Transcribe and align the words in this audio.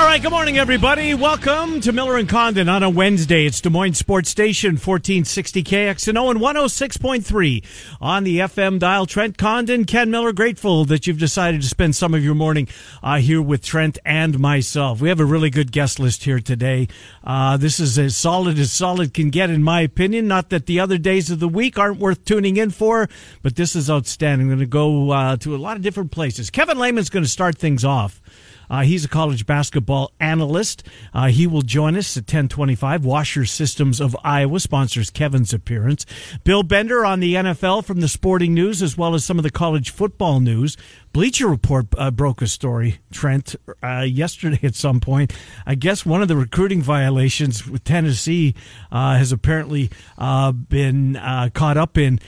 All 0.00 0.06
right, 0.06 0.22
good 0.22 0.30
morning, 0.30 0.56
everybody. 0.56 1.12
Welcome 1.12 1.82
to 1.82 1.92
Miller 1.92 2.16
and 2.16 2.26
Condon 2.26 2.70
on 2.70 2.82
a 2.82 2.88
Wednesday. 2.88 3.44
It's 3.44 3.60
Des 3.60 3.68
Moines 3.68 3.92
Sports 3.92 4.30
Station, 4.30 4.70
1460 4.70 5.62
KXNO 5.62 6.30
and 6.30 6.40
106.3 6.40 7.62
on 8.00 8.24
the 8.24 8.38
FM 8.38 8.78
dial. 8.78 9.04
Trent 9.04 9.36
Condon, 9.36 9.84
Ken 9.84 10.10
Miller, 10.10 10.32
grateful 10.32 10.86
that 10.86 11.06
you've 11.06 11.18
decided 11.18 11.60
to 11.60 11.68
spend 11.68 11.94
some 11.94 12.14
of 12.14 12.24
your 12.24 12.34
morning 12.34 12.66
uh, 13.02 13.18
here 13.18 13.42
with 13.42 13.62
Trent 13.62 13.98
and 14.06 14.38
myself. 14.38 15.02
We 15.02 15.10
have 15.10 15.20
a 15.20 15.24
really 15.26 15.50
good 15.50 15.70
guest 15.70 16.00
list 16.00 16.24
here 16.24 16.40
today. 16.40 16.88
Uh, 17.22 17.58
this 17.58 17.78
is 17.78 17.98
as 17.98 18.16
solid 18.16 18.58
as 18.58 18.72
solid 18.72 19.12
can 19.12 19.28
get, 19.28 19.50
in 19.50 19.62
my 19.62 19.82
opinion. 19.82 20.26
Not 20.26 20.48
that 20.48 20.64
the 20.64 20.80
other 20.80 20.96
days 20.96 21.30
of 21.30 21.40
the 21.40 21.48
week 21.48 21.78
aren't 21.78 22.00
worth 22.00 22.24
tuning 22.24 22.56
in 22.56 22.70
for, 22.70 23.06
but 23.42 23.56
this 23.56 23.76
is 23.76 23.90
outstanding. 23.90 24.46
I'm 24.46 24.56
going 24.56 24.60
to 24.60 24.66
go 24.66 25.10
uh, 25.10 25.36
to 25.36 25.54
a 25.54 25.58
lot 25.58 25.76
of 25.76 25.82
different 25.82 26.10
places. 26.10 26.48
Kevin 26.48 26.78
Lehman's 26.78 27.10
going 27.10 27.22
to 27.22 27.28
start 27.28 27.58
things 27.58 27.84
off. 27.84 28.22
Uh, 28.70 28.82
he's 28.82 29.04
a 29.04 29.08
college 29.08 29.44
basketball 29.44 30.12
analyst. 30.20 30.86
Uh, 31.12 31.26
he 31.26 31.46
will 31.46 31.62
join 31.62 31.96
us 31.96 32.16
at 32.16 32.22
1025. 32.22 33.04
Washer 33.04 33.44
Systems 33.44 34.00
of 34.00 34.16
Iowa 34.22 34.60
sponsors 34.60 35.10
Kevin's 35.10 35.52
appearance. 35.52 36.06
Bill 36.44 36.62
Bender 36.62 37.04
on 37.04 37.20
the 37.20 37.34
NFL 37.34 37.84
from 37.84 38.00
the 38.00 38.08
sporting 38.08 38.54
news 38.54 38.80
as 38.80 38.96
well 38.96 39.14
as 39.14 39.24
some 39.24 39.38
of 39.38 39.42
the 39.42 39.50
college 39.50 39.90
football 39.90 40.38
news. 40.38 40.76
Bleacher 41.12 41.48
Report 41.48 41.86
uh, 41.98 42.12
broke 42.12 42.40
a 42.40 42.46
story, 42.46 43.00
Trent, 43.12 43.56
uh, 43.82 44.06
yesterday 44.08 44.60
at 44.62 44.76
some 44.76 45.00
point. 45.00 45.32
I 45.66 45.74
guess 45.74 46.06
one 46.06 46.22
of 46.22 46.28
the 46.28 46.36
recruiting 46.36 46.82
violations 46.82 47.66
with 47.66 47.82
Tennessee 47.82 48.54
uh, 48.92 49.16
has 49.16 49.32
apparently 49.32 49.90
uh, 50.16 50.52
been 50.52 51.14
caught 51.54 51.76
up 51.76 51.98
in. 51.98 52.20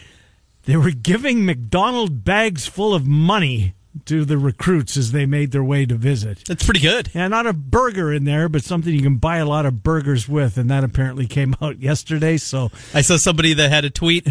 They 0.64 0.77
were 0.77 0.91
giving 0.91 1.45
McDonald 1.45 2.24
bags 2.24 2.67
full 2.67 2.95
of 2.95 3.06
money 3.06 3.74
to 4.07 4.25
the 4.25 4.39
recruits 4.39 4.97
as 4.97 5.12
they 5.12 5.27
made 5.27 5.53
their 5.53 5.65
way 5.65 5.87
to 5.87 5.95
visit. 5.95 6.45
That's 6.47 6.65
pretty 6.65 6.81
good. 6.81 7.11
Yeah, 7.15 7.29
not 7.29 7.47
a 7.47 7.53
burger 7.53 8.12
in 8.12 8.25
there, 8.25 8.48
but 8.48 8.65
something 8.65 8.93
you 8.93 9.03
can 9.03 9.17
buy 9.17 9.39
a 9.39 9.47
lot 9.47 9.67
of 9.67 9.83
burgers 9.83 10.29
with, 10.29 10.57
and 10.57 10.71
that 10.71 10.85
apparently 10.85 11.27
came 11.27 11.55
out 11.62 11.81
yesterday. 11.81 12.37
So 12.37 12.70
I 12.95 13.03
saw 13.03 13.17
somebody 13.17 13.55
that 13.55 13.70
had 13.70 13.85
a 13.85 13.91
tweet 13.91 14.27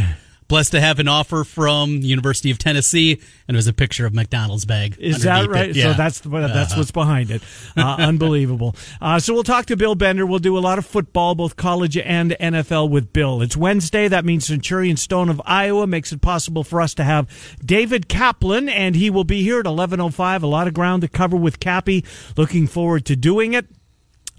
blessed 0.51 0.73
to 0.73 0.81
have 0.81 0.99
an 0.99 1.07
offer 1.07 1.45
from 1.45 2.01
University 2.01 2.51
of 2.51 2.57
Tennessee, 2.57 3.13
and 3.47 3.55
it 3.55 3.57
was 3.57 3.67
a 3.67 3.73
picture 3.73 4.05
of 4.05 4.13
McDonald's 4.13 4.65
bag. 4.65 4.97
Is 4.99 5.23
that 5.23 5.47
right? 5.47 5.73
Yeah. 5.73 5.91
So 5.91 5.93
that's 5.93 6.19
that's 6.19 6.33
uh-huh. 6.33 6.73
what's 6.75 6.91
behind 6.91 7.31
it. 7.31 7.41
Uh, 7.77 7.95
unbelievable. 7.99 8.75
Uh, 8.99 9.17
so 9.17 9.33
we'll 9.33 9.43
talk 9.43 9.67
to 9.67 9.77
Bill 9.77 9.95
Bender. 9.95 10.25
We'll 10.25 10.39
do 10.39 10.57
a 10.57 10.59
lot 10.59 10.77
of 10.77 10.85
football, 10.85 11.35
both 11.35 11.55
college 11.55 11.97
and 11.97 12.31
NFL, 12.31 12.89
with 12.89 13.13
Bill. 13.13 13.41
It's 13.41 13.55
Wednesday. 13.55 14.09
That 14.09 14.25
means 14.25 14.45
Centurion 14.45 14.97
Stone 14.97 15.29
of 15.29 15.41
Iowa 15.45 15.87
makes 15.87 16.11
it 16.11 16.21
possible 16.21 16.65
for 16.65 16.81
us 16.81 16.93
to 16.95 17.05
have 17.05 17.29
David 17.65 18.09
Kaplan, 18.09 18.67
and 18.67 18.97
he 18.97 19.09
will 19.09 19.23
be 19.23 19.43
here 19.43 19.61
at 19.61 19.65
eleven 19.65 20.01
oh 20.01 20.09
five. 20.09 20.43
A 20.43 20.47
lot 20.47 20.67
of 20.67 20.73
ground 20.73 21.03
to 21.03 21.07
cover 21.07 21.37
with 21.37 21.61
Cappy. 21.61 22.03
Looking 22.35 22.67
forward 22.67 23.05
to 23.05 23.15
doing 23.15 23.53
it. 23.53 23.67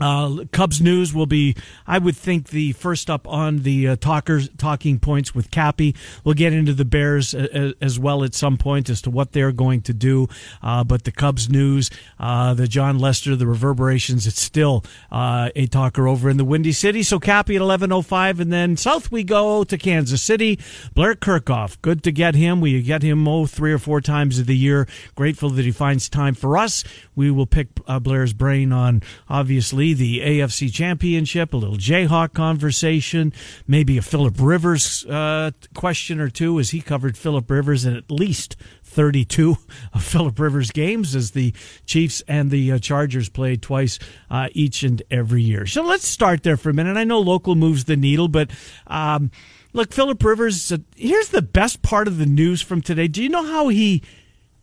Uh, 0.01 0.45
Cubs 0.51 0.81
news 0.81 1.15
will 1.15 1.27
be, 1.27 1.55
I 1.87 1.99
would 1.99 2.17
think, 2.17 2.49
the 2.49 2.73
first 2.73 3.09
up 3.09 3.29
on 3.29 3.59
the 3.59 3.89
uh, 3.89 3.97
talkers 3.97 4.49
talking 4.59 4.99
points 4.99 5.33
with 5.33 5.51
Cappy. 5.51 5.95
We'll 6.25 6.35
get 6.35 6.53
into 6.53 6.73
the 6.73 6.85
Bears 6.85 7.35
a, 7.35 7.45
uh, 7.45 7.73
a, 7.81 7.85
as 7.85 8.01
well 8.01 8.25
at 8.25 8.35
some 8.35 8.57
point 8.57 8.91
as 8.91 9.01
to 9.03 9.11
what 9.11 9.33
they're 9.33 9.53
going 9.53 9.83
to 9.83 9.95
do. 9.95 10.29
Uh, 10.61 10.83
but 10.83 11.05
the 11.05 11.13
Cubs 11.13 11.49
news, 11.49 11.89
uh, 12.19 12.53
the 12.55 12.67
Jon 12.67 12.99
Lester, 12.99 13.37
the 13.37 13.47
reverberations, 13.47 14.27
it's 14.27 14.41
still 14.41 14.85
uh, 15.13 15.51
a 15.55 15.67
talker 15.67 16.09
over 16.09 16.29
in 16.29 16.37
the 16.37 16.45
Windy 16.45 16.73
City. 16.73 17.03
So 17.05 17.21
Cappy 17.21 17.55
at 17.55 17.63
eleven 17.63 17.93
oh 17.93 18.03
five, 18.03 18.41
and 18.41 18.53
then 18.53 18.77
south 18.77 19.13
we 19.13 19.23
go 19.23 19.63
to 19.63 19.79
Kansas 19.79 20.23
City. 20.23 20.59
Blair 20.95 21.15
Kerkhoff, 21.15 21.81
good 21.83 22.03
to 22.03 22.11
get 22.11 22.35
him. 22.35 22.61
We 22.61 22.83
get 22.83 23.03
him 23.03 23.29
oh 23.29 23.47
three 23.47 23.73
or 23.73 23.79
four 23.79 24.01
times 24.01 24.39
of 24.39 24.47
the 24.47 24.57
year. 24.57 24.89
Grateful 25.15 25.51
that 25.51 25.65
he 25.65 25.71
finds 25.71 26.09
time 26.09 26.35
for 26.35 26.57
us. 26.57 26.83
We 27.15 27.31
will 27.31 27.47
pick 27.47 27.69
Blair's 28.01 28.33
brain 28.33 28.73
on 28.73 29.03
obviously 29.29 29.82
the 29.83 30.21
AFC 30.21 30.73
Championship, 30.73 31.53
a 31.53 31.57
little 31.57 31.77
Jayhawk 31.77 32.33
conversation, 32.33 33.33
maybe 33.67 33.99
a 33.99 34.03
Philip 34.03 34.37
Rivers 34.39 35.05
uh, 35.07 35.51
question 35.75 36.21
or 36.21 36.31
two, 36.31 36.61
as 36.61 36.71
he 36.71 36.81
covered 36.81 37.19
Philip 37.19 37.51
Rivers 37.51 37.85
in 37.85 37.97
at 37.97 38.09
least 38.09 38.55
32 38.85 39.57
of 39.93 40.05
Philip 40.05 40.39
Rivers 40.39 40.71
games 40.71 41.17
as 41.17 41.33
the 41.33 41.53
Chiefs 41.85 42.23
and 42.29 42.53
the 42.53 42.71
uh, 42.73 42.79
Chargers 42.79 43.29
played 43.29 43.61
twice 43.61 43.99
uh, 44.31 44.49
each 44.53 44.85
and 44.85 45.03
every 45.11 45.43
year. 45.43 45.67
So 45.67 45.83
let's 45.83 46.07
start 46.07 46.45
there 46.45 46.57
for 46.57 46.71
a 46.71 46.75
minute. 46.75 46.97
I 46.97 47.03
know 47.03 47.19
local 47.19 47.57
moves 47.57 47.85
the 47.85 47.97
needle, 47.97 48.29
but. 48.29 48.53
Um, 48.87 49.33
look, 49.73 49.93
Philip 49.93 50.23
Rivers. 50.23 50.71
Uh, 50.71 50.79
here's 50.97 51.31
the 51.31 51.43
best 51.43 51.83
part 51.83 52.07
of 52.07 52.19
the 52.19 52.27
news 52.27 52.63
from 52.63 52.83
today. 52.83 53.09
Do 53.09 53.21
you 53.21 53.29
know 53.29 53.45
how 53.45 53.69
he, 53.69 54.03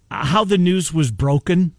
how 0.09 0.45
the 0.45 0.57
news 0.57 0.93
was 0.93 1.11
broken? 1.11 1.75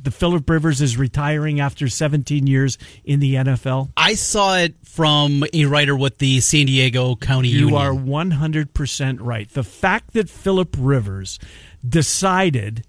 The 0.00 0.10
Philip 0.10 0.48
Rivers 0.48 0.80
is 0.80 0.96
retiring 0.96 1.60
after 1.60 1.88
17 1.88 2.46
years 2.46 2.78
in 3.04 3.20
the 3.20 3.34
NFL? 3.34 3.90
I 3.96 4.14
saw 4.14 4.56
it 4.56 4.74
from 4.84 5.44
a 5.52 5.64
writer 5.64 5.96
with 5.96 6.18
the 6.18 6.40
San 6.40 6.66
Diego 6.66 7.16
County 7.16 7.48
you 7.48 7.70
Union. 7.70 7.76
are 7.76 7.92
100% 7.92 9.18
right. 9.20 9.48
The 9.50 9.64
fact 9.64 10.12
that 10.14 10.28
Philip 10.30 10.76
Rivers 10.78 11.38
decided 11.86 12.84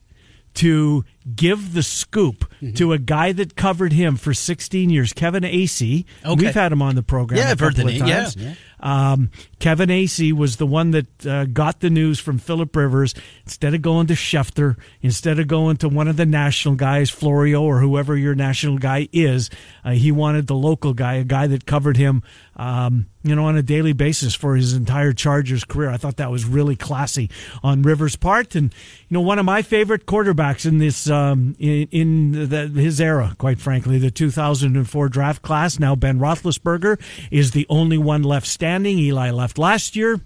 to 0.56 1.06
give 1.36 1.74
the 1.74 1.84
scoop 1.84 2.52
mm-hmm. 2.62 2.74
to 2.74 2.94
a 2.94 2.98
guy 2.98 3.32
that 3.32 3.56
covered 3.56 3.94
him 3.94 4.16
for 4.16 4.34
16 4.34 4.90
years, 4.90 5.14
Kevin 5.14 5.44
Acee. 5.44 6.06
Okay. 6.26 6.46
We've 6.46 6.54
had 6.54 6.72
him 6.72 6.82
on 6.82 6.96
the 6.96 7.04
program. 7.04 7.40
Yeah, 7.40 7.52
I've 7.52 7.60
heard 7.60 7.76
the 7.76 7.84
name. 7.84 8.06
Yeah. 8.06 8.30
yeah. 8.36 8.54
Um, 8.80 9.32
Kevin 9.60 9.90
Acee 9.90 10.32
was 10.32 10.58
the 10.58 10.66
one 10.66 10.92
that 10.92 11.26
uh, 11.26 11.46
got 11.46 11.82
the 11.82 11.90
news 11.90 12.20
from 12.20 12.38
Philip 12.38 12.76
Rivers. 12.76 13.14
Instead 13.44 13.74
of 13.74 13.82
going 13.82 14.08
to 14.08 14.14
Schefter, 14.14 14.78
instead 15.02 15.40
of 15.40 15.48
going 15.48 15.78
to 15.78 15.90
one 15.90 16.08
of 16.08 16.18
the 16.18 16.26
national 16.26 16.76
guys, 16.76 17.10
Florio 17.10 17.62
or 17.62 17.80
whoever 17.82 18.16
your 18.16 18.36
national 18.36 18.78
guy 18.78 19.10
is, 19.12 19.50
uh, 19.84 19.92
he 19.92 20.12
wanted 20.12 20.48
the 20.48 20.56
local 20.56 20.94
guy, 20.94 21.16
a 21.16 21.24
guy 21.24 21.48
that 21.48 21.66
covered 21.66 21.98
him, 21.98 22.24
um, 22.56 23.08
you 23.24 23.36
know, 23.36 23.46
on 23.46 23.58
a 23.58 23.62
daily 23.62 23.94
basis 23.94 24.34
for 24.34 24.56
his 24.56 24.74
entire 24.74 25.12
Chargers 25.12 25.66
career. 25.66 25.90
I 25.90 25.98
thought 25.98 26.18
that 26.18 26.32
was 26.32 26.46
really 26.46 26.76
classy 26.76 27.30
on 27.62 27.82
Rivers' 27.82 28.16
part, 28.16 28.56
and 28.56 28.74
you 29.10 29.16
know, 29.16 29.22
one 29.22 29.40
of 29.40 29.46
my 29.46 29.62
favorite 29.62 30.06
quarterbacks 30.06 30.66
in 30.66 30.78
this 30.78 31.09
um, 31.10 31.56
in, 31.60 31.88
in 31.92 32.50
the, 32.50 32.68
his 32.68 33.00
era, 33.00 33.36
quite 33.38 33.60
frankly, 33.60 33.98
the 33.98 34.12
2004 34.12 35.10
draft 35.10 35.42
class. 35.42 35.80
Now 35.80 35.96
Ben 35.96 36.20
Roethlisberger 36.20 37.00
is 37.32 37.52
the 37.52 37.66
only 37.70 37.98
one 37.98 38.24
left 38.24 38.48
standing. 38.48 38.98
Eli 39.00 39.32
left 39.32 39.58
last 39.58 39.96
year 39.96 40.22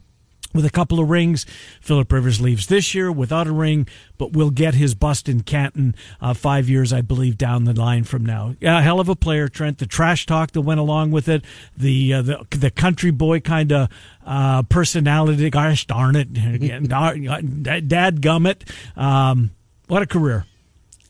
with 0.54 0.66
a 0.66 0.70
couple 0.70 1.00
of 1.00 1.10
rings. 1.10 1.46
Philip 1.82 2.12
Rivers 2.12 2.40
leaves 2.40 2.68
this 2.68 2.94
year 2.94 3.12
without 3.12 3.48
a 3.48 3.52
ring, 3.52 3.88
but 4.18 4.34
will 4.34 4.52
get 4.52 4.76
his 4.76 4.96
bust 4.96 5.28
in 5.28 5.42
Canton 5.42 5.96
uh, 6.22 6.34
five 6.34 6.70
years, 6.70 6.94
I 6.94 7.02
believe, 7.02 7.38
down 7.38 7.64
the 7.66 7.74
line 7.74 8.04
from 8.04 8.26
now. 8.26 8.56
Yeah, 8.60 8.82
hell 8.82 9.00
of 9.00 9.10
a 9.10 9.16
player, 9.16 9.48
Trent. 9.48 9.80
The 9.80 9.86
trash 9.86 10.26
talk 10.26 10.52
that 10.52 10.62
went 10.62 10.80
along 10.80 11.12
with 11.12 11.28
it, 11.28 11.44
the 11.76 12.14
uh, 12.14 12.22
the, 12.22 12.46
the 12.52 12.72
country 12.72 13.12
boy 13.12 13.40
kind 13.40 13.72
of 13.72 13.90
uh, 14.26 14.64
personality. 14.64 15.50
Gosh 15.50 15.88
darn 15.88 16.16
it, 16.16 16.34
dad 16.34 18.22
gummit. 18.22 18.98
Um, 18.98 19.52
what 19.88 20.02
a 20.02 20.08
career! 20.08 20.46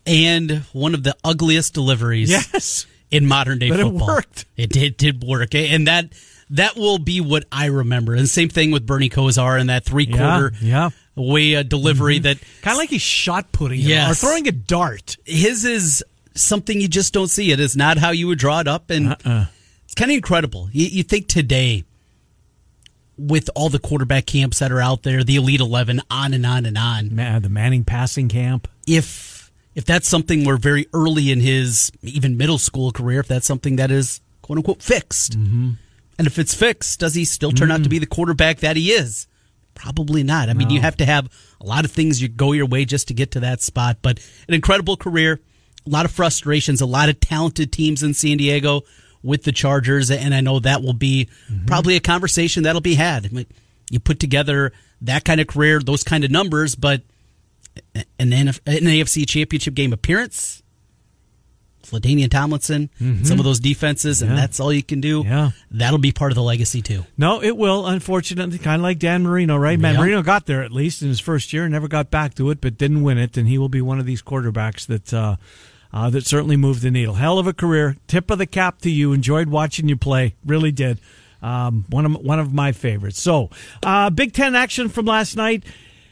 And 0.05 0.63
one 0.73 0.93
of 0.93 1.03
the 1.03 1.15
ugliest 1.23 1.73
deliveries. 1.73 2.29
Yes. 2.29 2.85
In 3.11 3.27
modern 3.27 3.59
day 3.59 3.69
but 3.69 3.79
football, 3.79 4.09
it 4.09 4.11
worked. 4.11 4.45
It 4.57 4.71
did 4.71 4.97
did 4.97 5.23
work, 5.23 5.53
and 5.53 5.85
that 5.87 6.13
that 6.49 6.75
will 6.75 6.97
be 6.97 7.21
what 7.21 7.45
I 7.51 7.67
remember. 7.67 8.15
And 8.15 8.27
same 8.27 8.49
thing 8.49 8.71
with 8.71 8.87
Bernie 8.87 9.09
Kosar 9.09 9.59
and 9.59 9.69
that 9.69 9.85
three 9.85 10.07
quarter 10.07 10.51
yeah, 10.59 10.89
yeah. 11.15 11.23
way 11.23 11.55
uh, 11.55 11.61
delivery 11.61 12.15
mm-hmm. 12.15 12.23
that 12.23 12.39
kind 12.63 12.73
of 12.73 12.79
like 12.79 12.89
he's 12.89 13.03
shot 13.03 13.51
putting 13.51 13.79
yes. 13.79 14.11
or 14.11 14.15
throwing 14.15 14.47
a 14.47 14.51
dart. 14.51 15.17
His 15.25 15.63
is 15.63 16.03
something 16.33 16.81
you 16.81 16.87
just 16.87 17.13
don't 17.13 17.27
see. 17.27 17.51
It 17.51 17.59
is 17.59 17.77
not 17.77 17.99
how 17.99 18.09
you 18.09 18.25
would 18.27 18.39
draw 18.39 18.61
it 18.61 18.67
up, 18.67 18.89
and 18.89 19.09
uh-uh. 19.09 19.45
it's 19.83 19.93
kind 19.93 20.09
of 20.09 20.15
incredible. 20.15 20.69
You, 20.71 20.87
you 20.87 21.03
think 21.03 21.27
today 21.27 21.83
with 23.15 23.49
all 23.55 23.69
the 23.69 23.77
quarterback 23.79 24.25
camps 24.25 24.57
that 24.57 24.71
are 24.71 24.81
out 24.81 25.03
there, 25.03 25.23
the 25.23 25.35
Elite 25.35 25.61
Eleven, 25.61 26.01
on 26.09 26.33
and 26.33 26.47
on 26.47 26.65
and 26.65 26.79
on. 26.79 27.13
Man, 27.13 27.43
the 27.43 27.49
Manning 27.49 27.83
passing 27.83 28.27
camp. 28.27 28.67
If 28.87 29.42
if 29.75 29.85
that's 29.85 30.07
something 30.07 30.45
where 30.45 30.57
very 30.57 30.87
early 30.93 31.31
in 31.31 31.39
his 31.39 31.91
even 32.01 32.37
middle 32.37 32.57
school 32.57 32.91
career, 32.91 33.19
if 33.19 33.27
that's 33.27 33.47
something 33.47 33.77
that 33.77 33.91
is 33.91 34.21
quote 34.41 34.57
unquote 34.57 34.81
fixed, 34.81 35.37
mm-hmm. 35.37 35.71
And 36.17 36.27
if 36.27 36.37
it's 36.37 36.53
fixed, 36.53 36.99
does 36.99 37.15
he 37.15 37.25
still 37.25 37.51
turn 37.51 37.69
mm. 37.69 37.73
out 37.73 37.83
to 37.83 37.89
be 37.89 37.99
the 37.99 38.05
quarterback 38.05 38.59
that 38.59 38.75
he 38.75 38.91
is? 38.91 39.27
Probably 39.75 40.21
not. 40.21 40.49
I 40.49 40.53
mean, 40.53 40.69
you 40.69 40.81
have 40.81 40.97
to 40.97 41.05
have 41.05 41.27
a 41.59 41.65
lot 41.65 41.85
of 41.85 41.91
things 41.91 42.21
you 42.21 42.27
go 42.27 42.51
your 42.51 42.67
way 42.67 42.85
just 42.85 43.07
to 43.07 43.13
get 43.13 43.31
to 43.31 43.39
that 43.39 43.61
spot. 43.61 43.97
But 44.03 44.19
an 44.47 44.53
incredible 44.53 44.95
career, 44.95 45.41
a 45.85 45.89
lot 45.89 46.05
of 46.05 46.11
frustrations, 46.11 46.79
a 46.79 46.85
lot 46.85 47.09
of 47.09 47.19
talented 47.19 47.71
teams 47.71 48.03
in 48.03 48.13
San 48.13 48.37
Diego 48.37 48.83
with 49.23 49.43
the 49.43 49.51
Chargers, 49.51 50.11
and 50.11 50.35
I 50.35 50.41
know 50.41 50.59
that 50.59 50.83
will 50.83 50.93
be 50.93 51.29
mm-hmm. 51.49 51.65
probably 51.65 51.95
a 51.95 51.99
conversation 51.99 52.63
that'll 52.63 52.81
be 52.81 52.95
had. 52.95 53.47
You 53.89 53.99
put 53.99 54.19
together 54.19 54.73
that 55.01 55.25
kind 55.25 55.41
of 55.41 55.47
career, 55.47 55.79
those 55.79 56.03
kind 56.03 56.23
of 56.23 56.29
numbers, 56.29 56.75
but 56.75 57.01
an, 57.95 58.29
NF, 58.31 58.59
an 58.65 58.83
AFC 58.83 59.27
championship 59.27 59.73
game 59.73 59.93
appearance, 59.93 60.63
LaDainian 61.91 62.29
Tomlinson, 62.29 62.89
mm-hmm. 62.99 63.23
some 63.23 63.39
of 63.39 63.45
those 63.45 63.59
defenses, 63.59 64.21
and 64.21 64.31
yeah. 64.31 64.37
that's 64.37 64.59
all 64.59 64.73
you 64.73 64.83
can 64.83 65.01
do. 65.01 65.23
Yeah. 65.25 65.51
That'll 65.71 65.99
be 65.99 66.11
part 66.11 66.31
of 66.31 66.35
the 66.35 66.43
legacy 66.43 66.81
too. 66.81 67.05
No, 67.17 67.41
it 67.41 67.55
will, 67.55 67.85
unfortunately, 67.85 68.57
kind 68.57 68.81
of 68.81 68.83
like 68.83 68.99
Dan 68.99 69.23
Marino, 69.23 69.57
right? 69.57 69.79
Man, 69.79 69.97
Marino 69.97 70.21
got 70.21 70.45
there 70.45 70.63
at 70.63 70.71
least 70.71 71.01
in 71.01 71.07
his 71.07 71.19
first 71.19 71.53
year, 71.53 71.67
never 71.69 71.87
got 71.87 72.09
back 72.09 72.33
to 72.35 72.49
it, 72.49 72.61
but 72.61 72.77
didn't 72.77 73.03
win 73.03 73.17
it, 73.17 73.37
and 73.37 73.47
he 73.47 73.57
will 73.57 73.69
be 73.69 73.81
one 73.81 73.99
of 73.99 74.05
these 74.05 74.21
quarterbacks 74.21 74.87
that 74.87 75.13
uh, 75.13 75.35
uh, 75.93 76.09
that 76.09 76.25
certainly 76.25 76.57
moved 76.57 76.81
the 76.81 76.91
needle. 76.91 77.15
Hell 77.15 77.37
of 77.37 77.47
a 77.47 77.53
career. 77.53 77.97
Tip 78.07 78.31
of 78.31 78.39
the 78.39 78.47
cap 78.47 78.81
to 78.81 78.89
you. 78.89 79.13
Enjoyed 79.13 79.47
watching 79.49 79.87
you 79.87 79.95
play. 79.95 80.35
Really 80.45 80.71
did. 80.71 80.99
Um, 81.41 81.85
one 81.89 82.05
of 82.05 82.15
one 82.15 82.39
of 82.39 82.53
my 82.53 82.71
favorites. 82.71 83.21
So, 83.21 83.49
uh, 83.83 84.09
Big 84.09 84.33
Ten 84.33 84.55
action 84.55 84.89
from 84.89 85.05
last 85.05 85.35
night. 85.35 85.63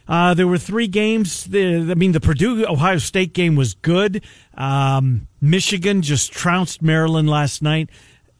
Uh, 0.07 0.33
there 0.33 0.47
were 0.47 0.57
three 0.57 0.87
games. 0.87 1.45
The, 1.45 1.77
I 1.89 1.95
mean, 1.95 2.11
the 2.11 2.19
Purdue 2.19 2.65
Ohio 2.67 2.97
State 2.97 3.33
game 3.33 3.55
was 3.55 3.73
good. 3.73 4.23
Um, 4.55 5.27
Michigan 5.39 6.01
just 6.01 6.31
trounced 6.31 6.81
Maryland 6.81 7.29
last 7.29 7.61
night. 7.61 7.89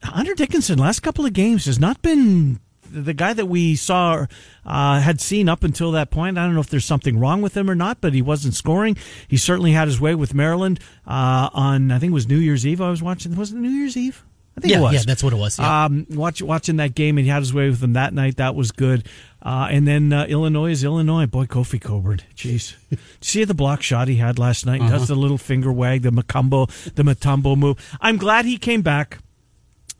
Hunter 0.02 0.34
Dickinson, 0.34 0.78
last 0.78 1.00
couple 1.00 1.24
of 1.24 1.32
games, 1.32 1.66
has 1.66 1.78
not 1.78 2.02
been 2.02 2.60
the 2.92 3.14
guy 3.14 3.32
that 3.32 3.46
we 3.46 3.74
saw 3.74 4.26
uh, 4.66 5.00
had 5.00 5.20
seen 5.20 5.48
up 5.48 5.64
until 5.64 5.92
that 5.92 6.10
point. 6.10 6.38
I 6.38 6.44
don't 6.44 6.54
know 6.54 6.60
if 6.60 6.68
there's 6.68 6.84
something 6.84 7.18
wrong 7.18 7.40
with 7.40 7.56
him 7.56 7.70
or 7.70 7.74
not, 7.74 8.00
but 8.00 8.12
he 8.12 8.22
wasn't 8.22 8.54
scoring. 8.54 8.96
He 9.28 9.36
certainly 9.36 9.72
had 9.72 9.88
his 9.88 10.00
way 10.00 10.14
with 10.14 10.34
Maryland 10.34 10.80
uh, 11.06 11.48
on 11.52 11.90
I 11.90 11.98
think 11.98 12.10
it 12.10 12.14
was 12.14 12.28
New 12.28 12.38
Year's 12.38 12.66
Eve. 12.66 12.80
I 12.80 12.90
was 12.90 13.02
watching. 13.02 13.34
Was 13.36 13.52
it 13.52 13.56
New 13.56 13.70
Year's 13.70 13.96
Eve? 13.96 14.24
I 14.56 14.60
think 14.60 14.72
yeah, 14.72 14.78
it 14.78 14.82
was. 14.82 14.92
Yeah, 14.92 15.00
that's 15.06 15.22
what 15.22 15.32
it 15.32 15.36
was. 15.36 15.58
Yeah. 15.58 15.84
Um, 15.84 16.06
watch, 16.10 16.42
watching 16.42 16.76
that 16.76 16.94
game, 16.94 17.16
and 17.16 17.24
he 17.24 17.30
had 17.30 17.40
his 17.40 17.54
way 17.54 17.70
with 17.70 17.80
them 17.80 17.94
that 17.94 18.12
night. 18.12 18.36
That 18.36 18.54
was 18.54 18.70
good. 18.70 19.06
Uh, 19.40 19.68
and 19.70 19.88
then 19.88 20.12
uh, 20.12 20.26
Illinois 20.26 20.70
is 20.70 20.84
Illinois. 20.84 21.26
Boy, 21.26 21.46
Kofi 21.46 21.80
Cockburn. 21.80 22.20
Jeez. 22.36 22.74
See 23.20 23.44
the 23.44 23.54
block 23.54 23.82
shot 23.82 24.08
he 24.08 24.16
had 24.16 24.38
last 24.38 24.66
night? 24.66 24.80
Uh-huh. 24.82 24.90
Does 24.98 25.08
the 25.08 25.14
little 25.14 25.38
finger 25.38 25.72
wag, 25.72 26.02
the 26.02 26.10
Macumbo, 26.10 26.68
the 26.94 27.02
Mutombo 27.02 27.56
move. 27.56 27.78
I'm 28.00 28.18
glad 28.18 28.44
he 28.44 28.58
came 28.58 28.82
back. 28.82 29.18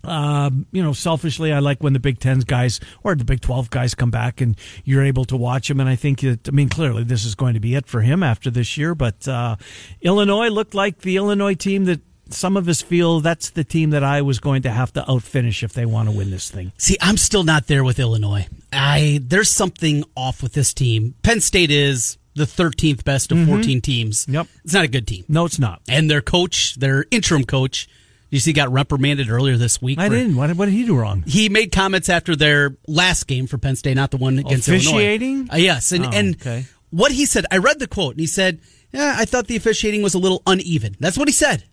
Um, 0.04 0.66
you 0.72 0.82
know, 0.82 0.92
selfishly, 0.92 1.52
I 1.52 1.60
like 1.60 1.82
when 1.82 1.92
the 1.92 2.00
Big 2.00 2.18
Ten 2.18 2.40
guys 2.40 2.80
or 3.04 3.14
the 3.14 3.24
Big 3.24 3.40
Twelve 3.40 3.70
guys 3.70 3.94
come 3.94 4.10
back 4.10 4.40
and 4.40 4.56
you're 4.84 5.04
able 5.04 5.24
to 5.26 5.36
watch 5.36 5.68
them. 5.68 5.80
And 5.80 5.88
I 5.88 5.94
think 5.96 6.20
that, 6.20 6.48
I 6.48 6.50
mean, 6.50 6.68
clearly 6.68 7.04
this 7.04 7.24
is 7.24 7.34
going 7.34 7.54
to 7.54 7.60
be 7.60 7.74
it 7.74 7.86
for 7.86 8.00
him 8.00 8.22
after 8.22 8.50
this 8.50 8.76
year. 8.76 8.94
But 8.94 9.26
uh, 9.26 9.56
Illinois 10.00 10.48
looked 10.48 10.74
like 10.74 10.98
the 10.98 11.16
Illinois 11.16 11.54
team 11.54 11.84
that 11.84 12.00
some 12.32 12.56
of 12.56 12.68
us 12.68 12.82
feel 12.82 13.20
that's 13.20 13.50
the 13.50 13.64
team 13.64 13.90
that 13.90 14.04
I 14.04 14.22
was 14.22 14.38
going 14.38 14.62
to 14.62 14.70
have 14.70 14.92
to 14.94 15.02
outfinish 15.02 15.62
if 15.62 15.72
they 15.72 15.86
want 15.86 16.08
to 16.08 16.16
win 16.16 16.30
this 16.30 16.50
thing. 16.50 16.72
See, 16.78 16.96
I'm 17.00 17.16
still 17.16 17.44
not 17.44 17.66
there 17.66 17.84
with 17.84 17.98
Illinois. 17.98 18.48
I 18.72 19.20
there's 19.22 19.50
something 19.50 20.04
off 20.16 20.42
with 20.42 20.52
this 20.54 20.72
team. 20.74 21.14
Penn 21.22 21.40
State 21.40 21.70
is 21.70 22.18
the 22.34 22.44
13th 22.44 23.04
best 23.04 23.30
of 23.32 23.38
mm-hmm. 23.38 23.50
14 23.50 23.80
teams. 23.80 24.26
Yep. 24.28 24.46
It's 24.64 24.74
not 24.74 24.84
a 24.84 24.88
good 24.88 25.06
team. 25.06 25.24
No, 25.28 25.44
it's 25.44 25.58
not. 25.58 25.82
And 25.88 26.10
their 26.10 26.22
coach, 26.22 26.76
their 26.76 27.04
interim 27.10 27.44
coach, 27.44 27.88
you 28.30 28.38
see, 28.38 28.54
got 28.54 28.72
reprimanded 28.72 29.28
earlier 29.28 29.58
this 29.58 29.82
week. 29.82 29.98
I 29.98 30.08
didn't. 30.08 30.36
What, 30.36 30.54
what, 30.56 30.64
did 30.66 30.72
he 30.72 30.86
do 30.86 30.96
wrong? 30.96 31.22
He 31.26 31.50
made 31.50 31.70
comments 31.70 32.08
after 32.08 32.34
their 32.34 32.76
last 32.86 33.26
game 33.26 33.46
for 33.46 33.58
Penn 33.58 33.76
State, 33.76 33.94
not 33.94 34.10
the 34.10 34.16
one 34.16 34.38
against 34.38 34.68
Officiating? 34.68 35.34
Illinois. 35.34 35.54
Uh, 35.54 35.58
yes, 35.58 35.92
and 35.92 36.06
oh, 36.06 36.10
and 36.10 36.34
okay. 36.36 36.64
what 36.90 37.12
he 37.12 37.26
said, 37.26 37.44
I 37.50 37.58
read 37.58 37.78
the 37.78 37.86
quote, 37.86 38.12
and 38.12 38.20
he 38.20 38.26
said, 38.26 38.60
"Yeah, 38.90 39.16
I 39.18 39.26
thought 39.26 39.48
the 39.48 39.56
officiating 39.56 40.02
was 40.02 40.14
a 40.14 40.18
little 40.18 40.40
uneven." 40.46 40.96
That's 40.98 41.18
what 41.18 41.28
he 41.28 41.32
said. 41.32 41.64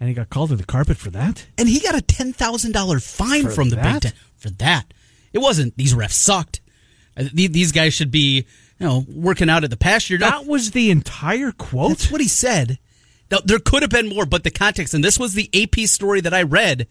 And 0.00 0.08
he 0.08 0.14
got 0.14 0.30
called 0.30 0.50
to 0.50 0.56
the 0.56 0.64
carpet 0.64 0.96
for 0.96 1.10
that? 1.10 1.46
And 1.56 1.68
he 1.68 1.80
got 1.80 1.94
a 1.98 2.02
$10,000 2.02 3.16
fine 3.16 3.44
for 3.44 3.50
from 3.50 3.70
the 3.70 3.76
that? 3.76 4.02
Big 4.02 4.12
Ten 4.12 4.20
for 4.36 4.50
that. 4.50 4.94
It 5.32 5.38
wasn't, 5.38 5.76
these 5.76 5.94
refs 5.94 6.12
sucked. 6.12 6.60
Uh, 7.16 7.24
These 7.34 7.72
guys 7.72 7.94
should 7.94 8.10
be, 8.10 8.46
you 8.78 8.86
know, 8.86 9.04
working 9.08 9.50
out 9.50 9.64
at 9.64 9.70
the 9.70 9.76
pasture. 9.76 10.18
That 10.18 10.46
was 10.46 10.70
the 10.70 10.90
entire 10.90 11.50
quote? 11.52 11.90
That's 11.90 12.10
what 12.10 12.20
he 12.20 12.28
said. 12.28 12.78
Now, 13.30 13.38
there 13.44 13.58
could 13.58 13.82
have 13.82 13.90
been 13.90 14.08
more, 14.08 14.24
but 14.24 14.44
the 14.44 14.50
context, 14.50 14.94
and 14.94 15.04
this 15.04 15.18
was 15.18 15.34
the 15.34 15.50
AP 15.52 15.86
story 15.88 16.20
that 16.20 16.32
I 16.32 16.42
read, 16.42 16.86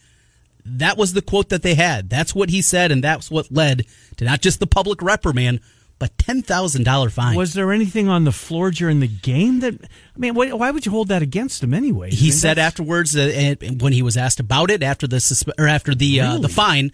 that 0.65 0.98
was 0.98 1.13
the 1.13 1.21
quote 1.21 1.50
that 1.50 1.63
they 1.63 1.75
had. 1.75 2.10
That's 2.10 2.36
what 2.36 2.50
he 2.50 2.62
said, 2.62 2.92
and 2.92 3.03
that's 3.03 3.31
what 3.31 3.51
led 3.51 3.86
to 4.18 4.25
not 4.25 4.42
just 4.42 4.60
the 4.60 4.68
public 4.68 5.01
reprimand, 5.01 5.62
but 5.99 6.17
ten 6.17 6.41
thousand 6.41 6.83
dollar 6.83 7.09
fine. 7.09 7.35
Was 7.35 7.53
there 7.53 7.71
anything 7.71 8.07
on 8.07 8.23
the 8.23 8.31
floor 8.31 8.71
during 8.71 8.99
the 8.99 9.07
game 9.07 9.59
that? 9.61 9.73
I 9.73 10.19
mean, 10.19 10.33
why, 10.35 10.51
why 10.51 10.71
would 10.71 10.85
you 10.85 10.91
hold 10.91 11.07
that 11.09 11.21
against 11.21 11.63
him 11.63 11.73
anyway? 11.73 12.11
He 12.11 12.17
I 12.17 12.23
mean, 12.23 12.31
said 12.33 12.49
that's- 12.57 12.67
afterwards, 12.67 13.15
uh, 13.15 13.55
when 13.79 13.94
he 13.94 14.01
was 14.01 14.17
asked 14.17 14.39
about 14.39 14.69
it 14.71 14.83
after 14.83 15.07
the 15.07 15.53
or 15.57 15.67
after 15.67 15.95
the 15.95 16.21
uh, 16.21 16.38
the 16.38 16.49
fine, 16.49 16.91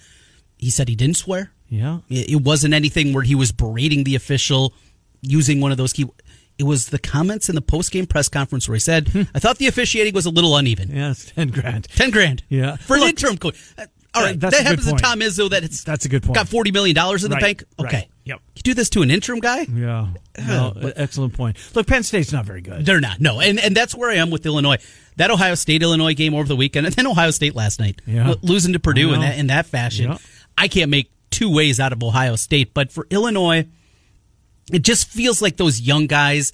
he 0.57 0.69
said 0.69 0.87
he 0.89 0.95
didn't 0.95 1.17
swear. 1.17 1.51
Yeah. 1.69 1.99
It, 2.09 2.31
it 2.31 2.41
wasn't 2.43 2.73
anything 2.73 3.13
where 3.13 3.23
he 3.23 3.33
was 3.35 3.51
berating 3.51 4.03
the 4.03 4.15
official 4.15 4.73
using 5.21 5.59
one 5.59 5.71
of 5.71 5.77
those 5.77 5.91
key. 5.93 6.05
It 6.59 6.63
was 6.65 6.89
the 6.89 6.99
comments 6.99 7.49
in 7.49 7.55
the 7.55 7.61
post 7.61 7.91
game 7.91 8.05
press 8.05 8.29
conference 8.29 8.69
where 8.69 8.75
he 8.75 8.79
said, 8.79 9.09
"I 9.33 9.39
thought 9.39 9.57
the 9.57 9.67
officiating 9.67 10.13
was 10.13 10.25
a 10.27 10.29
little 10.29 10.55
uneven." 10.55 10.95
Yeah, 10.95 11.11
it's 11.11 11.25
ten 11.31 11.49
grand. 11.49 11.87
Ten 11.95 12.11
grand. 12.11 12.43
Yeah. 12.47 12.75
for 12.75 12.93
an 12.95 12.99
Look, 13.01 13.09
interim 13.09 13.37
coach. 13.37 13.57
All 14.15 14.21
right, 14.21 14.33
all 14.33 14.37
that's 14.37 14.55
that 14.59 14.67
happens 14.67 14.85
to. 14.85 14.95
Tom 14.97 15.19
Izzo. 15.21 15.49
That 15.49 15.63
it's 15.63 15.83
That's 15.83 16.05
a 16.05 16.09
good 16.09 16.21
point. 16.21 16.35
got 16.35 16.47
forty 16.47 16.71
million 16.71 16.93
dollars 16.95 17.23
in 17.23 17.31
the 17.31 17.35
Right, 17.37 17.57
bank. 17.57 17.63
right. 17.81 18.07
Yep. 18.25 18.39
You 18.55 18.61
do 18.63 18.73
this 18.73 18.89
to 18.91 19.01
an 19.01 19.11
interim 19.11 19.39
guy? 19.39 19.63
Yeah. 19.63 20.07
No, 20.37 20.73
excellent 20.95 21.33
point. 21.33 21.57
Look, 21.75 21.87
Penn 21.87 22.03
State's 22.03 22.31
not 22.31 22.45
very 22.45 22.61
good. 22.61 22.85
They're 22.85 23.01
not. 23.01 23.19
No, 23.19 23.39
and 23.41 23.59
and 23.59 23.75
that's 23.75 23.93
where 23.93 24.09
I 24.09 24.15
am 24.15 24.29
with 24.29 24.45
Illinois. 24.45 24.77
That 25.17 25.29
Ohio 25.29 25.55
State 25.55 25.83
Illinois 25.83 26.13
game 26.13 26.33
over 26.33 26.47
the 26.47 26.55
weekend, 26.55 26.85
and 26.85 26.95
then 26.95 27.05
Ohio 27.05 27.31
State 27.31 27.53
last 27.55 27.79
night, 27.79 28.01
Yeah. 28.07 28.33
Losing 28.41 28.73
to 28.73 28.79
Purdue 28.79 29.13
in 29.13 29.19
that 29.21 29.37
in 29.37 29.47
that 29.47 29.65
fashion. 29.65 30.11
Yeah. 30.11 30.17
I 30.57 30.67
can't 30.67 30.89
make 30.89 31.11
two 31.31 31.51
ways 31.53 31.79
out 31.79 31.91
of 31.93 32.01
Ohio 32.01 32.35
State, 32.35 32.73
but 32.73 32.91
for 32.91 33.05
Illinois, 33.09 33.67
it 34.71 34.83
just 34.83 35.07
feels 35.07 35.41
like 35.41 35.57
those 35.57 35.81
young 35.81 36.07
guys 36.07 36.53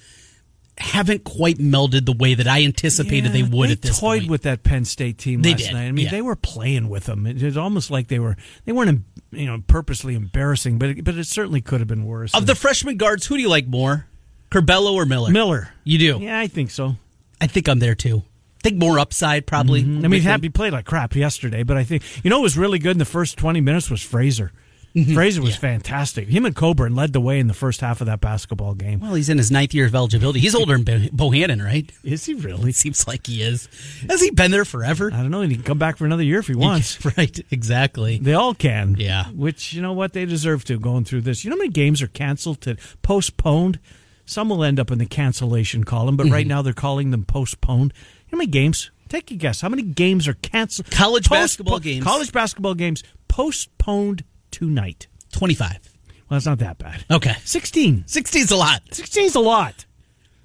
haven't 0.80 1.24
quite 1.24 1.58
melded 1.58 2.06
the 2.06 2.12
way 2.12 2.34
that 2.34 2.46
I 2.48 2.64
anticipated 2.64 3.32
they 3.32 3.42
would 3.42 3.68
they 3.68 3.72
at 3.72 3.82
this 3.82 4.00
toyed 4.00 4.20
point. 4.22 4.30
with 4.30 4.42
that 4.42 4.62
Penn 4.62 4.84
State 4.84 5.18
team 5.18 5.42
They 5.42 5.50
last 5.52 5.64
did, 5.64 5.72
night. 5.74 5.86
I 5.86 5.92
mean, 5.92 6.06
yeah. 6.06 6.10
they 6.10 6.22
were 6.22 6.36
playing 6.36 6.88
with 6.88 7.04
them. 7.04 7.26
It 7.26 7.42
was 7.42 7.56
almost 7.56 7.90
like 7.90 8.08
they 8.08 8.18
were 8.18 8.36
they 8.64 8.72
weren't 8.72 9.04
you 9.30 9.46
know 9.46 9.62
purposely 9.66 10.14
embarrassing, 10.14 10.78
but 10.78 10.88
it, 10.90 11.04
but 11.04 11.14
it 11.16 11.26
certainly 11.26 11.60
could 11.60 11.80
have 11.80 11.88
been 11.88 12.04
worse. 12.04 12.34
of 12.34 12.46
the 12.46 12.54
freshman 12.54 12.96
guards, 12.96 13.26
who 13.26 13.36
do 13.36 13.42
you 13.42 13.48
like 13.48 13.66
more, 13.66 14.06
Curbelo 14.50 14.94
or 14.94 15.06
Miller? 15.06 15.30
Miller, 15.30 15.68
You 15.84 15.98
do. 15.98 16.18
yeah, 16.20 16.38
I 16.38 16.46
think 16.46 16.70
so. 16.70 16.96
I 17.40 17.46
think 17.46 17.68
I'm 17.68 17.78
there 17.78 17.94
too. 17.94 18.22
I 18.58 18.60
think 18.62 18.76
more 18.78 18.98
upside 18.98 19.46
probably. 19.46 19.82
Mm-hmm. 19.82 20.04
I 20.04 20.08
mean, 20.08 20.20
he, 20.20 20.26
him. 20.26 20.30
had, 20.32 20.42
he 20.42 20.48
played 20.50 20.72
like 20.72 20.84
crap 20.86 21.14
yesterday, 21.14 21.62
but 21.62 21.76
I 21.76 21.84
think 21.84 22.02
you 22.24 22.30
know 22.30 22.38
what 22.38 22.44
was 22.44 22.58
really 22.58 22.78
good 22.78 22.92
in 22.92 22.98
the 22.98 23.04
first 23.04 23.38
twenty 23.38 23.60
minutes 23.60 23.90
was 23.90 24.02
Frazier. 24.02 24.52
Frazier 24.92 25.40
was 25.42 25.50
Mm-hmm. 25.56 25.66
Yeah. 25.66 25.72
fantastic. 25.72 26.28
Him 26.28 26.44
and 26.46 26.54
Cockburn 26.56 26.94
led 26.96 27.12
the 27.12 27.20
way 27.20 27.38
in 27.38 27.46
the 27.46 27.54
first 27.54 27.80
half 27.80 28.00
of 28.00 28.06
that 28.08 28.20
basketball 28.20 28.74
game. 28.74 29.00
Well, 29.00 29.14
he's 29.14 29.28
in 29.28 29.38
his 29.38 29.50
ninth 29.50 29.72
year 29.72 29.86
of 29.86 29.94
eligibility. 29.94 30.40
He's 30.40 30.54
older 30.54 30.78
than 30.78 31.08
Bohannon, 31.10 31.64
right? 31.64 31.90
Is 32.02 32.24
he 32.24 32.34
really? 32.34 32.70
It 32.70 32.74
seems 32.76 33.06
like 33.06 33.26
he 33.26 33.42
is. 33.42 33.68
Has 34.08 34.20
he 34.20 34.30
been 34.30 34.50
there 34.50 34.64
forever? 34.64 35.10
I 35.12 35.18
don't 35.18 35.30
know. 35.30 35.42
He 35.42 35.54
can 35.54 35.62
come 35.62 35.78
back 35.78 35.96
for 35.96 36.06
another 36.06 36.22
year 36.24 36.40
if 36.40 36.48
he 36.48 36.54
wants. 36.54 37.04
right, 37.16 37.38
exactly. 37.50 38.18
They 38.18 38.34
all 38.34 38.54
can. 38.54 38.96
Yeah. 38.98 39.26
Which, 39.26 39.72
you 39.72 39.80
know 39.82 39.92
what? 39.92 40.12
They 40.12 40.24
deserve 40.26 40.64
to 40.64 40.78
going 40.78 41.04
through 41.04 41.20
this. 41.22 41.44
You 41.44 41.50
know 41.50 41.56
how 41.56 41.60
many 41.60 41.70
games 41.70 42.02
are 42.02 42.08
canceled 42.08 42.60
to 42.62 42.76
postponed? 43.02 43.78
Some 44.24 44.48
will 44.48 44.62
end 44.64 44.78
up 44.80 44.90
in 44.90 44.98
the 44.98 45.06
cancellation 45.06 45.84
column, 45.84 46.16
but 46.16 46.24
Mm-hmm. 46.26 46.32
right 46.34 46.46
now 46.46 46.62
they're 46.62 46.72
calling 46.72 47.10
them 47.10 47.24
postponed. 47.24 47.92
You 47.96 48.32
know 48.32 48.36
how 48.36 48.38
many 48.38 48.50
games? 48.50 48.90
Take 49.08 49.30
a 49.32 49.34
guess. 49.34 49.60
How 49.60 49.68
many 49.68 49.82
games 49.82 50.28
are 50.28 50.34
canceled? 50.34 50.90
College 50.90 51.28
basketball 51.28 51.80
games. 51.80 52.04
College 52.04 52.32
basketball 52.32 52.74
games 52.74 53.02
postponed 53.26 54.22
tonight. 54.50 55.06
25. 55.32 55.70
Well, 55.70 56.36
that's 56.36 56.46
not 56.46 56.58
that 56.58 56.78
bad. 56.78 57.04
Okay. 57.10 57.34
16. 57.44 58.04
16 58.06 58.42
is 58.42 58.50
a 58.50 58.56
lot. 58.56 58.82
16 58.92 59.24
is 59.24 59.34
a 59.34 59.40
lot. 59.40 59.84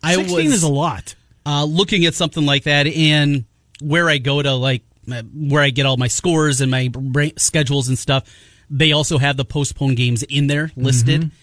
I 0.04 0.16
16 0.16 0.36
was 0.46 0.54
is 0.54 0.64
a 0.64 0.70
lot. 0.70 1.16
uh, 1.46 1.64
looking 1.66 2.06
at 2.06 2.14
something 2.14 2.46
like 2.46 2.64
that 2.64 2.88
and 2.88 3.46
where 3.82 4.10
I 4.10 4.18
go 4.18 4.42
to, 4.42 4.54
like, 4.54 4.84
uh, 5.12 5.22
where 5.34 5.62
I 5.62 5.70
get 5.70 5.86
all 5.86 5.98
my 5.98 6.08
scores 6.08 6.62
and 6.62 6.72
my 6.72 6.92
schedules 7.38 7.88
and 7.88 7.98
stuff. 7.98 8.24
They 8.70 8.92
also 8.94 9.18
have 9.20 9.38
the 9.38 9.46
postponed 9.46 9.98
games 9.98 10.24
in 10.24 10.48
there 10.48 10.72
listed. 10.76 11.22
Mm-hmm. 11.22 11.36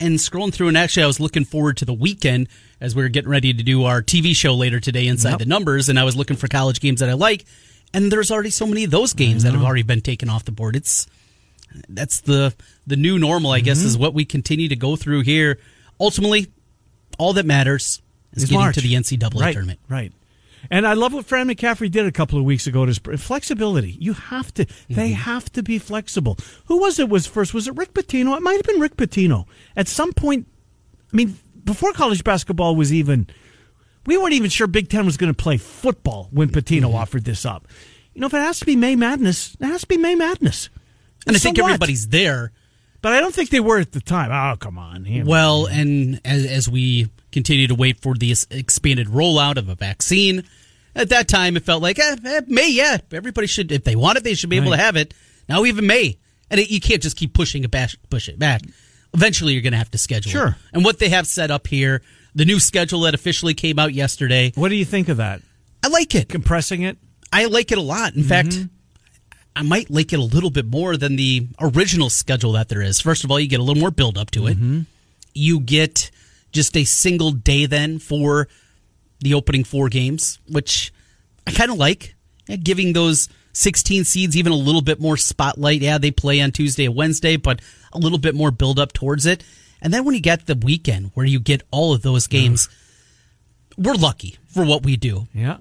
And 0.00 0.16
scrolling 0.20 0.54
through, 0.54 0.68
and 0.68 0.78
actually, 0.78 1.02
I 1.02 1.06
was 1.08 1.18
looking 1.18 1.44
forward 1.44 1.76
to 1.78 1.84
the 1.84 1.92
weekend 1.92 2.46
as 2.80 2.94
we 2.94 3.02
were 3.02 3.08
getting 3.08 3.28
ready 3.30 3.52
to 3.52 3.62
do 3.64 3.82
our 3.82 4.00
TV 4.00 4.32
show 4.36 4.54
later 4.54 4.78
today, 4.78 5.08
Inside 5.08 5.30
Yep. 5.30 5.38
the 5.40 5.46
Numbers. 5.46 5.88
And 5.88 5.98
I 5.98 6.04
was 6.04 6.14
looking 6.14 6.36
for 6.36 6.46
college 6.46 6.78
games 6.78 7.00
that 7.00 7.08
I 7.08 7.14
like. 7.14 7.44
And 7.92 8.12
there's 8.12 8.30
already 8.30 8.50
so 8.50 8.64
many 8.64 8.84
of 8.84 8.92
those 8.92 9.12
games 9.12 9.42
that 9.42 9.54
have 9.54 9.64
already 9.64 9.82
been 9.82 10.00
taken 10.00 10.28
off 10.30 10.44
the 10.44 10.52
board. 10.52 10.76
It's 10.76 11.08
that's 11.88 12.20
the 12.20 12.54
the 12.86 12.96
new 12.96 13.18
normal, 13.18 13.50
I 13.52 13.58
Mm-hmm. 13.58 13.64
guess, 13.66 13.82
is 13.82 13.96
what 13.98 14.14
we 14.14 14.24
continue 14.24 14.68
to 14.68 14.76
go 14.76 14.96
through 14.96 15.22
here. 15.22 15.58
Ultimately, 16.00 16.46
all 17.18 17.32
that 17.34 17.46
matters 17.46 18.00
is 18.32 18.42
It's 18.44 18.50
getting 18.50 18.58
March. 18.60 18.74
to 18.76 18.80
the 18.80 18.94
NCAA 18.94 19.40
right, 19.40 19.52
tournament. 19.52 19.80
Right. 19.88 20.12
And 20.70 20.86
I 20.86 20.94
love 20.94 21.14
what 21.14 21.24
Fran 21.24 21.48
McCaffery 21.48 21.90
did 21.90 22.04
a 22.06 22.12
couple 22.12 22.38
of 22.38 22.44
weeks 22.44 22.66
ago. 22.66 22.84
To 22.84 23.16
flexibility, 23.18 23.92
you 24.00 24.12
have 24.12 24.52
to. 24.54 24.66
They 24.88 25.10
Mm-hmm. 25.10 25.14
have 25.14 25.50
to 25.52 25.62
be 25.62 25.78
flexible. 25.78 26.36
Who 26.66 26.78
was 26.78 26.98
it? 26.98 27.08
Was 27.08 27.26
first? 27.26 27.54
Was 27.54 27.68
it 27.68 27.76
Rick 27.76 27.94
Pitino? 27.94 28.36
It 28.36 28.42
might 28.42 28.54
have 28.56 28.64
been 28.64 28.80
Rick 28.80 28.96
Pitino. 28.96 29.46
At 29.76 29.88
some 29.88 30.12
point, 30.12 30.46
I 31.12 31.16
mean, 31.16 31.38
before 31.64 31.92
college 31.92 32.24
basketball 32.24 32.74
was 32.76 32.92
even, 32.92 33.28
we 34.06 34.16
weren't 34.16 34.32
even 34.34 34.50
sure 34.50 34.66
Big 34.66 34.88
Ten 34.88 35.06
was 35.06 35.16
going 35.16 35.32
to 35.32 35.42
play 35.42 35.56
football 35.58 36.28
when 36.32 36.48
Pitino 36.48 36.86
Mm-hmm. 36.88 36.94
offered 36.96 37.24
this 37.24 37.44
up. 37.46 37.66
You 38.14 38.20
know, 38.22 38.26
if 38.26 38.34
it 38.34 38.38
has 38.38 38.58
to 38.58 38.66
be 38.66 38.74
May 38.74 38.96
Madness, 38.96 39.56
it 39.60 39.64
has 39.66 39.82
to 39.82 39.86
be 39.86 39.96
May 39.96 40.16
Madness. 40.16 40.70
And 41.28 41.36
I 41.36 41.38
So 41.38 41.44
think 41.44 41.58
what? 41.58 41.66
everybody's 41.66 42.08
there. 42.08 42.52
But 43.00 43.12
I 43.12 43.20
don't 43.20 43.32
think 43.34 43.50
they 43.50 43.60
were 43.60 43.78
at 43.78 43.92
the 43.92 44.00
time. 44.00 44.32
Oh, 44.32 44.56
come 44.56 44.76
on. 44.76 45.04
Yeah. 45.04 45.22
Well, 45.24 45.66
and 45.66 46.20
as, 46.24 46.44
as 46.44 46.68
we 46.68 47.08
continue 47.30 47.68
to 47.68 47.74
wait 47.76 48.00
for 48.00 48.14
the 48.14 48.34
expanded 48.50 49.06
rollout 49.06 49.56
of 49.56 49.68
a 49.68 49.76
vaccine, 49.76 50.42
at 50.96 51.10
that 51.10 51.28
time 51.28 51.56
it 51.56 51.62
felt 51.64 51.80
like, 51.80 51.98
eh, 52.00 52.16
eh, 52.24 52.40
May, 52.48 52.70
yeah, 52.72 52.98
everybody 53.12 53.46
should, 53.46 53.70
if 53.70 53.84
they 53.84 53.94
want 53.94 54.18
it, 54.18 54.24
they 54.24 54.34
should 54.34 54.50
be 54.50 54.56
able 54.56 54.72
to 54.72 54.76
have 54.76 54.96
it. 54.96 55.14
Now 55.48 55.64
even 55.64 55.86
May. 55.86 56.18
And 56.50 56.58
it, 56.58 56.70
you 56.70 56.80
can't 56.80 57.00
just 57.02 57.16
keep 57.16 57.34
pushing 57.34 57.62
it 57.62 57.70
back, 57.70 57.90
push 58.10 58.28
it 58.28 58.38
back. 58.38 58.62
Eventually 59.14 59.52
you're 59.52 59.62
going 59.62 59.72
to 59.74 59.78
have 59.78 59.90
to 59.92 59.98
schedule 59.98 60.30
it. 60.30 60.32
Sure. 60.32 60.56
And 60.72 60.84
what 60.84 60.98
they 60.98 61.10
have 61.10 61.26
set 61.26 61.50
up 61.52 61.68
here, 61.68 62.02
the 62.34 62.44
new 62.44 62.58
schedule 62.58 63.00
that 63.02 63.14
officially 63.14 63.54
came 63.54 63.78
out 63.78 63.94
yesterday, 63.94 64.50
what 64.56 64.70
do 64.70 64.74
you 64.74 64.84
think 64.84 65.08
of 65.08 65.18
that? 65.18 65.40
I 65.84 65.88
like 65.88 66.14
it. 66.16 66.28
Compressing 66.28 66.82
it? 66.82 66.98
I 67.32 67.44
like 67.44 67.70
it 67.70 67.78
a 67.78 67.82
lot. 67.82 68.14
In 68.16 68.24
fact, 68.24 68.58
I 69.58 69.62
might 69.62 69.90
like 69.90 70.12
it 70.12 70.20
a 70.20 70.22
little 70.22 70.50
bit 70.50 70.66
more 70.66 70.96
than 70.96 71.16
the 71.16 71.48
original 71.60 72.10
schedule 72.10 72.52
that 72.52 72.68
there 72.68 72.80
is. 72.80 73.00
First 73.00 73.24
of 73.24 73.30
all, 73.32 73.40
you 73.40 73.48
get 73.48 73.58
a 73.58 73.62
little 73.64 73.80
more 73.80 73.90
build 73.90 74.16
up 74.16 74.30
to 74.30 74.46
it. 74.46 74.56
Mm-hmm. 74.56 74.82
You 75.34 75.58
get 75.58 76.12
just 76.52 76.76
a 76.76 76.84
single 76.84 77.32
day 77.32 77.66
then 77.66 77.98
for 77.98 78.46
the 79.18 79.34
opening 79.34 79.64
four 79.64 79.88
games, 79.88 80.38
which 80.48 80.92
I 81.44 81.50
kind 81.50 81.72
of 81.72 81.76
like. 81.76 82.14
Yeah, 82.46 82.54
giving 82.54 82.92
those 82.92 83.28
16 83.54 84.04
seeds 84.04 84.36
even 84.36 84.52
a 84.52 84.56
little 84.56 84.80
bit 84.80 85.00
more 85.00 85.16
spotlight. 85.16 85.80
Yeah, 85.80 85.98
they 85.98 86.12
play 86.12 86.40
on 86.40 86.52
Tuesday 86.52 86.84
and 86.84 86.94
Wednesday, 86.94 87.36
but 87.36 87.60
a 87.92 87.98
little 87.98 88.18
bit 88.18 88.36
more 88.36 88.52
build 88.52 88.78
up 88.78 88.92
towards 88.92 89.26
it. 89.26 89.42
And 89.82 89.92
then 89.92 90.04
when 90.04 90.14
you 90.14 90.20
get 90.20 90.46
the 90.46 90.54
weekend 90.54 91.10
where 91.14 91.26
you 91.26 91.40
get 91.40 91.62
all 91.72 91.92
of 91.92 92.02
those 92.02 92.28
games, 92.28 92.68
we're 93.76 93.94
lucky 93.94 94.38
for 94.46 94.64
what 94.64 94.84
we 94.84 94.96
do. 94.96 95.26
Yeah. 95.34 95.58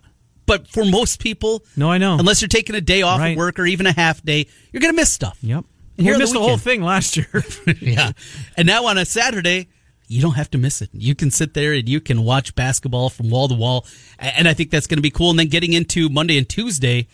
But 0.47 0.67
for 0.67 0.83
most 0.83 1.19
people, 1.19 1.63
No, 1.75 1.91
I 1.91 1.99
know. 1.99 2.17
Unless 2.17 2.41
you're 2.41 2.47
taking 2.47 2.75
a 2.75 2.81
day 2.81 3.03
off 3.03 3.19
Right. 3.19 3.29
of 3.31 3.37
work 3.37 3.59
or 3.59 3.67
even 3.67 3.85
a 3.85 3.91
half 3.91 4.23
day, 4.23 4.47
you're 4.71 4.81
going 4.81 4.93
to 4.93 4.99
miss 4.99 5.13
stuff. 5.13 5.37
Yep. 5.41 5.65
And 5.99 6.07
we 6.07 6.17
missed 6.17 6.33
the, 6.33 6.39
whole 6.39 6.57
thing 6.57 6.81
last 6.81 7.17
year. 7.17 7.43
yeah. 7.81 8.11
And 8.55 8.65
now 8.65 8.85
on 8.85 8.97
a 8.97 9.05
Saturday, 9.05 9.67
you 10.07 10.21
don't 10.21 10.35
have 10.35 10.49
to 10.51 10.57
miss 10.57 10.81
it. 10.81 10.89
You 10.93 11.15
can 11.15 11.31
sit 11.31 11.53
there 11.53 11.73
and 11.73 11.87
you 11.87 11.99
can 11.99 12.23
watch 12.23 12.55
basketball 12.55 13.09
from 13.09 13.29
wall 13.29 13.47
to 13.47 13.55
wall. 13.55 13.85
And 14.17 14.47
I 14.47 14.53
think 14.53 14.71
that's 14.71 14.87
going 14.87 14.97
to 14.97 15.01
be 15.03 15.09
cool. 15.11 15.31
And 15.31 15.39
then 15.39 15.47
getting 15.47 15.73
into 15.73 16.07
Monday 16.09 16.37
and 16.37 16.47
Tuesday 16.47 17.07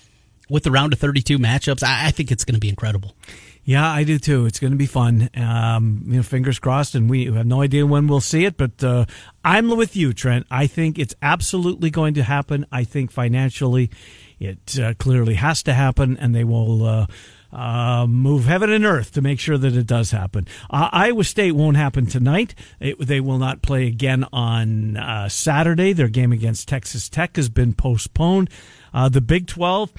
with 0.49 0.63
the 0.63 0.71
round 0.71 0.93
of 0.93 0.99
32 0.99 1.39
matchups, 1.39 1.83
I, 1.83 2.07
I 2.07 2.11
think 2.11 2.31
it's 2.31 2.45
going 2.45 2.53
to 2.55 2.59
be 2.59 2.69
incredible. 2.69 3.15
Yeah, 3.65 3.89
I 3.89 4.03
do 4.03 4.19
too. 4.19 4.45
It's 4.45 4.59
going 4.59 4.71
to 4.71 4.77
be 4.77 4.85
fun. 4.85 5.29
Um, 5.35 6.03
you 6.05 6.17
know, 6.17 6.23
fingers 6.23 6.59
crossed, 6.59 6.95
and 6.95 7.09
we 7.09 7.31
have 7.31 7.45
no 7.45 7.61
idea 7.61 7.85
when 7.85 8.07
we'll 8.07 8.19
see 8.19 8.43
it. 8.43 8.57
But 8.57 8.83
uh, 8.83 9.05
I'm 9.43 9.69
with 9.69 9.95
you, 9.95 10.11
Trent. 10.11 10.45
I 10.51 10.67
think 10.67 10.99
it's 10.99 11.15
absolutely 11.21 11.89
going 11.89 12.13
to 12.15 12.23
happen. 12.23 12.65
I 12.71 12.83
think 12.83 13.11
financially, 13.11 13.89
it 14.37 14.77
uh, 14.77 14.95
clearly 14.95 15.35
has 15.35 15.63
to 15.63 15.73
happen, 15.73 16.17
and 16.17 16.35
they 16.35 16.43
will. 16.43 16.85
Uh, 16.85 17.05
uh, 17.53 18.07
move 18.07 18.45
heaven 18.45 18.71
and 18.71 18.83
earth 18.83 19.11
to 19.11 19.21
make 19.21 19.39
sure 19.39 19.59
that 19.59 19.75
it 19.75 19.85
does 19.85 20.09
happen. 20.09 20.47
Uh, 20.71 20.89
Iowa 20.91 21.23
State 21.23 21.51
won't 21.51 21.77
happen 21.77 22.07
tonight. 22.07 22.55
It, 22.79 22.99
they 22.99 23.19
will 23.19 23.37
not 23.37 23.61
play 23.61 23.85
again 23.85 24.25
on 24.33 24.97
uh, 24.97 25.29
Saturday. 25.29 25.93
Their 25.93 26.07
game 26.07 26.31
against 26.31 26.67
Texas 26.67 27.09
Tech 27.09 27.35
has 27.35 27.49
been 27.49 27.73
postponed. 27.73 28.49
Uh, 28.91 29.07
the 29.07 29.21
Big 29.21 29.45
12 29.45 29.93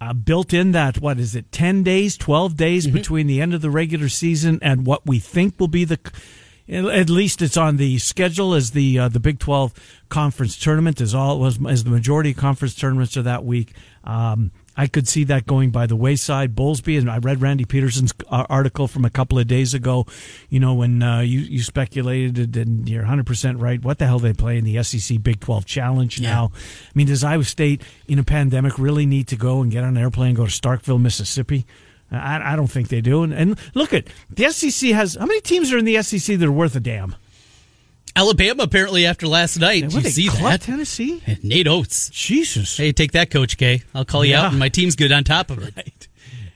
uh, 0.00 0.12
built 0.12 0.52
in 0.52 0.72
that 0.72 0.98
what 0.98 1.18
is 1.18 1.34
it 1.34 1.52
10 1.52 1.82
days 1.82 2.16
12 2.16 2.56
days 2.56 2.86
between 2.86 3.26
the 3.26 3.40
end 3.40 3.52
of 3.52 3.60
the 3.60 3.70
regular 3.70 4.08
season 4.08 4.58
and 4.62 4.86
what 4.86 5.06
we 5.06 5.18
think 5.18 5.58
will 5.58 5.68
be 5.68 5.84
the 5.84 5.98
at 6.70 7.10
least 7.10 7.42
it's 7.42 7.56
on 7.56 7.76
the 7.76 7.98
schedule 7.98 8.54
as 8.54 8.70
the 8.70 8.98
uh, 8.98 9.08
the 9.08 9.20
Big 9.20 9.38
12 9.38 9.74
conference 10.08 10.56
tournament 10.56 11.00
as 11.00 11.14
all 11.14 11.40
was 11.40 11.58
as 11.66 11.84
the 11.84 11.90
majority 11.90 12.30
of 12.30 12.36
conference 12.36 12.74
tournaments 12.74 13.16
are 13.16 13.22
that 13.22 13.44
week. 13.44 13.72
Um, 14.04 14.52
I 14.80 14.86
could 14.86 15.06
see 15.06 15.24
that 15.24 15.46
going 15.46 15.68
by 15.72 15.86
the 15.86 15.94
wayside. 15.94 16.54
Bowlesby, 16.54 16.98
and 16.98 17.10
I 17.10 17.18
read 17.18 17.42
Randy 17.42 17.66
Peterson's 17.66 18.14
uh, 18.30 18.46
article 18.48 18.88
from 18.88 19.04
a 19.04 19.10
couple 19.10 19.38
of 19.38 19.46
days 19.46 19.74
ago. 19.74 20.06
You 20.48 20.58
know, 20.58 20.72
when 20.72 21.02
uh, 21.02 21.20
you 21.20 21.40
you 21.40 21.62
speculated, 21.62 22.56
and 22.56 22.88
you're 22.88 23.02
100 23.02 23.26
percent 23.26 23.58
right. 23.58 23.84
What 23.84 23.98
the 23.98 24.06
hell 24.06 24.18
they 24.18 24.32
play 24.32 24.56
in 24.56 24.64
the 24.64 24.82
SEC 24.82 25.22
Big 25.22 25.40
12 25.40 25.66
Challenge 25.66 26.22
now? 26.22 26.50
I 26.54 26.90
mean, 26.94 27.08
does 27.08 27.22
Iowa 27.22 27.44
State 27.44 27.82
in 28.08 28.18
a 28.18 28.24
pandemic 28.24 28.78
really 28.78 29.04
need 29.04 29.28
to 29.28 29.36
go 29.36 29.60
and 29.60 29.70
get 29.70 29.84
on 29.84 29.90
an 29.90 30.02
airplane 30.02 30.28
and 30.28 30.36
go 30.38 30.46
to 30.46 30.50
Starkville, 30.50 30.98
Mississippi? 30.98 31.66
I, 32.10 32.54
I 32.54 32.56
don't 32.56 32.68
think 32.68 32.88
they 32.88 33.02
do. 33.02 33.22
And, 33.22 33.34
and 33.34 33.58
look 33.74 33.92
at 33.92 34.06
the 34.30 34.48
SEC 34.48 34.92
has 34.92 35.14
how 35.14 35.26
many 35.26 35.42
teams 35.42 35.74
are 35.74 35.78
in 35.78 35.84
the 35.84 36.02
SEC 36.02 36.38
that 36.38 36.48
are 36.48 36.50
worth 36.50 36.74
a 36.74 36.80
damn? 36.80 37.16
Alabama, 38.20 38.64
apparently, 38.64 39.06
after 39.06 39.26
last 39.26 39.58
night. 39.58 39.84
What, 39.84 39.92
Did 40.02 40.04
you 40.04 40.10
see 40.10 40.28
that? 40.28 40.60
Tennessee? 40.60 41.22
Nate 41.42 41.66
Oats. 41.66 42.10
Jesus. 42.10 42.76
Hey, 42.76 42.92
take 42.92 43.12
that, 43.12 43.30
Coach 43.30 43.56
K. 43.56 43.82
I'll 43.94 44.04
call 44.04 44.24
you 44.26 44.32
Yeah. 44.32 44.42
out, 44.44 44.50
and 44.50 44.58
my 44.58 44.68
team's 44.68 44.94
good 44.94 45.10
on 45.10 45.24
top 45.24 45.50
of 45.50 45.58
it. 45.62 45.74
Right. 45.74 46.08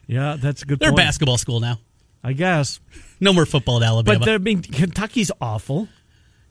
Yeah, 0.06 0.37
that's 0.38 0.62
a 0.62 0.66
good 0.66 0.78
They're 0.78 0.90
a 0.90 0.92
point. 0.92 1.06
basketball 1.06 1.38
school 1.38 1.61
now. 1.61 1.78
I 2.23 2.35
guess. 2.35 2.80
No 3.18 3.33
more 3.33 3.47
football 3.47 3.78
at 3.83 3.83
Alabama. 3.87 4.18
But 4.18 4.28
I 4.28 4.38
mean, 4.38 4.61
Kentucky's 4.61 5.30
awful. 5.40 5.88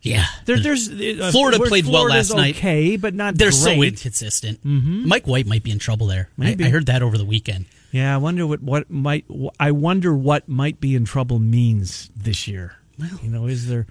yeah. 0.01 0.25
There, 0.45 0.59
there's 0.59 0.89
uh, 0.89 1.29
Florida 1.31 1.59
played 1.59 1.85
well 1.85 2.05
Florida's 2.05 2.31
last 2.31 2.35
night. 2.37 2.55
Okay, 2.57 2.97
but 2.97 3.13
not. 3.13 3.35
They're 3.37 3.51
so 3.51 3.75
great. 3.75 3.93
inconsistent. 3.93 4.59
Mike 4.63 5.27
White 5.27 5.45
might 5.45 5.61
be 5.63 5.69
in 5.71 5.77
trouble 5.79 6.07
there. 6.07 6.29
I, 6.39 6.43
Maybe. 6.43 6.65
I 6.65 6.69
heard 6.69 6.87
that 6.87 7.03
over 7.03 7.17
the 7.19 7.25
weekend. 7.25 7.65
Yeah, 7.91 8.13
I 8.15 8.17
wonder 8.17 8.47
what 8.47 8.63
what 8.63 8.89
might. 8.89 9.25
I 9.59 9.69
wonder 9.69 10.15
what 10.15 10.49
might 10.49 10.79
be 10.79 10.95
in 10.95 11.05
trouble 11.05 11.37
means 11.37 12.09
this 12.15 12.47
year. 12.47 12.77
you 13.21 13.29
know, 13.29 13.45
is 13.45 13.67
there? 13.67 13.85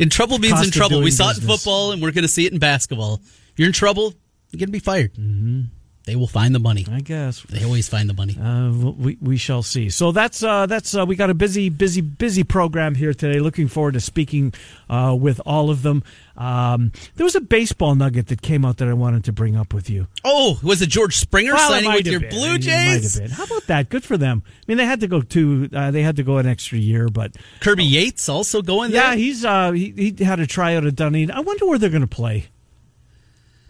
In 0.00 0.08
trouble 0.08 0.38
means 0.38 0.64
in 0.64 0.70
trouble. 0.70 1.02
We 1.02 1.10
saw 1.10 1.30
it 1.30 1.36
in 1.36 1.46
football, 1.46 1.92
and 1.92 2.00
we're 2.00 2.10
going 2.10 2.22
to 2.22 2.28
see 2.28 2.46
it 2.46 2.52
in 2.52 2.58
basketball. 2.58 3.20
If 3.22 3.58
you're 3.58 3.66
in 3.66 3.74
trouble, 3.74 4.14
you're 4.50 4.58
going 4.58 4.68
to 4.68 4.72
be 4.72 4.78
fired. 4.78 5.12
Mm-hmm. 5.12 5.60
They 6.04 6.16
will 6.16 6.26
find 6.26 6.54
the 6.54 6.58
money. 6.58 6.86
I 6.90 7.00
guess. 7.00 7.42
They 7.42 7.62
always 7.62 7.88
find 7.88 8.08
the 8.08 8.14
money. 8.14 8.36
Uh, 8.38 8.70
we 8.92 9.18
we 9.20 9.36
shall 9.36 9.62
see. 9.62 9.90
So 9.90 10.12
that's 10.12 10.42
uh, 10.42 10.66
that's 10.66 10.94
uh, 10.94 11.04
we 11.04 11.14
got 11.14 11.28
a 11.30 11.34
busy 11.34 11.68
busy 11.68 12.00
busy 12.00 12.42
program 12.42 12.94
here 12.94 13.12
today. 13.12 13.38
Looking 13.38 13.68
forward 13.68 13.94
to 13.94 14.00
speaking 14.00 14.54
uh, 14.88 15.16
with 15.18 15.40
all 15.44 15.68
of 15.70 15.82
them. 15.82 16.02
Um, 16.36 16.92
there 17.16 17.24
was 17.24 17.34
a 17.34 17.40
baseball 17.40 17.94
nugget 17.94 18.28
that 18.28 18.40
came 18.40 18.64
out 18.64 18.78
that 18.78 18.88
I 18.88 18.94
wanted 18.94 19.24
to 19.24 19.32
bring 19.32 19.56
up 19.56 19.74
with 19.74 19.90
you. 19.90 20.06
Oh, 20.24 20.58
was 20.62 20.80
it 20.80 20.88
George 20.88 21.16
Springer 21.18 21.52
Well, 21.52 21.68
signing 21.70 21.92
with 21.92 22.06
your 22.06 22.20
been. 22.20 22.30
Blue 22.30 22.54
It 22.54 22.64
might 22.64 22.64
have 22.64 23.02
Jays? 23.02 23.32
How 23.32 23.44
about 23.44 23.66
that? 23.66 23.90
Good 23.90 24.02
for 24.02 24.16
them. 24.16 24.42
I 24.46 24.52
mean, 24.68 24.78
they 24.78 24.86
had 24.86 25.00
to 25.00 25.06
go 25.06 25.20
to 25.20 25.68
uh, 25.74 25.90
they 25.90 26.02
had 26.02 26.16
to 26.16 26.22
go 26.22 26.38
an 26.38 26.46
extra 26.46 26.78
year, 26.78 27.08
but 27.08 27.36
Kirby 27.60 27.84
Yates 27.84 28.28
also 28.30 28.62
going 28.62 28.90
there. 28.90 29.02
yeah, 29.02 29.14
he's 29.16 29.44
uh, 29.44 29.72
he, 29.72 30.14
he 30.16 30.24
had 30.24 30.40
a 30.40 30.46
tryout 30.46 30.86
at 30.86 30.96
Dunedin. 30.96 31.30
I 31.30 31.40
wonder 31.40 31.66
where 31.66 31.76
they're 31.78 31.90
going 31.90 32.00
to 32.00 32.06
play. 32.06 32.46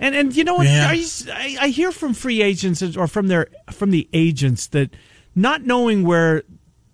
And 0.00 0.14
and 0.14 0.34
you 0.34 0.42
know 0.44 0.54
what? 0.54 0.66
Yeah. 0.66 0.88
I, 0.90 1.56
I 1.60 1.68
hear 1.68 1.92
from 1.92 2.14
free 2.14 2.42
agents 2.42 2.82
or 2.96 3.06
from 3.06 3.28
their 3.28 3.48
from 3.70 3.90
the 3.90 4.08
agents 4.12 4.66
that 4.68 4.90
not 5.36 5.62
knowing 5.62 6.02
where 6.04 6.42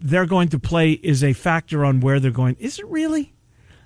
they're 0.01 0.27
going 0.27 0.49
to 0.49 0.59
play 0.59 0.91
is 0.91 1.25
a 1.25 1.33
factor 1.33 1.85
on 1.85 2.01
where 2.01 2.21
they're 2.21 2.31
going. 2.33 2.57
Is 2.59 2.79
it 2.79 2.87
really? 2.89 3.33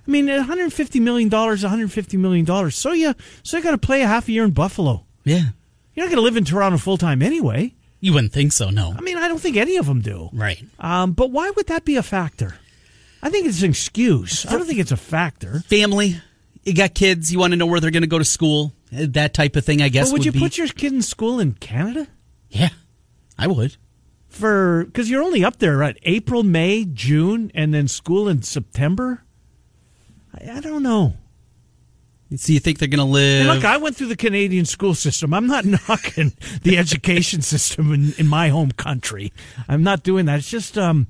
I 0.07 0.11
mean, 0.11 0.25
150 0.27 0.99
million 0.99 1.29
dollars, 1.29 1.61
150 1.61 2.17
million 2.17 2.43
dollars. 2.43 2.75
So 2.75 2.91
you 2.91 3.13
so 3.43 3.57
you 3.57 3.63
got 3.63 3.71
to 3.71 3.77
play 3.77 4.01
a 4.01 4.07
half 4.07 4.27
a 4.27 4.31
year 4.31 4.43
in 4.43 4.51
Buffalo. 4.51 5.05
yeah. 5.23 5.49
You're 5.93 6.05
not 6.05 6.09
going 6.09 6.21
to 6.21 6.23
live 6.23 6.37
in 6.37 6.45
Toronto 6.45 6.77
full 6.77 6.97
time 6.97 7.21
anyway. 7.21 7.75
You 7.99 8.13
wouldn't 8.13 8.31
think 8.31 8.53
so, 8.53 8.69
no. 8.69 8.95
I 8.97 9.01
mean, 9.01 9.17
I 9.17 9.27
don't 9.27 9.39
think 9.41 9.57
any 9.57 9.75
of 9.75 9.85
them 9.85 9.99
do. 9.99 10.29
Right. 10.31 10.63
Um, 10.79 11.11
but 11.11 11.31
why 11.31 11.49
would 11.51 11.67
that 11.67 11.83
be 11.83 11.97
a 11.97 12.01
factor? 12.01 12.55
I 13.21 13.29
think 13.29 13.45
it's 13.45 13.61
an 13.61 13.69
excuse. 13.71 14.45
I 14.45 14.53
don't 14.53 14.65
think 14.65 14.79
it's 14.79 14.93
a 14.93 14.97
factor. 14.97 15.59
Family. 15.67 16.15
You 16.63 16.73
got 16.73 16.93
kids. 16.95 17.31
You 17.31 17.39
want 17.39 17.51
to 17.51 17.57
know 17.57 17.65
where 17.65 17.81
they're 17.81 17.91
going 17.91 18.01
to 18.03 18.07
go 18.07 18.17
to 18.17 18.23
school. 18.25 18.73
That 18.91 19.33
type 19.33 19.55
of 19.55 19.63
thing, 19.65 19.81
I 19.81 19.89
guess. 19.89 20.09
But 20.09 20.13
would 20.19 20.25
you 20.25 20.31
be- 20.31 20.39
put 20.39 20.57
your 20.57 20.67
kid 20.67 20.91
in 20.93 21.01
school 21.01 21.39
in 21.39 21.53
Canada 21.53 22.07
Yeah, 22.49 22.69
I 23.37 23.47
would. 23.47 23.77
for 24.27 24.83
because 24.85 25.09
you're 25.09 25.23
only 25.23 25.43
up 25.45 25.59
there 25.59 25.81
at 25.83 25.97
April, 26.03 26.43
May, 26.43 26.85
June, 26.85 27.51
and 27.55 27.73
then 27.73 27.87
school 27.87 28.27
in 28.27 28.41
September? 28.41 29.23
I, 30.37 30.57
I 30.57 30.59
don't 30.59 30.83
know. 30.83 31.13
So 32.35 32.53
you 32.53 32.61
think 32.61 32.79
they're 32.79 32.87
going 32.87 32.99
to 32.99 33.03
live? 33.03 33.41
And 33.45 33.49
look, 33.55 33.65
I 33.65 33.75
went 33.75 33.97
through 33.97 34.07
the 34.07 34.15
Canadian 34.15 34.63
school 34.63 34.93
system. 34.95 35.33
I'm 35.33 35.47
not 35.47 35.65
knocking 35.89 36.31
the 36.63 36.77
education 36.77 37.41
system 37.41 37.93
in, 37.93 38.13
in 38.17 38.25
my 38.27 38.47
home 38.47 38.71
country. 38.71 39.33
I'm 39.67 39.83
not 39.83 40.03
doing 40.03 40.27
that. 40.27 40.39
It's 40.39 40.49
just 40.49 40.77
um, 40.77 41.07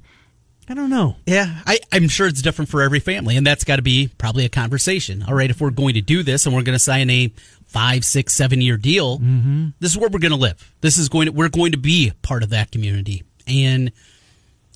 I 0.67 0.73
don't 0.73 0.89
know. 0.89 1.17
Yeah, 1.27 1.61
I, 1.67 1.79
I'm 1.91 2.07
sure 2.07 2.25
it's 2.25 2.41
different 2.41 2.69
for 2.69 2.81
every 2.81 2.99
family, 2.99 3.37
and 3.37 3.45
that's 3.45 3.63
got 3.63 3.75
to 3.75 3.81
be 3.83 4.09
probably 4.17 4.45
a 4.45 4.49
conversation. 4.49 5.21
All 5.27 5.35
right, 5.35 5.49
if 5.49 5.61
we're 5.61 5.69
going 5.69 5.93
to 5.93 6.01
do 6.01 6.23
this 6.23 6.47
and 6.47 6.55
we're 6.55 6.63
going 6.63 6.75
to 6.75 6.79
sign 6.79 7.09
a 7.11 7.31
five, 7.71 8.03
six, 8.05 8.33
seven 8.33 8.61
year 8.61 8.77
deal, 8.77 9.17
Mm-hmm. 9.19 9.67
this 9.79 9.91
is 9.91 9.97
where 9.97 10.09
we're 10.09 10.19
going 10.19 10.31
to 10.31 10.37
live. 10.37 10.73
This 10.81 10.97
is 10.97 11.09
going 11.09 11.25
to 11.27 11.31
we're 11.31 11.49
going 11.49 11.71
to 11.71 11.77
be 11.77 12.11
part 12.21 12.43
of 12.43 12.49
that 12.49 12.71
community. 12.71 13.23
And 13.47 13.91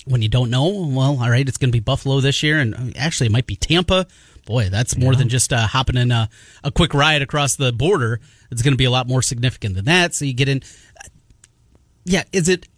when 0.06 0.22
you 0.22 0.28
don't 0.28 0.50
know, 0.50 0.68
well, 0.88 1.18
all 1.20 1.30
right, 1.30 1.48
it's 1.48 1.58
going 1.58 1.70
to 1.70 1.76
be 1.76 1.80
Buffalo 1.80 2.20
this 2.20 2.42
year, 2.42 2.58
and 2.58 2.74
uh, 2.74 2.78
actually 2.96 3.26
it 3.26 3.32
might 3.32 3.46
be 3.46 3.56
Tampa. 3.56 4.06
Boy, 4.46 4.68
that's 4.70 4.96
more 4.96 5.16
than 5.16 5.28
just 5.28 5.52
uh, 5.52 5.66
hopping 5.66 5.96
in 5.96 6.12
a, 6.12 6.28
a 6.62 6.70
quick 6.70 6.94
ride 6.94 7.20
across 7.20 7.56
the 7.56 7.72
border. 7.72 8.20
It's 8.52 8.62
going 8.62 8.74
to 8.74 8.78
be 8.78 8.84
a 8.84 8.90
lot 8.90 9.08
more 9.08 9.20
significant 9.20 9.74
than 9.74 9.86
that. 9.86 10.14
So 10.14 10.24
you 10.24 10.34
get 10.34 10.48
in. 10.48 10.62
Yeah, 12.04 12.22
is 12.32 12.48
it 12.48 12.68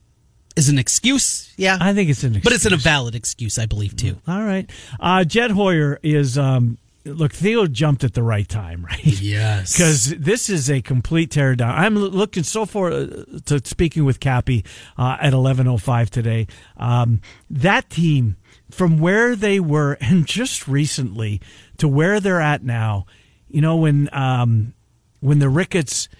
is 0.57 0.69
an 0.71 0.79
excuse? 0.79 1.53
Yeah, 1.59 1.77
I 1.79 1.93
think 1.93 2.09
it's 2.11 2.25
an 2.25 2.29
excuse. 2.37 2.45
but 2.45 2.53
it's 2.55 2.65
an 2.65 2.73
a 2.73 2.77
valid 2.79 3.15
excuse, 3.15 3.59
I 3.59 3.67
believe, 3.67 3.95
too. 3.97 4.17
All 4.27 4.43
right. 4.43 4.69
Uh, 4.99 5.25
Jed 5.25 5.51
Hoyer 5.51 6.01
is, 6.03 6.39
um, 6.39 6.79
look, 7.15 7.33
Theo 7.33 7.67
jumped 7.67 8.05
at 8.05 8.15
the 8.15 8.23
right 8.23 8.49
time, 8.49 8.85
right? 8.91 9.05
Yes. 9.05 9.73
Because 9.73 10.11
this 10.19 10.49
is 10.49 10.71
a 10.71 10.81
complete 10.81 11.31
teardown. 11.31 11.75
I'm 11.75 11.97
looking 11.97 12.43
so 12.43 12.67
forward 12.67 13.45
to 13.47 13.61
speaking 13.65 14.05
with 14.05 14.21
Cappy 14.21 14.65
uh, 14.97 15.17
at 15.21 15.33
11.05 15.33 16.11
today. 16.11 16.47
Um, 16.77 17.21
that 17.51 17.91
team, 17.91 18.37
from 18.71 18.99
where 18.99 19.35
they 19.35 19.61
were 19.61 19.97
and 20.01 20.27
just 20.27 20.69
recently 20.69 21.41
to 21.79 21.89
where 21.89 22.21
they're 22.21 22.41
at 22.41 22.63
now. 22.63 23.07
You 23.51 23.63
know 23.63 23.77
when 23.77 24.11
um, 24.13 24.75
when 25.21 25.39
the 25.39 25.49
Ricketts 25.49 26.11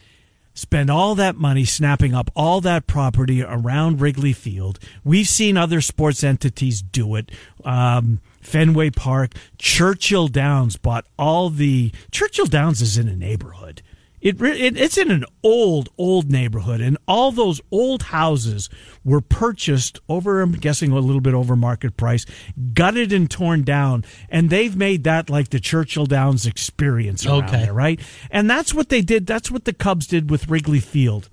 spend 0.55 0.91
all 0.91 1.15
that 1.15 1.37
money 1.37 1.65
snapping 1.65 2.15
up 2.15 2.31
all 2.35 2.61
that 2.63 2.87
property 2.87 3.43
around 3.43 4.01
Wrigley 4.01 4.33
Field. 4.33 4.79
We've 5.05 5.29
seen 5.29 5.57
other 5.57 5.81
sports 5.81 6.25
entities 6.25 6.83
do 6.83 7.15
it. 7.15 7.31
Um, 7.65 8.21
Fenway 8.41 8.91
Park, 8.91 9.33
Churchill 9.59 10.29
Downs 10.29 10.77
bought 10.77 11.07
all 11.19 11.51
the 11.51 11.93
Churchill 12.11 12.47
Downs 12.47 12.81
is 12.83 12.97
in 12.99 13.09
a 13.09 13.17
neighborhood. 13.17 13.83
It, 14.21 14.43
it, 14.43 14.77
it's 14.77 14.99
in 14.99 15.13
an 15.13 15.25
old 15.45 15.91
old 15.97 16.29
neighborhood 16.29 16.81
and 16.81 16.99
all 17.07 17.31
those 17.31 17.61
old 17.71 18.03
houses 18.03 18.69
were 19.05 19.21
purchased 19.21 20.01
over 20.09 20.41
i'm 20.41 20.51
guessing 20.51 20.91
a 20.91 20.99
little 20.99 21.21
bit 21.21 21.35
over 21.35 21.55
market 21.55 21.97
price 21.97 22.27
gutted 22.75 23.13
and 23.13 23.31
torn 23.31 23.63
down 23.63 24.05
and 24.29 24.51
they've 24.51 24.75
made 24.75 25.05
that 25.05 25.31
like 25.31 25.51
the 25.51 25.61
churchill 25.61 26.05
downs 26.07 26.47
experience 26.47 27.25
around 27.25 27.45
Okay. 27.45 27.63
there 27.67 27.73
right 27.73 28.01
and 28.29 28.51
that's 28.51 28.75
what 28.75 28.89
they 28.89 29.03
did 29.03 29.25
that's 29.25 29.53
what 29.53 29.67
the 29.67 29.73
cubs 29.73 30.09
did 30.09 30.31
with 30.31 30.49
wrigley 30.49 30.81
field 30.81 31.29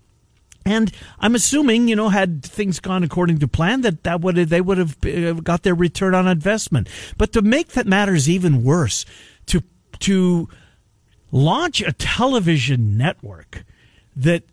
and 0.66 0.92
I'm 1.20 1.36
assuming, 1.36 1.88
you 1.88 1.96
know, 1.96 2.10
had 2.10 2.44
things 2.44 2.80
gone 2.80 3.04
according 3.04 3.38
to 3.40 3.48
plan, 3.48 3.82
that 3.82 4.04
that 4.04 4.22
would 4.22 4.36
they 4.36 4.62
would 4.62 4.80
have 4.80 4.98
uh, 5.06 5.34
got 5.34 5.62
their 5.62 5.76
return 5.76 6.16
on 6.16 6.28
investment. 6.28 6.90
But 7.18 7.32
to 7.34 7.42
make 7.44 7.70
that 7.70 7.86
matters 7.86 8.28
even 8.28 8.64
worse, 8.64 9.06
to 9.46 9.62
to 10.00 10.50
launch 11.32 11.82
a 11.82 11.92
television 11.94 12.98
network 12.98 13.64
that 14.16 14.44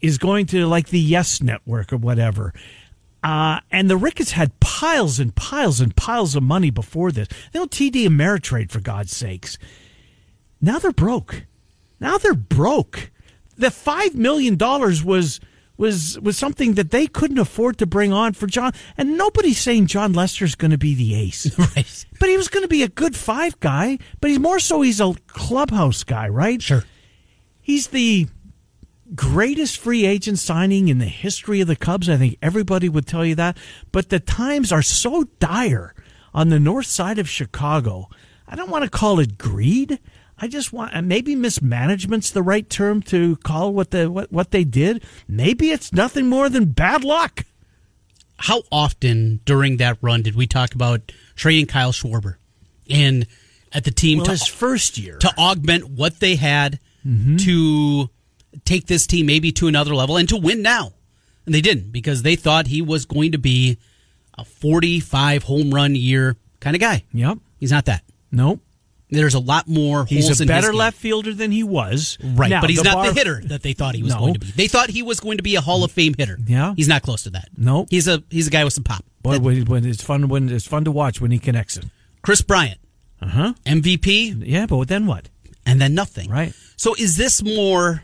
is 0.00 0.18
going 0.18 0.46
to 0.46 0.66
like 0.66 0.88
the 0.88 0.98
Yes 0.98 1.40
Network 1.40 1.92
or 1.92 1.96
whatever. 1.96 2.52
Uh, 3.22 3.60
and 3.70 3.88
the 3.88 3.96
Ricketts 3.96 4.32
had 4.32 4.58
piles 4.58 5.20
and 5.20 5.32
piles 5.36 5.80
and 5.80 5.94
piles 5.94 6.34
of 6.34 6.42
money 6.42 6.70
before 6.70 7.12
this. 7.12 7.28
They 7.28 7.60
don't 7.60 7.70
TD 7.70 8.04
Ameritrade 8.04 8.72
for 8.72 8.80
God's 8.80 9.16
sakes. 9.16 9.58
Now 10.60 10.80
they're 10.80 10.90
broke. 10.90 11.44
Now 12.00 12.18
they're 12.18 12.34
broke. 12.34 13.12
The 13.56 13.70
five 13.70 14.16
million 14.16 14.56
dollars 14.56 15.04
was 15.04 15.38
was 15.82 16.18
was 16.20 16.38
something 16.38 16.74
that 16.74 16.92
they 16.92 17.08
couldn't 17.08 17.38
afford 17.38 17.76
to 17.78 17.86
bring 17.86 18.12
on 18.12 18.32
for 18.34 18.46
Jon. 18.46 18.72
And 18.96 19.18
nobody's 19.18 19.58
saying 19.58 19.88
Jon 19.88 20.12
Lester's 20.12 20.54
going 20.54 20.70
to 20.70 20.78
be 20.78 20.94
the 20.94 21.16
ace, 21.16 21.58
Right. 21.58 22.06
but 22.20 22.28
he 22.28 22.36
was 22.36 22.46
going 22.46 22.62
to 22.62 22.68
be 22.68 22.84
a 22.84 22.88
good 22.88 23.16
five 23.16 23.58
guy. 23.58 23.98
But 24.20 24.30
he's 24.30 24.38
more 24.38 24.60
so 24.60 24.80
he's 24.82 25.00
a 25.00 25.12
clubhouse 25.26 26.04
guy, 26.04 26.28
right? 26.28 26.62
Sure. 26.62 26.84
He's 27.60 27.88
the 27.88 28.28
greatest 29.14 29.76
free 29.78 30.06
agent 30.06 30.38
signing 30.38 30.86
in 30.88 30.98
the 30.98 31.04
history 31.06 31.60
of 31.60 31.66
the 31.66 31.76
Cubs. 31.76 32.08
I 32.08 32.16
think 32.16 32.38
everybody 32.40 32.88
would 32.88 33.06
tell 33.06 33.24
you 33.24 33.34
that. 33.34 33.56
But 33.90 34.08
the 34.08 34.20
times 34.20 34.70
are 34.70 34.82
so 34.82 35.24
dire 35.40 35.94
on 36.32 36.48
the 36.48 36.60
north 36.60 36.86
side 36.86 37.18
of 37.18 37.28
Chicago. 37.28 38.08
I 38.46 38.54
don't 38.54 38.70
want 38.70 38.84
to 38.84 38.90
call 38.90 39.18
it 39.18 39.36
greed. 39.36 39.98
I 40.42 40.48
just 40.48 40.72
want 40.72 40.92
and 40.92 41.06
maybe 41.08 41.36
mismanagement's 41.36 42.30
the 42.32 42.42
right 42.42 42.68
term 42.68 43.00
to 43.04 43.36
call 43.36 43.72
what 43.72 43.92
the 43.92 44.10
what, 44.10 44.32
what 44.32 44.50
they 44.50 44.64
did. 44.64 45.04
Maybe 45.28 45.70
it's 45.70 45.92
nothing 45.92 46.26
more 46.28 46.48
than 46.48 46.72
bad 46.72 47.04
luck. 47.04 47.44
How 48.38 48.62
often 48.72 49.38
during 49.44 49.76
that 49.76 49.98
run 50.02 50.22
did 50.22 50.34
we 50.34 50.48
talk 50.48 50.74
about 50.74 51.12
trading 51.36 51.66
Kyle 51.66 51.92
Schwarber 51.92 52.36
and 52.90 53.26
at 53.72 53.84
the 53.84 53.92
team 53.92 54.18
Well, 54.18 54.24
to 54.26 54.30
his 54.32 54.46
first 54.48 54.98
year. 54.98 55.16
to 55.18 55.32
augment 55.38 55.88
what 55.88 56.20
they 56.20 56.36
had 56.36 56.78
Mm-hmm. 57.06 57.36
to 57.38 58.10
take 58.64 58.86
this 58.86 59.08
team 59.08 59.26
maybe 59.26 59.50
to 59.50 59.66
another 59.66 59.92
level 59.92 60.16
and 60.16 60.28
to 60.28 60.36
win 60.36 60.62
now. 60.62 60.92
And 61.46 61.52
they 61.52 61.60
didn't 61.60 61.90
because 61.90 62.22
they 62.22 62.36
thought 62.36 62.68
he 62.68 62.80
was 62.80 63.06
going 63.06 63.32
to 63.32 63.38
be 63.38 63.76
a 64.38 64.44
45 64.44 65.42
home 65.42 65.72
run 65.74 65.96
year 65.96 66.36
kind 66.60 66.76
of 66.76 66.80
guy. 66.80 67.02
Yep. 67.12 67.38
He's 67.58 67.72
not 67.72 67.86
that. 67.86 68.04
Nope. 68.30 68.60
There's 69.12 69.34
a 69.34 69.38
lot 69.38 69.68
more 69.68 70.04
He's 70.06 70.26
holes 70.26 70.40
a 70.40 70.42
in 70.44 70.48
his 70.48 70.54
better 70.62 70.72
left 70.74 70.96
fielder 70.96 71.32
than 71.34 71.52
he 71.52 71.62
was. 71.62 72.18
Right, 72.22 72.48
Now, 72.50 72.60
but 72.62 72.70
he's 72.70 72.78
the 72.80 72.84
not 72.84 72.94
bar- 72.94 73.06
the 73.08 73.12
hitter 73.12 73.40
that 73.44 73.62
they 73.62 73.72
thought 73.74 73.94
he 73.94 74.02
was 74.02 74.14
No. 74.14 74.18
going 74.20 74.34
to 74.34 74.40
be. 74.40 74.46
They 74.52 74.68
thought 74.68 74.90
he 74.90 75.02
was 75.02 75.20
going 75.20 75.36
to 75.36 75.42
be 75.42 75.54
a 75.54 75.60
Hall 75.60 75.84
of 75.84 75.92
Fame 75.92 76.14
hitter. 76.16 76.38
Yeah. 76.46 76.72
he's 76.76 76.88
not 76.88 77.02
close 77.02 77.22
to 77.24 77.30
that. 77.30 77.48
Nope. 77.56 77.88
he's 77.90 78.08
a 78.08 78.22
he's 78.30 78.46
a 78.46 78.50
guy 78.50 78.64
with 78.64 78.72
some 78.72 78.84
pop. 78.84 79.04
Boy, 79.22 79.38
when, 79.38 79.64
when 79.66 79.84
it's 79.84 80.02
fun 80.02 80.28
when 80.28 80.48
it's 80.48 80.66
fun 80.66 80.84
to 80.84 80.90
watch 80.90 81.20
when 81.20 81.30
he 81.30 81.38
connects 81.38 81.76
it. 81.76 81.84
Kris 82.22 82.42
Bryant, 82.42 82.78
Uh 83.20 83.26
huh. 83.28 83.52
MVP, 83.66 84.42
Yeah, 84.46 84.66
but 84.66 84.88
then 84.88 85.06
what? 85.06 85.28
and 85.64 85.80
then 85.80 85.94
nothing. 85.94 86.28
Right. 86.30 86.52
So 86.76 86.94
is 86.98 87.16
this 87.16 87.42
more 87.42 88.02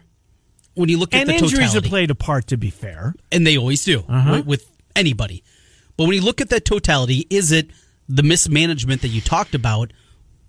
when 0.74 0.88
you 0.88 0.98
look 0.98 1.12
at 1.14 1.22
And 1.22 1.30
the 1.30 1.35
injuries 1.35 1.72
have 1.72 1.82
played 1.85 2.11
a 2.11 2.14
part, 2.14 2.46
to 2.48 2.56
be 2.56 2.70
fair. 2.70 3.14
and 3.32 3.44
they 3.46 3.56
always 3.59 3.85
do 3.85 4.04
Uh-huh. 4.09 4.32
with, 4.37 4.46
with 4.46 4.66
anybody. 4.94 5.42
But 5.96 6.04
when 6.04 6.14
you 6.14 6.22
look 6.22 6.40
at 6.40 6.50
that 6.50 6.64
totality, 6.64 7.26
is 7.30 7.50
it 7.50 7.70
the 8.09 8.22
mismanagement 8.22 9.02
that 9.02 9.09
you 9.09 9.20
talked 9.20 9.54
about, 9.56 9.92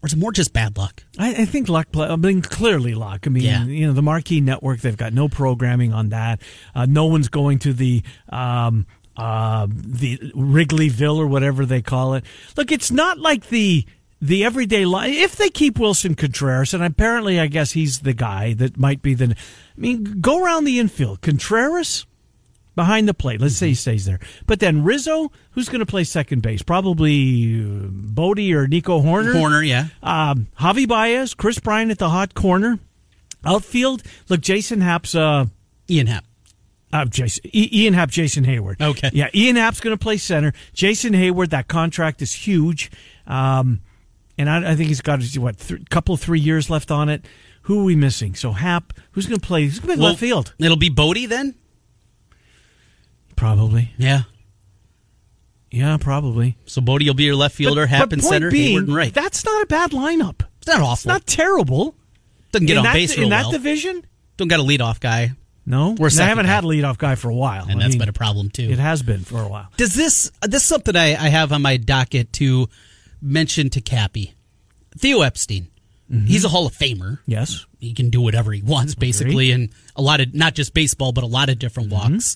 or 0.02 0.08
is 0.08 0.14
it 0.14 0.20
more 0.20 0.32
just 0.32 0.54
bad 0.54 0.78
luck? 0.78 1.04
I, 1.18 1.30
I 1.42 1.46
think 1.46 1.68
luck. 1.70 1.92
Play, 1.92 2.08
I 2.08 2.16
mean, 2.16 2.42
clearly 2.42 2.94
luck. 2.96 3.28
I 3.28 3.30
mean, 3.30 3.44
Yeah. 3.44 3.66
you 3.66 3.88
know, 3.88 3.94
the 3.94 4.02
Marquee 4.02 4.42
Network. 4.42 4.80
They've 4.82 4.96
got 4.96 5.14
no 5.14 5.28
programming 5.28 5.94
on 5.94 6.10
that. 6.10 6.42
Uh, 6.74 6.86
no 6.86 7.06
one's 7.06 7.28
going 7.30 7.60
to 7.60 7.74
the 7.74 8.02
um, 8.30 8.86
uh, 9.18 9.68
the 9.70 10.18
Wrigleyville 10.36 11.18
or 11.18 11.28
whatever 11.28 11.66
they 11.66 11.82
call 11.82 12.14
it. 12.14 12.24
Look, 12.56 12.72
it's 12.72 12.92
not 12.92 13.18
like 13.20 13.50
the 13.50 13.86
the 14.22 14.44
everyday 14.46 14.86
life. 14.86 15.14
If 15.14 15.36
they 15.36 15.50
keep 15.50 15.76
Willson 15.80 16.16
Contreras, 16.18 16.74
and 16.74 16.84
apparently, 16.84 17.40
I 17.40 17.48
guess 17.48 17.72
he's 17.72 18.00
the 18.00 18.14
guy 18.14 18.54
that 18.56 18.78
might 18.78 19.02
be 19.02 19.14
the. 19.14 19.36
I 19.78 19.80
mean, 19.82 20.20
go 20.22 20.44
around 20.44 20.64
the 20.66 20.80
infield. 20.80 21.22
Contreras 21.22 22.06
behind 22.80 23.10
the 23.10 23.14
plate. 23.14 23.42
Let's 23.42 23.58
say 23.58 23.68
he 23.68 23.76
stays 23.76 24.06
there. 24.06 24.22
But 24.48 24.62
then 24.62 24.86
Rizzo, 24.86 25.34
who's 25.52 25.68
going 25.68 25.82
to 25.82 25.86
play 25.86 26.06
second 26.06 26.42
base? 26.42 26.62
Probably 26.62 27.60
uh, 27.62 27.88
Bote 27.92 28.40
or 28.54 28.68
Nico 28.70 29.02
Hoerner. 29.02 29.34
Corner, 29.34 29.62
yeah. 29.62 29.88
Um, 30.02 30.48
Javi 30.58 30.88
Baez, 30.88 31.34
Kris 31.34 31.60
Bryant 31.60 31.92
at 31.92 31.98
the 31.98 32.08
hot 32.10 32.34
corner. 32.36 32.80
Outfield, 33.44 34.02
look, 34.30 34.40
Jason 34.40 34.80
Happ's, 34.80 35.14
uh, 35.14 35.48
Ian 35.90 36.08
Happ. 36.08 36.24
uh, 36.94 37.04
Jason, 37.06 37.44
Ian 37.54 37.94
Happ, 37.94 38.10
Jason 38.10 38.46
Heyward. 38.46 38.80
Okay. 38.82 39.10
Yeah, 39.12 39.28
Ian 39.36 39.58
Happ's 39.58 39.82
going 39.82 39.98
to 39.98 40.02
play 40.02 40.16
center. 40.18 40.54
Jason 40.74 41.12
Heyward, 41.14 41.50
that 41.50 41.68
contract 41.68 42.22
is 42.22 42.34
huge. 42.34 42.92
Um, 43.28 43.82
and 44.38 44.50
I, 44.50 44.72
I 44.72 44.76
think 44.76 44.88
he's 44.88 45.02
got, 45.02 45.22
what, 45.38 45.58
th- 45.60 45.90
couple, 45.90 46.16
three 46.16 46.40
years 46.40 46.70
left 46.70 46.92
on 46.92 47.10
it. 47.10 47.26
Who 47.64 47.82
are 47.82 47.84
we 47.84 47.96
missing? 47.96 48.36
So 48.36 48.52
Happ, 48.54 48.94
who's 49.12 49.26
going 49.28 49.40
to 49.40 49.46
play? 49.46 49.66
Who's 49.66 49.80
going 49.80 49.90
to 49.90 49.96
play 49.96 50.02
Well, 50.02 50.10
left 50.12 50.20
field? 50.22 50.54
It'll 50.60 50.78
be 50.78 50.90
Bote 50.90 51.28
then. 51.28 51.56
Probably. 53.40 53.92
Yeah. 53.98 54.24
Yeah, 55.72 55.96
probably. 55.98 56.58
So 56.66 56.82
Bote 56.82 57.04
will 57.06 57.14
be 57.14 57.24
your 57.24 57.36
left 57.36 57.56
fielder, 57.56 57.84
But- 57.84 57.90
Happ 57.90 58.10
but 58.10 58.20
point 58.20 58.30
center, 58.30 58.52
being, 58.52 58.78
Heyward 58.78 58.88
and 58.88 58.96
right. 58.96 59.14
That's 59.14 59.46
not 59.46 59.64
a 59.64 59.66
bad 59.66 59.92
lineup. 59.92 60.42
It's 60.58 60.68
not 60.68 60.82
awful. 60.82 60.94
It's 60.94 61.06
not 61.06 61.26
terrible. 61.26 61.96
Doesn't 62.52 62.66
get 62.66 62.74
in 62.74 62.80
on 62.80 62.84
that, 62.84 62.94
base 62.94 63.16
real 63.16 63.26
in 63.26 63.30
that 63.30 63.44
well. 63.44 63.52
division. 63.52 64.06
Don't 64.36 64.50
got 64.50 64.60
a 64.60 64.64
leadoff 64.64 65.00
guy, 65.00 65.34
No, 65.66 65.96
We're 65.98 66.10
second 66.10 66.30
haven't 66.30 66.46
guy. 66.48 66.52
had 66.52 66.64
a 66.66 66.68
leadoff 66.68 66.98
guy 66.98 67.16
for 67.16 67.30
a 67.30 67.36
while, 67.36 67.64
and 67.70 67.80
I 67.80 67.84
that's 67.84 67.94
mean, 67.94 68.00
been 68.00 68.10
a 68.10 68.14
problem 68.14 68.50
too. 68.50 68.64
It 68.64 68.80
has 68.80 69.04
been 69.04 69.22
for 69.22 69.42
a 69.42 69.48
while. 69.48 69.70
Does 69.78 69.94
this 69.94 70.32
uh, 70.42 70.48
this 70.48 70.64
is 70.64 70.68
something 70.68 70.96
I, 70.98 71.12
I 71.12 71.30
have 71.30 71.54
on 71.54 71.62
my 71.62 71.78
docket 71.78 72.34
to 72.34 72.68
mention 73.22 73.70
to 73.70 73.82
Cappy? 73.82 74.34
Theo 74.98 75.22
Epstein. 75.22 75.68
Mm-hmm. 76.12 76.26
He's 76.26 76.44
a 76.44 76.50
Hall 76.50 76.66
of 76.66 76.74
Famer. 76.74 77.20
Yes, 77.26 77.66
He 77.80 77.94
can 77.94 78.10
do 78.10 78.20
whatever 78.20 78.52
he 78.52 78.64
wants, 78.64 78.96
basically, 78.96 79.52
and 79.52 79.70
a 79.96 80.02
lot 80.02 80.20
of 80.20 80.34
not 80.34 80.56
just 80.56 80.74
baseball, 80.74 81.12
but 81.12 81.24
a 81.24 81.28
lot 81.28 81.50
of 81.50 81.60
different 81.60 81.90
mm-hmm. 81.90 82.14
walks. 82.14 82.36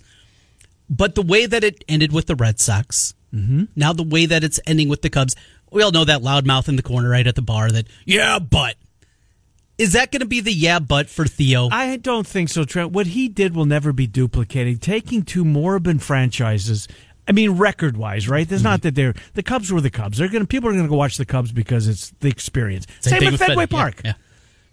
But 0.89 1.15
the 1.15 1.21
way 1.21 1.45
that 1.45 1.63
it 1.63 1.83
ended 1.87 2.11
with 2.11 2.27
the 2.27 2.35
Red 2.35 2.59
Sox, 2.59 3.13
mm-hmm. 3.33 3.65
now 3.75 3.93
the 3.93 4.03
way 4.03 4.25
that 4.25 4.43
it's 4.43 4.59
ending 4.67 4.89
with 4.89 5.01
the 5.01 5.09
Cubs, 5.09 5.35
we 5.71 5.81
all 5.81 5.91
know 5.91 6.05
that 6.05 6.21
loudmouth 6.21 6.67
in 6.67 6.75
the 6.75 6.83
corner 6.83 7.09
right 7.09 7.25
at 7.25 7.35
the 7.35 7.41
bar 7.41 7.71
that 7.71 7.87
yeah, 8.05 8.39
but 8.39 8.75
is 9.77 9.93
that 9.93 10.11
going 10.11 10.19
to 10.19 10.27
be 10.27 10.39
the 10.39 10.53
yeah, 10.53 10.79
but 10.79 11.09
for 11.09 11.25
Theo? 11.25 11.69
I 11.71 11.97
don't 11.97 12.27
think 12.27 12.49
so, 12.49 12.63
Trent. 12.63 12.91
What 12.91 13.07
he 13.07 13.27
did 13.27 13.55
will 13.55 13.65
never 13.65 13.91
be 13.91 14.05
duplicated. 14.05 14.81
Taking 14.81 15.23
two 15.23 15.43
moribund 15.43 16.03
franchises. 16.03 16.87
I 17.27 17.31
mean, 17.31 17.51
record 17.51 17.97
wise, 17.97 18.29
right? 18.29 18.47
There's 18.47 18.63
not 18.63 18.79
mm-hmm. 18.79 18.87
that 18.87 18.95
they're 18.95 19.13
the 19.33 19.43
Cubs 19.43 19.71
were 19.71 19.81
the 19.81 19.89
Cubs. 19.89 20.17
They're 20.17 20.27
gonna 20.27 20.45
people 20.45 20.69
are 20.69 20.73
gonna 20.73 20.87
go 20.87 20.95
watch 20.95 21.17
the 21.17 21.25
Cubs 21.25 21.51
because 21.51 21.87
it's 21.87 22.11
the 22.19 22.29
experience. 22.29 22.85
Same, 22.99 23.19
thing 23.19 23.31
with 23.31 23.39
Fenway 23.39 23.65
Fenway, 23.65 23.67
yeah, 23.71 23.83
Park. 23.83 24.01
yeah. 24.05 24.13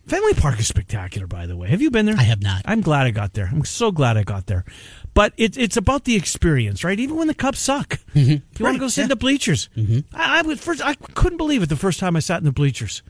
Fenway 0.07 0.33
Park 0.33 0.59
is 0.59 0.67
spectacular, 0.67 1.27
by 1.27 1.47
the 1.47 1.57
way. 1.57 1.69
Have 1.69 1.81
you 1.81 1.91
been 1.91 2.07
there? 2.07 2.17
I 2.19 2.23
have 2.23 2.43
not. 2.43 2.63
I'm 2.65 2.81
glad 2.81 3.07
I 3.07 3.11
got 3.11 3.35
there. 3.35 3.49
I'm 3.51 3.65
so 3.65 3.93
glad 3.93 4.17
I 4.17 4.25
got 4.25 4.47
there. 4.47 4.65
But 5.13 5.33
it's 5.37 5.57
it's 5.57 5.77
about 5.77 6.05
the 6.05 6.15
experience, 6.17 6.85
right? 6.85 6.99
Even 6.99 7.17
when 7.17 7.27
the 7.27 7.35
Cubs 7.35 7.59
suck, 7.59 7.95
if 7.95 8.05
mm-hmm. 8.15 8.31
you 8.31 8.65
want 8.65 8.77
to 8.77 8.81
go 8.81 8.89
sit 8.89 9.03
in 9.03 9.09
the 9.09 9.17
bleachers, 9.17 9.69
mm-hmm. 9.77 10.01
I, 10.15 10.39
I 10.39 10.43
would 10.43 10.61
first. 10.61 10.85
I 10.85 10.95
couldn't 10.95 11.39
believe 11.39 11.63
it 11.63 11.69
the 11.69 11.77
first 11.77 11.99
time 11.99 12.17
I 12.17 12.21
sat 12.21 12.39
in 12.39 12.45
the 12.45 12.53
bleachers. 12.53 13.03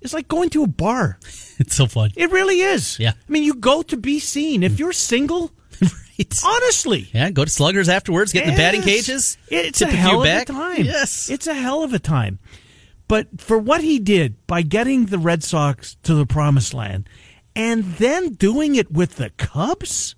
It's 0.00 0.12
like 0.12 0.28
going 0.28 0.50
to 0.50 0.62
a 0.62 0.66
bar. 0.66 1.18
It's 1.60 1.74
so 1.74 1.88
fun. 1.88 2.12
It 2.14 2.30
really 2.30 2.60
is. 2.60 3.00
Yeah. 3.00 3.14
I 3.28 3.32
mean, 3.32 3.42
you 3.42 3.54
go 3.54 3.82
to 3.82 3.96
be 3.96 4.20
seen. 4.20 4.62
If 4.62 4.78
you're 4.78 4.92
single, 4.92 5.50
right. 5.82 6.40
honestly, 6.44 7.10
Yeah, 7.12 7.30
go 7.30 7.44
to 7.44 7.50
Sluggers 7.50 7.88
afterwards, 7.88 8.32
get 8.32 8.44
in 8.44 8.50
the 8.50 8.56
batting 8.56 8.82
cages. 8.82 9.36
It's 9.48 9.82
a 9.82 9.88
hell 9.88 10.20
of 10.20 10.24
back. 10.24 10.48
a 10.48 10.52
time. 10.52 10.84
Yes. 10.84 11.28
It's 11.28 11.48
a 11.48 11.54
hell 11.54 11.82
of 11.82 11.92
a 11.94 11.98
time. 11.98 12.38
But 13.08 13.40
for 13.40 13.58
what 13.58 13.82
he 13.82 13.98
did 13.98 14.46
by 14.46 14.62
getting 14.62 15.06
the 15.06 15.18
Red 15.18 15.42
Sox 15.42 15.96
to 16.04 16.14
the 16.14 16.26
promised 16.26 16.74
land 16.74 17.08
and 17.56 17.82
then 17.82 18.34
doing 18.34 18.76
it 18.76 18.92
with 18.92 19.16
the 19.16 19.30
Cubs, 19.30 20.14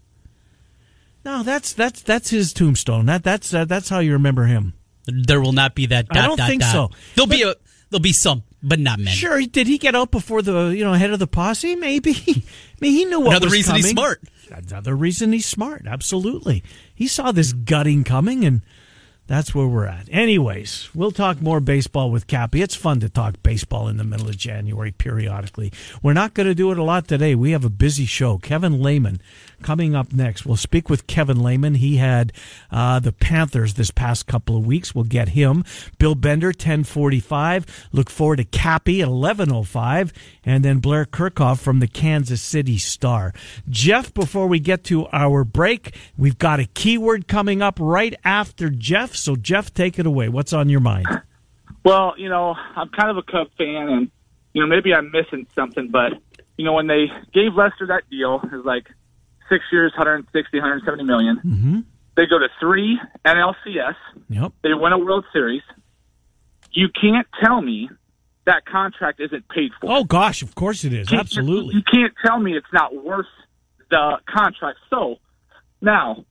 no, 1.25 1.43
that's 1.43 1.73
that's 1.73 2.03
that's 2.03 2.31
his 2.31 2.53
tombstone. 2.53 3.07
That 3.07 3.23
that's 3.23 3.53
uh, 3.53 3.65
that's 3.65 3.89
how 3.89 3.99
you 3.99 4.13
remember 4.13 4.45
him. 4.45 4.75
There 5.07 5.41
will 5.41 5.53
not 5.53 5.75
be 5.75 5.87
that. 5.87 6.09
Dot, 6.09 6.25
I 6.25 6.27
don't 6.27 6.37
dot, 6.37 6.49
think 6.49 6.63
dot. 6.63 6.73
so. 6.73 6.91
There'll 7.15 7.29
be 7.29 7.43
a 7.43 7.55
there'll 7.91 8.01
be 8.01 8.13
some, 8.13 8.43
but 8.63 8.79
not 8.79 8.99
many. 8.99 9.17
Sure, 9.17 9.41
did 9.43 9.67
he 9.67 9.79
get 9.79 9.95
out 9.95 10.11
before 10.11 10.43
the 10.43 10.69
you 10.69 10.85
know 10.85 10.93
head 10.95 11.11
of 11.11 11.19
the 11.19 11.27
posse? 11.27 11.77
Maybe. 11.77 12.13
I 12.29 12.43
mean, 12.81 12.93
he 12.93 13.05
knew 13.05 13.21
what 13.21 13.31
Another 13.37 13.49
reason 13.49 13.77
he's 13.77 13.91
smart. 13.91 14.23
Another 14.51 14.97
reason 14.97 15.33
he's 15.33 15.47
smart. 15.47 15.87
Absolutely, 15.87 16.63
he 16.95 17.07
saw 17.07 17.33
this 17.33 17.53
gutting 17.53 18.05
coming, 18.05 18.45
and 18.45 18.63
that's 19.31 19.55
where 19.55 19.69
we're 19.69 19.87
at. 19.87 20.09
Anyways, 20.11 20.89
we'll 20.93 21.13
talk 21.13 21.41
more 21.41 21.61
baseball 21.61 22.11
with 22.11 22.27
Cappy. 22.27 22.63
It's 22.63 22.75
fun 22.75 22.99
to 22.99 23.09
talk 23.09 23.41
baseball 23.45 23.87
in 23.87 23.97
the 23.97 24.03
middle 24.03 24.29
of 24.29 24.37
January 24.37 24.91
periodically. 24.91 25.73
We're 26.03 26.15
not 26.15 26.35
going 26.35 26.49
to 26.49 26.55
do 26.55 26.73
it 26.73 26.79
a 26.79 26.83
lot 26.83 27.07
today. 27.07 27.37
We 27.37 27.53
have 27.53 27.65
a 27.65 27.71
busy 27.71 28.07
show. 28.07 28.39
Kevin 28.39 28.83
Lehman 28.83 29.21
coming 29.63 29.95
up 29.95 30.13
next. 30.13 30.45
We'll 30.45 30.57
speak 30.57 30.91
with 30.91 31.07
Kevin 31.07 31.41
Lehman. 31.45 31.77
He 31.77 31.99
had 31.99 32.33
uh, 32.73 32.99
the 32.99 33.13
Panthers 33.13 33.75
this 33.75 33.93
past 33.93 34.27
couple 34.27 34.57
of 34.57 34.67
weeks. 34.67 34.97
We'll 34.97 35.05
get 35.05 35.29
him. 35.29 35.65
Bill 35.99 36.17
Bender, 36.17 36.49
1045. 36.49 37.89
Look 37.93 38.11
forward 38.11 38.37
to 38.37 38.45
Cappy 38.45 39.01
at 39.01 39.09
1105. 39.09 40.13
And 40.45 40.65
then 40.65 40.79
Blair 40.81 41.05
Kerkhoff 41.05 41.61
from 41.61 41.79
the 41.79 41.87
Kansas 41.87 42.43
City 42.43 42.79
Star. 42.79 43.33
Jeff, 43.69 44.13
before 44.13 44.49
we 44.49 44.59
get 44.59 44.83
to 44.85 45.07
our 45.13 45.45
break, 45.45 45.95
we've 46.19 46.39
got 46.39 46.59
a 46.59 46.67
keyword 46.67 47.29
coming 47.29 47.63
up 47.63 47.79
right 47.79 48.15
after 48.25 48.71
Jeff. 48.71 49.20
So, 49.21 49.37
Jeff, 49.37 49.73
take 49.73 49.99
it 49.99 50.07
away. 50.07 50.29
What's 50.29 50.53
on 50.53 50.69
your 50.69 50.81
mind? 50.81 51.07
Well, 51.85 52.15
you 52.19 52.29
know, 52.29 52.55
I'm 52.77 52.89
kind 52.91 53.11
of 53.11 53.17
a 53.17 53.23
Cub 53.23 53.49
fan, 53.57 53.89
and 53.89 54.11
you 54.53 54.63
know, 54.63 54.67
maybe 54.67 54.93
I'm 54.93 55.11
missing 55.11 55.47
something, 55.55 55.89
but 55.91 56.13
you 56.57 56.65
know, 56.65 56.75
when 56.75 56.87
they 56.87 57.07
gave 57.33 57.55
Lester 57.55 57.87
that 57.87 58.03
deal, 58.11 58.41
it 58.43 58.53
was 58.53 58.65
like 58.65 58.87
six 59.49 59.65
years, 59.73 59.93
160, 59.97 60.59
170 60.59 61.05
million. 61.05 61.37
Mm-hmm. 61.37 61.81
They 62.17 62.27
go 62.27 62.39
to 62.39 62.49
three 62.59 63.01
NLCS. 63.25 63.95
Yep. 64.29 64.53
They 64.63 64.75
win 64.75 64.93
a 64.93 64.99
World 64.99 65.25
Series. 65.33 65.63
You 66.73 66.89
can't 66.89 67.27
tell 67.43 67.63
me 67.63 67.89
that 68.45 68.65
contract 68.67 69.21
isn't 69.21 69.49
paid 69.49 69.71
for. 69.81 69.91
Oh, 69.91 70.05
gosh, 70.05 70.43
of 70.43 70.55
course 70.55 70.85
it 70.85 70.93
is. 70.93 71.13
Absolutely. 71.13 71.77
You 71.77 71.83
can't 71.83 72.13
tell 72.25 72.39
me 72.39 72.57
it's 72.57 72.73
not 72.73 72.95
worth 72.95 73.27
the 73.91 74.19
contract. 74.29 74.79
So 74.91 75.17
now, 75.81 76.25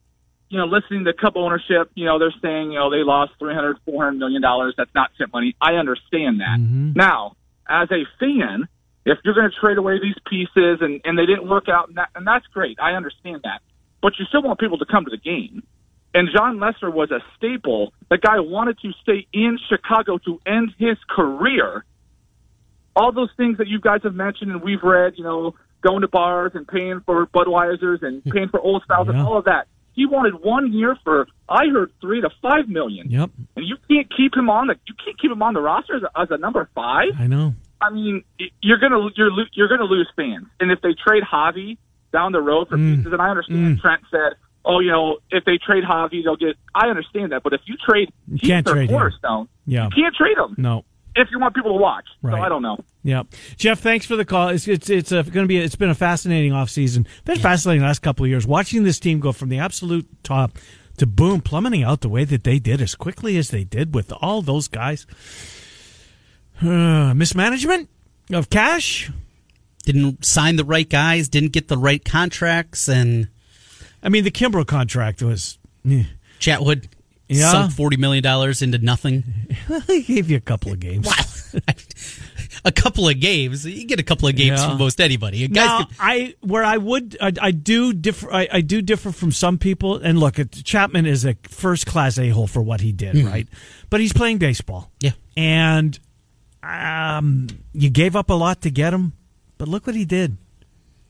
you 0.49 0.57
know, 0.57 0.65
listening 0.65 1.05
to 1.05 1.13
Cup 1.13 1.33
ownership, 1.35 1.91
you 1.95 2.05
know, 2.05 2.19
they're 2.19 2.33
saying, 2.41 2.71
you 2.71 2.79
know, 2.79 2.89
they 2.89 3.03
lost 3.03 3.33
300, 3.39 3.77
400 3.85 4.11
million 4.13 4.41
dollars. 4.41 4.73
That's 4.77 4.93
not 4.95 5.11
tip 5.17 5.31
money. 5.31 5.55
I 5.61 5.73
understand 5.73 6.41
that. 6.41 6.57
Mm-hmm. 6.59 6.93
Now, 6.95 7.35
as 7.67 7.89
a 7.91 8.05
fan, 8.19 8.67
if 9.05 9.19
you're 9.23 9.35
going 9.35 9.49
to 9.49 9.55
trade 9.59 9.77
away 9.77 9.99
these 10.01 10.17
pieces 10.29 10.79
and, 10.81 11.01
and 11.03 11.17
they 11.17 11.25
didn't 11.25 11.47
work 11.47 11.69
out, 11.69 11.89
and, 11.89 11.97
that, 11.97 12.09
and 12.15 12.25
that's 12.25 12.45
great. 12.47 12.79
I 12.81 12.93
understand 12.93 13.41
that. 13.43 13.61
But 14.01 14.13
you 14.17 14.25
still 14.25 14.41
want 14.41 14.59
people 14.59 14.79
to 14.79 14.85
come 14.85 15.05
to 15.05 15.11
the 15.11 15.17
game. 15.17 15.63
And 16.13 16.29
Jon 16.35 16.59
Lester 16.59 16.89
was 16.89 17.11
a 17.11 17.19
staple. 17.37 17.93
The 18.09 18.17
guy 18.17 18.39
wanted 18.39 18.79
to 18.79 18.91
stay 19.03 19.27
in 19.31 19.59
Chicago 19.69 20.17
to 20.25 20.39
end 20.45 20.73
his 20.79 20.97
career 21.07 21.83
all 22.99 23.11
those 23.11 23.29
things 23.37 23.57
that 23.57 23.67
you 23.67 23.79
guys 23.79 24.01
have 24.03 24.13
mentioned 24.15 24.51
and 24.51 24.61
we've 24.61 24.83
read, 24.83 25.13
you 25.15 25.23
know, 25.23 25.55
going 25.81 26.01
to 26.01 26.07
bars 26.07 26.51
and 26.53 26.67
paying 26.67 27.01
for 27.05 27.25
Budweisers 27.27 28.03
and 28.03 28.23
paying 28.33 28.49
for 28.49 28.59
old 28.59 28.83
styles 28.83 29.07
and 29.07 29.17
all 29.17 29.37
of 29.37 29.45
that. 29.45 29.67
He 29.99 30.05
wanted 30.05 30.35
one 30.41 30.71
year 30.71 30.97
for 31.03 31.27
I 31.49 31.63
heard 31.67 31.91
three 31.99 32.21
to 32.21 32.29
five 32.41 32.69
million, 32.69 33.09
Yep. 33.11 33.29
and 33.57 33.65
you 33.67 33.75
can't 33.89 34.07
keep 34.15 34.33
him 34.35 34.49
on 34.49 34.67
the 34.67 34.75
you 34.87 34.93
can't 35.03 35.19
keep 35.21 35.29
him 35.29 35.41
on 35.41 35.53
the 35.53 35.59
roster 35.61 35.97
as 35.97 36.03
a, 36.03 36.11
as 36.21 36.27
a 36.31 36.37
number 36.37 36.69
five. 36.73 37.09
I 37.19 37.27
know. 37.27 37.53
I 37.81 37.89
mean, 37.89 38.23
you're 38.61 38.77
gonna 38.77 39.09
you're 39.17 39.31
you're 39.51 39.67
gonna 39.67 39.83
lose 39.83 40.09
fans, 40.15 40.47
and 40.61 40.71
if 40.71 40.79
they 40.81 40.93
trade 41.05 41.23
Javi 41.23 41.77
down 42.13 42.31
the 42.31 42.41
road 42.41 42.69
for 42.69 42.77
Mm. 42.77 42.95
pieces, 42.97 43.11
and 43.13 43.21
I 43.21 43.29
understand 43.29 43.79
Trent 43.81 44.01
said, 44.09 44.33
oh, 44.65 44.79
you 44.79 44.91
know, 44.91 45.17
if 45.31 45.43
they 45.45 45.57
trade 45.57 45.83
Javi, 45.83 46.23
they'll 46.23 46.35
get. 46.37 46.55
I 46.73 46.87
understand 46.87 47.31
that, 47.33 47.43
but 47.43 47.51
if 47.53 47.61
you 47.65 47.75
trade, 47.77 48.09
You 48.27 48.39
can't 48.39 48.65
trade 48.65 48.89
him. 48.89 49.11
Yeah. 49.65 49.85
You 49.85 50.03
can't 50.03 50.15
trade 50.15 50.37
him 50.37 50.55
No. 50.57 50.85
If 51.15 51.29
you 51.31 51.39
want 51.39 51.55
people 51.55 51.71
to 51.73 51.81
watch. 51.81 52.05
Right. 52.21 52.33
So 52.35 52.41
I 52.41 52.49
don't 52.49 52.61
know. 52.61 52.77
Yeah, 53.03 53.23
Jeff, 53.57 53.79
thanks 53.79 54.05
for 54.05 54.15
the 54.15 54.25
call. 54.25 54.49
It's 54.49 54.67
it's 54.67 54.89
it's 54.89 55.11
going 55.11 55.23
to 55.31 55.45
be 55.47 55.57
it's 55.57 55.75
been 55.75 55.89
a 55.89 55.95
fascinating 55.95 56.51
offseason. 56.51 57.07
Been 57.25 57.39
fascinating 57.39 57.81
the 57.81 57.87
last 57.87 58.01
couple 58.01 58.25
of 58.25 58.29
years 58.29 58.45
watching 58.45 58.83
this 58.83 58.99
team 58.99 59.19
go 59.19 59.31
from 59.31 59.49
the 59.49 59.59
absolute 59.59 60.05
top 60.23 60.57
to 60.97 61.05
boom 61.07 61.39
plummeting 61.41 61.81
out 61.83 62.01
the 62.01 62.09
way 62.09 62.25
that 62.25 62.43
they 62.43 62.59
did 62.59 62.81
as 62.81 62.95
quickly 62.95 63.37
as 63.37 63.49
they 63.51 63.63
did 63.63 63.95
with 63.95 64.11
all 64.21 64.41
those 64.41 64.67
guys. 64.67 65.07
Uh, 66.61 67.13
mismanagement 67.13 67.89
of 68.31 68.49
cash. 68.49 69.09
Didn't 69.85 70.25
sign 70.25 70.57
the 70.57 70.65
right 70.65 70.87
guys. 70.89 71.29
Didn't 71.29 71.53
get 71.53 71.69
the 71.69 71.77
right 71.77 72.03
contracts, 72.03 72.89
and 72.89 73.29
I 74.03 74.09
mean, 74.09 74.23
the 74.25 74.31
Kimbrough 74.31 74.67
contract 74.67 75.21
was. 75.23 75.57
eh. 75.89 76.03
Chatwood 76.39 76.87
Yeah. 77.29 77.51
sunk 77.51 77.73
forty 77.73 77.95
million 77.97 78.23
dollars 78.23 78.61
into 78.61 78.79
nothing. 78.79 79.23
he 79.87 80.01
gave 80.01 80.29
you 80.31 80.37
a 80.37 80.41
couple 80.41 80.71
of 80.71 80.79
games. 80.79 81.07
a 82.65 82.71
couple 82.71 83.07
of 83.07 83.19
games. 83.19 83.65
You 83.65 83.85
get 83.85 83.99
a 83.99 84.03
couple 84.03 84.27
of 84.27 84.35
games 84.35 84.59
Yeah. 84.59 84.69
from 84.69 84.77
most 84.79 84.99
anybody. 84.99 85.47
Guys 85.47 85.55
Now, 85.55 85.77
can- 85.85 85.95
I 85.99 86.35
where 86.41 86.63
I 86.63 86.77
would 86.77 87.17
I, 87.21 87.31
I 87.41 87.51
do 87.51 87.93
differ 87.93 88.31
I, 88.33 88.47
I 88.51 88.61
do 88.61 88.81
differ 88.81 89.11
from 89.11 89.31
some 89.31 89.57
people. 89.57 89.95
And 89.97 90.19
look, 90.19 90.37
Chapman 90.63 91.05
is 91.05 91.25
a 91.25 91.35
first 91.43 91.85
class 91.85 92.17
a 92.17 92.29
hole 92.29 92.47
for 92.47 92.61
what 92.61 92.81
he 92.81 92.91
did, 92.91 93.15
right? 93.25 93.47
But 93.89 94.01
he's 94.01 94.13
playing 94.13 94.37
baseball, 94.39 94.91
yeah. 94.99 95.11
and 95.37 95.97
um, 96.63 97.47
you 97.73 97.89
gave 97.89 98.15
up 98.15 98.29
a 98.29 98.33
lot 98.35 98.61
to 98.63 98.71
get 98.71 98.93
him. 98.93 99.13
But 99.57 99.67
look 99.67 99.85
what 99.87 99.95
he 99.95 100.05
did. 100.05 100.37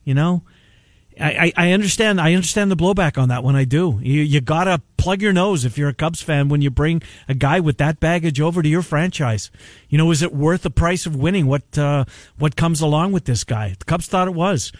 You 0.04 0.14
know, 0.14 0.42
I, 1.20 1.52
I, 1.56 1.72
understand. 1.72 2.20
I 2.20 2.34
understand 2.34 2.70
the 2.70 2.76
blowback 2.76 3.20
on 3.20 3.28
that 3.28 3.44
one. 3.44 3.54
I 3.54 3.64
do. 3.64 4.00
You 4.02 4.22
you 4.22 4.40
gotta 4.40 4.80
plug 4.96 5.20
your 5.20 5.32
nose 5.32 5.64
if 5.64 5.76
you're 5.76 5.90
a 5.90 5.94
Cubs 5.94 6.22
fan 6.22 6.48
when 6.48 6.62
you 6.62 6.70
bring 6.70 7.02
a 7.28 7.34
guy 7.34 7.60
with 7.60 7.78
that 7.78 8.00
baggage 8.00 8.40
over 8.40 8.62
to 8.62 8.68
your 8.68 8.82
franchise. 8.82 9.50
You 9.88 9.98
know, 9.98 10.10
is 10.10 10.22
it 10.22 10.34
worth 10.34 10.62
the 10.62 10.70
price 10.70 11.06
of 11.06 11.14
winning? 11.14 11.46
What 11.46 11.76
uh, 11.76 12.06
what 12.38 12.56
comes 12.56 12.80
along 12.80 13.12
with 13.12 13.26
this 13.26 13.44
guy? 13.44 13.74
The 13.78 13.84
Cubs 13.84 14.06
thought 14.06 14.28
it 14.28 14.34
was, 14.34 14.72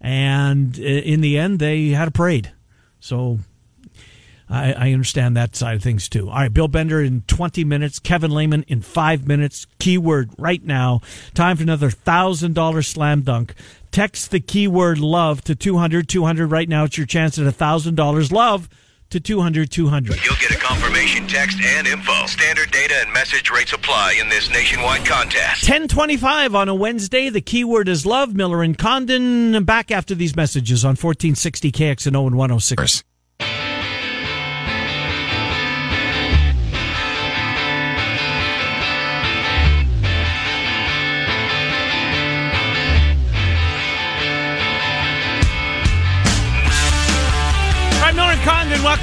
and 0.00 0.76
in 0.78 1.20
the 1.20 1.38
end, 1.38 1.60
they 1.60 1.88
had 1.88 2.08
a 2.08 2.12
parade. 2.12 2.52
So 2.98 3.38
I, 4.48 4.72
I 4.72 4.92
understand 4.92 5.36
that 5.36 5.56
side 5.56 5.76
of 5.76 5.82
things 5.82 6.08
too. 6.08 6.28
All 6.28 6.36
right, 6.36 6.52
Bill 6.52 6.68
Bender 6.68 7.00
in 7.00 7.22
20 7.22 7.64
minutes, 7.64 7.98
Kevin 7.98 8.30
Lehman 8.30 8.64
in 8.68 8.82
five 8.82 9.26
minutes. 9.26 9.66
Keyword 9.78 10.30
right 10.38 10.62
now. 10.62 11.00
Time 11.34 11.56
for 11.56 11.62
another 11.62 11.90
$1,000 11.90 12.84
slam 12.84 13.22
dunk. 13.22 13.54
Text 13.94 14.32
the 14.32 14.40
keyword 14.40 14.98
love 14.98 15.44
to 15.44 15.54
200 15.54 16.08
200 16.08 16.50
right 16.50 16.68
now. 16.68 16.82
It's 16.82 16.98
your 16.98 17.06
chance 17.06 17.38
at 17.38 17.46
$1,000 17.46 18.32
love 18.32 18.68
to 19.10 19.20
200 19.20 19.70
200. 19.70 20.24
You'll 20.24 20.34
get 20.34 20.50
a 20.50 20.56
confirmation 20.56 21.28
text 21.28 21.62
and 21.62 21.86
info. 21.86 22.26
Standard 22.26 22.72
data 22.72 22.96
and 23.04 23.12
message 23.12 23.52
rates 23.52 23.72
apply 23.72 24.18
in 24.20 24.28
this 24.28 24.50
nationwide 24.50 25.06
contest. 25.06 25.62
1025 25.62 26.56
on 26.56 26.68
a 26.68 26.74
Wednesday. 26.74 27.28
The 27.28 27.40
keyword 27.40 27.86
is 27.86 28.04
love. 28.04 28.34
Miller 28.34 28.64
and 28.64 28.76
Condon 28.76 29.62
back 29.62 29.92
after 29.92 30.16
these 30.16 30.34
messages 30.34 30.84
on 30.84 30.96
1460 30.96 31.70
KXNO 31.70 32.26
and 32.26 32.36
106. 32.36 33.04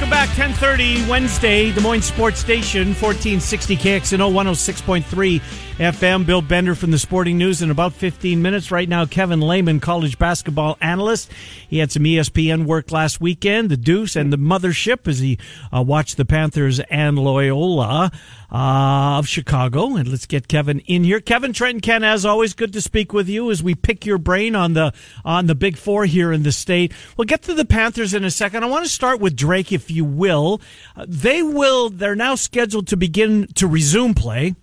Welcome 0.01 0.17
back. 0.17 0.29
1030 0.29 1.07
Wednesday, 1.07 1.71
Des 1.71 1.79
Moines 1.79 2.01
Sports 2.01 2.39
Station, 2.39 2.87
1460 2.87 3.77
KXNO 3.77 4.31
106.3 4.31 5.39
FM. 5.77 6.25
Bill 6.25 6.41
Bender 6.41 6.73
from 6.73 6.89
the 6.89 6.97
Sporting 6.97 7.37
News 7.37 7.61
in 7.61 7.69
about 7.69 7.93
15 7.93 8.41
minutes. 8.41 8.71
Right 8.71 8.89
now, 8.89 9.05
Kevin 9.05 9.41
Lehman, 9.41 9.79
college 9.79 10.17
basketball 10.17 10.77
analyst. 10.81 11.31
He 11.67 11.77
had 11.77 11.91
some 11.91 12.03
ESPN 12.03 12.65
work 12.65 12.91
last 12.91 13.21
weekend, 13.21 13.69
the 13.69 13.77
Deuce 13.77 14.15
and 14.15 14.33
the 14.33 14.37
Mothership, 14.37 15.07
as 15.07 15.19
he 15.19 15.37
uh, 15.71 15.83
watched 15.83 16.17
the 16.17 16.25
Panthers 16.25 16.79
and 16.89 17.19
Loyola 17.19 18.11
uh, 18.51 19.17
of 19.17 19.27
Chicago. 19.27 19.95
And 19.95 20.07
let's 20.07 20.25
get 20.25 20.47
Kevin 20.47 20.79
in 20.81 21.03
here. 21.03 21.19
Kevin 21.19 21.53
Trenton 21.53 21.81
Ken, 21.81 22.03
as 22.03 22.25
always, 22.25 22.53
good 22.53 22.73
to 22.73 22.81
speak 22.81 23.13
with 23.13 23.29
you 23.29 23.51
as 23.51 23.63
we 23.63 23.75
pick 23.75 24.05
your 24.05 24.17
brain 24.17 24.55
on 24.55 24.73
the 24.73 24.93
on 25.23 25.47
the 25.47 25.55
Big 25.55 25.77
Four 25.77 26.05
here 26.05 26.31
in 26.31 26.43
the 26.43 26.51
state. 26.51 26.91
We'll 27.17 27.25
get 27.25 27.43
to 27.43 27.53
the 27.53 27.65
Panthers 27.65 28.13
in 28.13 28.23
a 28.23 28.31
second. 28.31 28.63
I 28.63 28.67
want 28.67 28.85
to 28.85 28.91
start 28.91 29.19
with 29.19 29.35
Drake, 29.35 29.71
if 29.71 29.89
you 29.91 30.05
will. 30.05 30.61
Uh, 30.95 31.05
they 31.07 31.43
will. 31.43 31.89
They're 31.89 32.15
now 32.15 32.35
scheduled 32.35 32.87
to 32.87 32.97
begin 32.97 33.47
to 33.55 33.67
resume 33.67 34.13
play. 34.13 34.55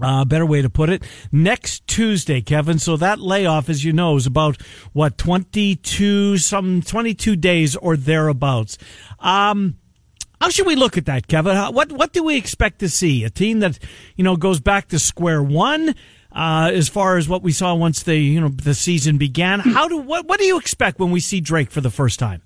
Uh, 0.00 0.24
better 0.26 0.44
way 0.44 0.60
to 0.60 0.68
put 0.68 0.90
it. 0.90 1.02
Next 1.32 1.86
Tuesday, 1.86 2.42
Kevin. 2.42 2.78
So 2.78 2.98
that 2.98 3.18
layoff, 3.18 3.70
as 3.70 3.82
you 3.82 3.92
know, 3.92 4.16
is 4.16 4.26
about 4.26 4.60
what 4.92 5.16
twenty 5.16 5.76
two, 5.76 6.36
some 6.36 6.82
twenty 6.82 7.14
two 7.14 7.34
days 7.34 7.76
or 7.76 7.96
thereabouts. 7.96 8.76
Um, 9.20 9.78
how 10.40 10.50
should 10.50 10.66
we 10.66 10.76
look 10.76 10.98
at 10.98 11.06
that, 11.06 11.28
Kevin? 11.28 11.56
What 11.72 11.92
what 11.92 12.12
do 12.12 12.22
we 12.22 12.36
expect 12.36 12.80
to 12.80 12.90
see? 12.90 13.24
A 13.24 13.30
team 13.30 13.60
that 13.60 13.78
you 14.16 14.24
know 14.24 14.36
goes 14.36 14.60
back 14.60 14.88
to 14.88 14.98
square 14.98 15.42
one 15.42 15.94
uh, 16.36 16.70
as 16.72 16.88
far 16.90 17.16
as 17.16 17.28
what 17.28 17.42
we 17.42 17.50
saw 17.52 17.74
once 17.74 18.02
the 18.02 18.16
you 18.16 18.40
know 18.40 18.48
the 18.48 18.74
season 18.74 19.16
began. 19.16 19.60
How 19.60 19.88
do 19.88 19.96
what 19.96 20.26
what 20.26 20.38
do 20.38 20.44
you 20.44 20.58
expect 20.58 20.98
when 20.98 21.10
we 21.10 21.20
see 21.20 21.40
Drake 21.40 21.70
for 21.70 21.80
the 21.80 21.90
first 21.90 22.18
time? 22.18 22.42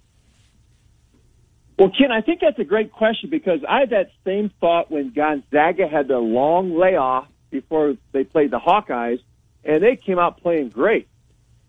Well, 1.81 1.90
Ken, 1.97 2.12
I 2.12 2.21
think 2.21 2.40
that's 2.43 2.59
a 2.59 2.64
great 2.64 2.93
question 2.93 3.31
because 3.31 3.61
I 3.66 3.81
had 3.81 3.90
that 3.90 4.11
same 4.23 4.51
thought 4.61 4.90
when 4.90 5.14
Gonzaga 5.14 5.88
had 5.88 6.09
the 6.09 6.19
long 6.19 6.79
layoff 6.79 7.27
before 7.51 7.95
they 8.12 8.23
played 8.23 8.51
the 8.51 8.59
Hawkeyes, 8.59 9.23
and 9.64 9.83
they 9.83 9.97
came 9.97 10.19
out 10.19 10.43
playing 10.43 10.69
great. 10.69 11.09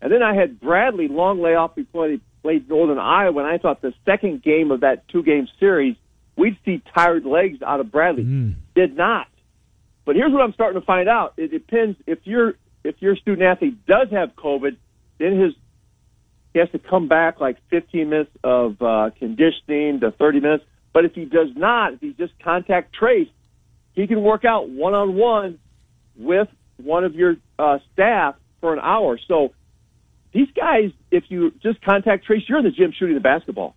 And 0.02 0.12
then 0.12 0.22
I 0.22 0.34
had 0.34 0.60
Bradley 0.60 1.08
long 1.08 1.40
layoff 1.40 1.74
before 1.74 2.08
they 2.08 2.20
played 2.42 2.68
Northern 2.68 2.98
Iowa, 2.98 3.42
and 3.42 3.48
I 3.48 3.56
thought 3.56 3.80
the 3.80 3.94
second 4.04 4.42
game 4.42 4.70
of 4.70 4.80
that 4.80 5.08
two 5.08 5.22
game 5.22 5.48
series, 5.58 5.96
we'd 6.36 6.58
see 6.62 6.82
tired 6.94 7.24
legs 7.24 7.62
out 7.62 7.80
of 7.80 7.90
Bradley. 7.90 8.24
Mm. 8.24 8.56
Did 8.74 8.94
not. 8.94 9.28
But 10.04 10.16
here's 10.16 10.30
what 10.30 10.42
I'm 10.42 10.52
starting 10.52 10.78
to 10.78 10.84
find 10.84 11.08
out. 11.08 11.32
It 11.38 11.50
depends 11.50 11.98
if 12.06 12.18
your 12.24 12.56
if 12.84 12.96
your 13.00 13.16
student 13.16 13.44
athlete 13.44 13.86
does 13.86 14.10
have 14.10 14.36
COVID, 14.36 14.76
then 15.16 15.40
his 15.40 15.54
he 16.52 16.58
has 16.58 16.70
to 16.70 16.78
come 16.78 17.08
back 17.08 17.40
like 17.40 17.56
15 17.70 18.10
minutes 18.10 18.30
of 18.44 18.80
uh, 18.82 19.10
conditioning 19.18 20.00
to 20.00 20.10
30 20.12 20.40
minutes. 20.40 20.64
But 20.92 21.06
if 21.06 21.14
he 21.14 21.24
does 21.24 21.48
not, 21.56 21.94
if 21.94 22.00
he's 22.00 22.16
just 22.16 22.32
contact 22.42 22.94
traced, 22.94 23.30
he 23.94 24.06
can 24.06 24.22
work 24.22 24.44
out 24.44 24.68
one 24.68 24.94
on 24.94 25.14
one 25.14 25.58
with 26.16 26.48
one 26.76 27.04
of 27.04 27.14
your 27.14 27.36
uh, 27.58 27.78
staff 27.92 28.34
for 28.60 28.74
an 28.74 28.80
hour. 28.80 29.18
So 29.26 29.52
these 30.32 30.48
guys, 30.54 30.90
if 31.10 31.24
you 31.28 31.52
just 31.62 31.80
contact 31.82 32.26
trace, 32.26 32.42
you're 32.48 32.58
in 32.58 32.64
the 32.64 32.70
gym 32.70 32.92
shooting 32.98 33.14
the 33.14 33.20
basketball. 33.20 33.74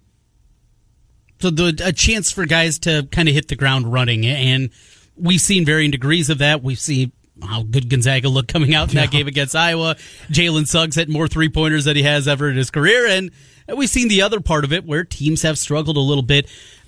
So 1.40 1.50
the 1.50 1.82
a 1.84 1.92
chance 1.92 2.32
for 2.32 2.46
guys 2.46 2.80
to 2.80 3.08
kind 3.12 3.28
of 3.28 3.36
hit 3.36 3.50
the 3.50 3.58
ground 3.58 3.92
running, 3.92 4.26
and 4.26 4.70
we've 5.18 5.42
seen 5.42 5.66
varying 5.66 5.92
degrees 5.92 6.30
of 6.30 6.38
that. 6.38 6.64
We've 6.64 6.80
seen 6.80 7.12
how 7.44 7.64
good 7.64 7.90
Gonzaga 7.90 8.30
looked 8.30 8.52
coming 8.52 8.74
out 8.74 8.90
in 8.90 8.96
that 8.96 9.12
game 9.12 9.28
against 9.28 9.56
Iowa. 9.56 9.96
Jalen 10.30 10.68
Suggs 10.68 10.96
hit 10.96 11.10
more 11.10 11.28
three 11.28 11.50
pointers 11.50 11.86
than 11.86 11.96
he 11.96 12.04
has 12.04 12.28
ever 12.28 12.50
in 12.50 12.56
his 12.56 12.72
career, 12.72 13.08
and 13.08 13.32
we've 13.76 13.90
seen 13.90 14.08
the 14.08 14.22
other 14.22 14.40
part 14.40 14.64
of 14.64 14.74
it 14.74 14.86
where 14.86 15.04
teams 15.04 15.42
have 15.42 15.58
struggled 15.58 15.98
a 15.98 16.02
little 16.02 16.24
bit. 16.24 16.48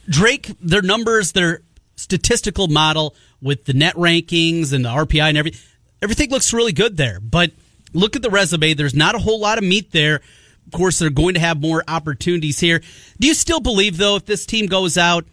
Drake, 0.10 0.52
their 0.62 0.82
numbers, 0.82 1.34
their 1.34 1.62
statistical 1.96 2.68
model 2.68 3.16
with 3.42 3.66
the 3.66 3.74
net 3.74 3.96
rankings 3.96 4.74
and 4.74 4.86
the 4.86 4.90
RPI 4.90 5.30
and 5.30 5.38
everything, 5.38 5.60
everything 6.02 6.30
looks 6.30 6.54
really 6.54 6.72
good 6.72 6.98
there. 6.98 7.20
But 7.20 7.52
look 7.94 8.16
at 8.16 8.22
the 8.22 8.30
resume. 8.30 8.74
There's 8.74 8.96
not 8.96 9.16
a 9.16 9.20
whole 9.20 9.40
lot 9.40 9.58
of 9.58 9.64
meat 9.64 9.92
there. 9.92 10.22
Of 10.66 10.74
course, 10.74 11.00
they're 11.00 11.10
going 11.10 11.34
to 11.36 11.40
have 11.40 11.62
more 11.62 11.84
opportunities 11.88 12.60
here. 12.60 12.82
Do 13.20 13.28
you 13.28 13.34
still 13.34 13.60
believe, 13.60 13.98
though, 13.98 14.18
if 14.18 14.26
this 14.26 14.46
team 14.46 14.68
goes 14.68 14.98
out, 14.98 15.26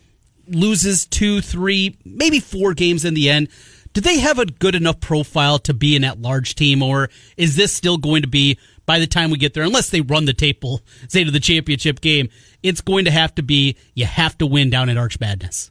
loses 0.47 1.07
two, 1.07 1.41
three, 1.41 1.97
maybe 2.05 2.41
four 2.41 2.75
games 2.75 3.05
in 3.05 3.15
the 3.15 3.31
end, 3.31 3.49
do 3.95 4.01
they 4.01 4.19
have 4.19 4.39
a 4.39 4.47
good 4.47 4.75
enough 4.75 5.01
profile 5.01 5.59
to 5.61 5.73
be 5.73 5.97
an 5.97 6.05
at 6.05 6.21
large 6.21 6.57
team, 6.57 6.83
or 6.83 7.09
is 7.37 7.57
this 7.57 7.73
still 7.73 7.97
going 7.97 8.23
to 8.23 8.29
be 8.29 8.59
by 8.87 8.99
the 8.99 9.07
time 9.07 9.31
we 9.31 9.39
get 9.39 9.55
there, 9.55 9.63
unless 9.63 9.89
they 9.89 10.03
run 10.03 10.27
the 10.27 10.35
table, 10.35 10.83
say 11.09 11.25
to 11.25 11.31
the 11.31 11.41
championship 11.41 12.01
game, 12.01 12.29
it's 12.63 12.81
going 12.81 13.07
to 13.07 13.11
have 13.11 13.35
to 13.37 13.43
be 13.43 13.77
you 13.95 14.05
have 14.05 14.37
to 14.39 14.47
win 14.47 14.69
down 14.69 14.91
at 14.91 14.99
Arch 14.99 15.19
Madness. 15.21 15.71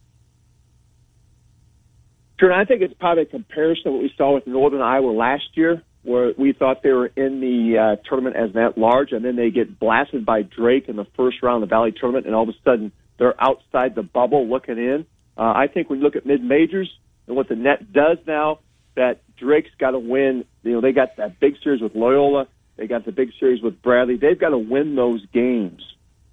Sure, 2.40 2.52
and 2.52 2.60
I 2.60 2.66
think 2.66 2.82
it's 2.82 2.94
probably 2.96 3.24
a 3.24 3.28
comparison 3.28 3.84
to 3.86 3.92
what 3.92 4.02
we 4.02 4.14
saw 4.18 4.34
with 4.34 4.48
Northern 4.48 4.82
Iowa 4.82 5.12
last 5.12 5.44
year, 5.54 5.84
where 6.02 6.34
we 6.38 6.54
thought 6.54 6.82
they 6.82 6.92
were 6.92 7.08
in 7.08 7.40
the 7.40 7.78
uh, 7.78 8.10
tournament 8.10 8.36
as 8.36 8.50
an 8.56 8.58
at 8.58 8.78
large, 8.78 9.12
and 9.12 9.24
then 9.24 9.36
they 9.36 9.52
get 9.52 9.80
blasted 9.80 10.26
by 10.26 10.42
Drake 10.42 10.90
in 10.90 10.96
the 10.96 11.06
first 11.16 11.44
round 11.44 11.62
of 11.62 11.70
the 11.70 11.74
Valley 11.74 11.92
tournament, 11.92 12.26
and 12.26 12.34
all 12.34 12.44
of 12.44 12.50
a 12.50 12.58
sudden 12.64 12.92
they're 13.18 13.36
outside 13.42 13.96
the 13.96 14.02
bubble 14.02 14.48
looking 14.48 14.78
in. 14.78 15.06
Uh, 15.38 15.54
I 15.56 15.68
think 15.68 15.90
when 15.90 16.00
you 16.00 16.06
look 16.06 16.16
at 16.16 16.26
mid 16.26 16.44
majors 16.44 16.90
and 17.28 17.36
what 17.36 17.50
the 17.50 17.56
net 17.56 17.92
does 17.92 18.18
now, 18.28 18.60
that 18.96 19.22
Drake's 19.38 19.72
got 19.78 19.92
to 19.92 20.00
win. 20.00 20.46
You 20.64 20.74
know, 20.74 20.82
they 20.82 20.92
got 20.92 21.18
that 21.18 21.40
big 21.40 21.56
series 21.64 21.82
with 21.82 21.96
Loyola. 21.96 22.48
They 22.76 22.88
got 22.88 23.06
the 23.06 23.12
big 23.12 23.32
series 23.40 23.62
with 23.62 23.82
Bradley. 23.82 24.18
They've 24.18 24.40
got 24.40 24.50
to 24.50 24.58
win 24.58 24.96
those 24.96 25.26
games 25.28 25.82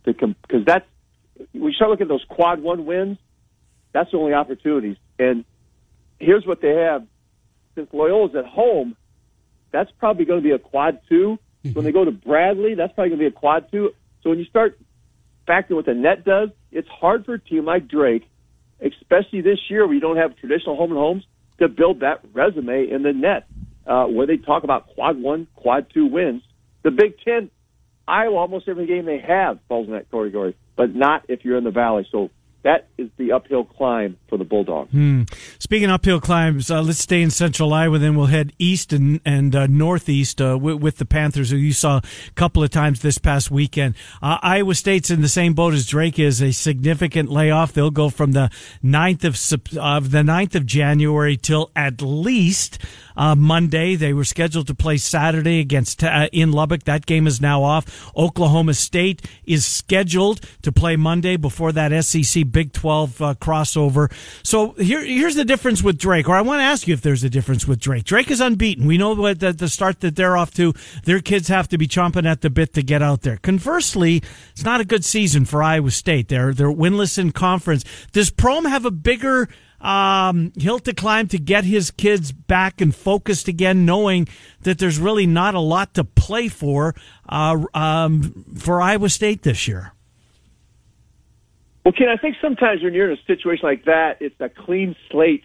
to 0.04 0.12
because 0.12 0.64
that's 0.64 0.86
we 1.54 1.72
start 1.74 1.90
looking 1.90 2.04
at 2.04 2.08
those 2.08 2.24
quad 2.28 2.62
one 2.62 2.86
wins. 2.86 3.18
That's 3.92 4.10
the 4.10 4.18
only 4.18 4.34
opportunities. 4.34 4.96
And 5.18 5.44
here's 6.18 6.46
what 6.46 6.60
they 6.60 6.74
have: 6.74 7.06
since 7.74 7.90
Loyola's 7.92 8.34
at 8.34 8.46
home, 8.46 8.96
that's 9.70 9.90
probably 9.98 10.24
going 10.24 10.40
to 10.40 10.44
be 10.44 10.52
a 10.52 10.58
quad 10.58 11.00
2 11.08 11.38
So 11.64 11.70
when 11.72 11.84
they 11.84 11.92
go 11.92 12.04
to 12.04 12.10
Bradley, 12.10 12.74
that's 12.74 12.92
probably 12.94 13.10
going 13.10 13.20
to 13.20 13.30
be 13.30 13.34
a 13.34 13.38
quad 13.38 13.70
two. 13.70 13.90
So 14.22 14.30
when 14.30 14.38
you 14.38 14.44
start 14.46 14.78
factoring 15.46 15.76
what 15.76 15.86
the 15.86 15.94
net 15.94 16.24
does, 16.24 16.50
it's 16.72 16.88
hard 16.88 17.26
for 17.26 17.34
a 17.34 17.38
team 17.38 17.64
like 17.64 17.88
Drake, 17.88 18.29
especially 18.82 19.40
this 19.40 19.58
year 19.68 19.86
where 19.86 19.94
you 19.94 20.00
don't 20.00 20.16
have 20.16 20.36
traditional 20.36 20.76
home 20.76 20.90
and 20.90 20.98
homes, 20.98 21.24
to 21.58 21.68
build 21.68 22.00
that 22.00 22.24
resume 22.32 22.90
in 22.90 23.02
the 23.02 23.12
net 23.12 23.46
uh, 23.86 24.06
where 24.06 24.26
they 24.26 24.36
talk 24.36 24.64
about 24.64 24.88
quad 24.94 25.20
one, 25.20 25.46
quad 25.56 25.86
two 25.92 26.06
wins. 26.06 26.42
The 26.82 26.90
Big 26.90 27.14
Ten, 27.24 27.50
Iowa, 28.08 28.36
almost 28.36 28.68
every 28.68 28.86
game 28.86 29.04
they 29.04 29.18
have 29.18 29.58
falls 29.68 29.86
in 29.86 29.92
that 29.92 30.10
category, 30.10 30.56
but 30.76 30.94
not 30.94 31.24
if 31.28 31.44
you're 31.44 31.58
in 31.58 31.64
the 31.64 31.70
Valley. 31.70 32.06
So 32.10 32.30
that 32.62 32.88
is 32.98 33.08
the 33.16 33.32
uphill 33.32 33.64
climb 33.64 34.18
for 34.28 34.36
the 34.36 34.44
Bulldogs. 34.44 34.90
Hmm. 34.90 35.22
Speaking 35.58 35.88
of 35.88 35.94
uphill 35.94 36.20
climbs, 36.20 36.70
uh, 36.70 36.82
let's 36.82 36.98
stay 36.98 37.22
in 37.22 37.30
Central 37.30 37.72
Iowa. 37.72 37.98
Then 37.98 38.16
we'll 38.16 38.26
head 38.26 38.52
east 38.58 38.92
and 38.92 39.20
and 39.24 39.56
uh, 39.56 39.66
northeast 39.66 40.42
uh, 40.42 40.58
with, 40.60 40.76
with, 40.76 40.98
the 40.98 41.06
Panthers, 41.06 41.50
who 41.50 41.56
you 41.56 41.72
saw 41.72 41.98
a 41.98 42.32
couple 42.34 42.62
of 42.62 42.70
times 42.70 43.00
this 43.00 43.16
past 43.16 43.50
weekend. 43.50 43.94
Uh, 44.20 44.38
Iowa 44.42 44.74
State's 44.74 45.10
in 45.10 45.22
the 45.22 45.28
same 45.28 45.54
boat 45.54 45.72
as 45.72 45.86
Drake 45.86 46.18
is 46.18 46.42
a 46.42 46.52
significant 46.52 47.30
layoff. 47.30 47.72
They'll 47.72 47.90
go 47.90 48.10
from 48.10 48.32
the 48.32 48.50
9th 48.84 49.24
of 49.24 49.78
of 49.78 50.10
the 50.10 50.18
9th 50.18 50.54
of 50.54 50.66
January 50.66 51.38
till 51.38 51.70
at 51.74 52.02
least 52.02 52.78
uh, 53.16 53.34
Monday. 53.34 53.96
They 53.96 54.12
were 54.12 54.24
scheduled 54.24 54.66
to 54.66 54.74
play 54.74 54.96
Saturday 54.98 55.60
against 55.60 56.04
uh, 56.04 56.28
in 56.32 56.52
Lubbock. 56.52 56.84
That 56.84 57.06
game 57.06 57.26
is 57.26 57.40
now 57.40 57.62
off. 57.62 58.10
Oklahoma 58.16 58.74
State 58.74 59.26
is 59.44 59.66
scheduled 59.66 60.40
to 60.62 60.72
play 60.72 60.96
Monday 60.96 61.36
before 61.36 61.72
that 61.72 62.04
SEC 62.04 62.49
Big 62.50 62.72
12 62.72 63.22
uh, 63.22 63.34
crossover. 63.34 64.12
So 64.42 64.72
here, 64.72 65.04
here's 65.04 65.34
the 65.34 65.44
difference 65.44 65.82
with 65.82 65.98
Drake, 65.98 66.28
or 66.28 66.34
I 66.34 66.42
want 66.42 66.60
to 66.60 66.64
ask 66.64 66.86
you 66.86 66.94
if 66.94 67.02
there's 67.02 67.24
a 67.24 67.30
difference 67.30 67.66
with 67.66 67.80
Drake. 67.80 68.04
Drake 68.04 68.30
is 68.30 68.40
unbeaten. 68.40 68.86
We 68.86 68.98
know 68.98 69.14
what 69.14 69.40
the, 69.40 69.52
the 69.52 69.68
start 69.68 70.00
that 70.00 70.16
they're 70.16 70.36
off 70.36 70.52
to. 70.54 70.72
Their 71.04 71.20
kids 71.20 71.48
have 71.48 71.68
to 71.68 71.78
be 71.78 71.86
chomping 71.86 72.26
at 72.26 72.40
the 72.40 72.50
bit 72.50 72.74
to 72.74 72.82
get 72.82 73.02
out 73.02 73.22
there. 73.22 73.36
Conversely, 73.38 74.22
it's 74.52 74.64
not 74.64 74.80
a 74.80 74.84
good 74.84 75.04
season 75.04 75.44
for 75.44 75.62
Iowa 75.62 75.90
State. 75.90 76.28
They're 76.28 76.52
they're 76.52 76.72
winless 76.72 77.18
in 77.18 77.32
conference. 77.32 77.84
Does 78.12 78.30
Prohm 78.30 78.68
have 78.68 78.84
a 78.84 78.90
bigger 78.90 79.48
um, 79.80 80.52
hill 80.58 80.78
to 80.80 80.92
climb 80.92 81.28
to 81.28 81.38
get 81.38 81.64
his 81.64 81.90
kids 81.90 82.32
back 82.32 82.80
and 82.80 82.94
focused 82.94 83.48
again, 83.48 83.86
knowing 83.86 84.28
that 84.62 84.78
there's 84.78 84.98
really 84.98 85.26
not 85.26 85.54
a 85.54 85.60
lot 85.60 85.94
to 85.94 86.04
play 86.04 86.48
for 86.48 86.94
uh, 87.28 87.64
um, 87.74 88.44
for 88.56 88.80
Iowa 88.80 89.08
State 89.08 89.42
this 89.42 89.66
year? 89.66 89.92
Well, 91.90 91.96
Ken, 91.98 92.08
I 92.08 92.20
think 92.20 92.36
sometimes 92.40 92.84
when 92.84 92.94
you're 92.94 93.10
in 93.10 93.18
a 93.18 93.22
situation 93.24 93.64
like 93.64 93.86
that, 93.86 94.18
it's 94.20 94.40
a 94.40 94.48
clean 94.48 94.94
slate 95.10 95.42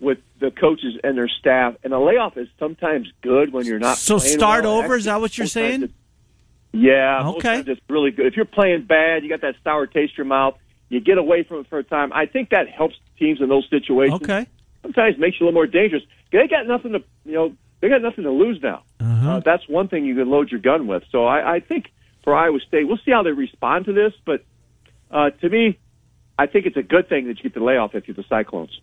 with 0.00 0.18
the 0.38 0.50
coaches 0.50 0.98
and 1.02 1.16
their 1.16 1.28
staff, 1.28 1.76
and 1.82 1.94
a 1.94 1.98
layoff 1.98 2.36
is 2.36 2.46
sometimes 2.58 3.10
good 3.22 3.54
when 3.54 3.64
you're 3.64 3.78
not. 3.78 3.96
So 3.96 4.18
start 4.18 4.64
well. 4.64 4.74
over. 4.74 4.84
Actually, 4.84 4.98
is 4.98 5.04
that 5.06 5.20
what 5.22 5.38
you're 5.38 5.46
saying? 5.46 5.94
Yeah. 6.72 7.26
Okay. 7.36 7.64
It's 7.66 7.80
really 7.88 8.10
good. 8.10 8.26
If 8.26 8.36
you're 8.36 8.44
playing 8.44 8.84
bad, 8.84 9.22
you 9.22 9.30
got 9.30 9.40
that 9.40 9.54
sour 9.64 9.86
taste 9.86 10.12
in 10.12 10.16
your 10.18 10.26
mouth. 10.26 10.58
You 10.90 11.00
get 11.00 11.16
away 11.16 11.42
from 11.42 11.60
it 11.60 11.68
for 11.70 11.78
a 11.78 11.84
time. 11.84 12.12
I 12.12 12.26
think 12.26 12.50
that 12.50 12.68
helps 12.68 12.96
teams 13.18 13.40
in 13.40 13.48
those 13.48 13.66
situations. 13.70 14.20
Okay. 14.20 14.46
Sometimes 14.82 15.16
makes 15.16 15.40
you 15.40 15.46
a 15.46 15.48
little 15.48 15.54
more 15.54 15.66
dangerous. 15.66 16.02
They 16.32 16.48
got 16.48 16.66
nothing 16.66 16.92
to, 16.92 17.02
you 17.24 17.32
know, 17.32 17.54
they 17.80 17.88
got 17.88 18.02
nothing 18.02 18.24
to 18.24 18.30
lose 18.30 18.60
now. 18.62 18.82
Uh-huh. 19.00 19.30
Uh, 19.30 19.40
that's 19.42 19.66
one 19.70 19.88
thing 19.88 20.04
you 20.04 20.16
can 20.16 20.28
load 20.28 20.50
your 20.50 20.60
gun 20.60 20.86
with. 20.86 21.04
So 21.10 21.24
I, 21.24 21.54
I 21.54 21.60
think 21.60 21.90
for 22.24 22.34
Iowa 22.34 22.58
State, 22.60 22.86
we'll 22.86 23.00
see 23.06 23.12
how 23.12 23.22
they 23.22 23.32
respond 23.32 23.86
to 23.86 23.94
this. 23.94 24.12
But 24.26 24.44
uh, 25.12 25.30
to 25.30 25.48
me, 25.48 25.78
I 26.38 26.46
think 26.46 26.66
it's 26.66 26.76
a 26.76 26.82
good 26.82 27.08
thing 27.08 27.28
that 27.28 27.36
you 27.38 27.42
get 27.44 27.54
the 27.54 27.64
layoff 27.64 27.94
if 27.94 28.08
you're 28.08 28.14
the 28.14 28.24
Cyclones. 28.28 28.80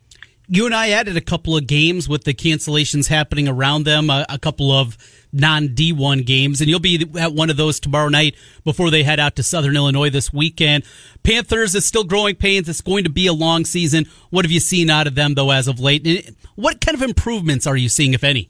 You 0.51 0.65
and 0.65 0.73
I 0.73 0.89
added 0.89 1.15
a 1.15 1.21
couple 1.21 1.55
of 1.55 1.67
games 1.67 2.09
with 2.09 2.23
the 2.23 2.33
cancellations 2.33 3.07
happening 3.07 3.47
around 3.47 3.83
them, 3.83 4.09
a, 4.09 4.25
a 4.29 4.39
couple 4.39 4.71
of 4.71 4.97
non 5.31 5.69
D1 5.69 6.25
games, 6.25 6.59
and 6.59 6.67
you'll 6.67 6.79
be 6.79 7.07
at 7.19 7.33
one 7.33 7.51
of 7.51 7.57
those 7.57 7.79
tomorrow 7.79 8.09
night 8.09 8.35
before 8.63 8.89
they 8.89 9.03
head 9.03 9.19
out 9.19 9.35
to 9.35 9.43
Southern 9.43 9.75
Illinois 9.75 10.09
this 10.09 10.33
weekend. 10.33 10.83
Panthers 11.21 11.75
is 11.75 11.85
still 11.85 12.03
growing 12.03 12.35
pains. 12.35 12.67
It's 12.67 12.81
going 12.81 13.03
to 13.03 13.11
be 13.11 13.27
a 13.27 13.33
long 13.33 13.63
season. 13.63 14.05
What 14.31 14.43
have 14.43 14.51
you 14.51 14.59
seen 14.59 14.89
out 14.89 15.05
of 15.05 15.13
them, 15.13 15.35
though, 15.35 15.51
as 15.51 15.67
of 15.67 15.79
late? 15.79 16.35
What 16.55 16.81
kind 16.81 16.95
of 16.95 17.03
improvements 17.03 17.67
are 17.67 17.77
you 17.77 17.89
seeing, 17.89 18.15
if 18.15 18.23
any? 18.23 18.49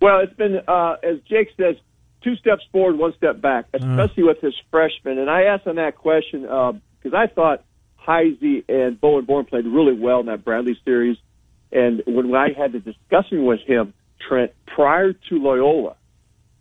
Well, 0.00 0.20
it's 0.20 0.34
been, 0.34 0.60
uh, 0.68 0.96
as 1.02 1.18
Jake 1.28 1.48
says, 1.56 1.74
two 2.26 2.36
steps 2.36 2.64
forward, 2.72 2.98
one 2.98 3.14
step 3.16 3.40
back, 3.40 3.66
especially 3.72 4.24
uh. 4.24 4.26
with 4.26 4.40
his 4.40 4.54
freshman. 4.70 5.18
And 5.18 5.30
I 5.30 5.44
asked 5.44 5.66
him 5.66 5.76
that 5.76 5.96
question 5.96 6.42
because 6.42 7.12
uh, 7.12 7.16
I 7.16 7.28
thought 7.28 7.64
Heise 7.94 8.64
and 8.68 9.00
Bowen 9.00 9.24
Born 9.24 9.44
played 9.44 9.64
really 9.64 9.94
well 9.94 10.20
in 10.20 10.26
that 10.26 10.44
Bradley 10.44 10.76
series. 10.84 11.16
And 11.70 12.02
when 12.04 12.34
I 12.34 12.48
had 12.52 12.72
the 12.72 12.80
discussion 12.80 13.44
with 13.44 13.60
him, 13.60 13.94
Trent, 14.26 14.52
prior 14.66 15.12
to 15.12 15.38
Loyola, 15.38 15.94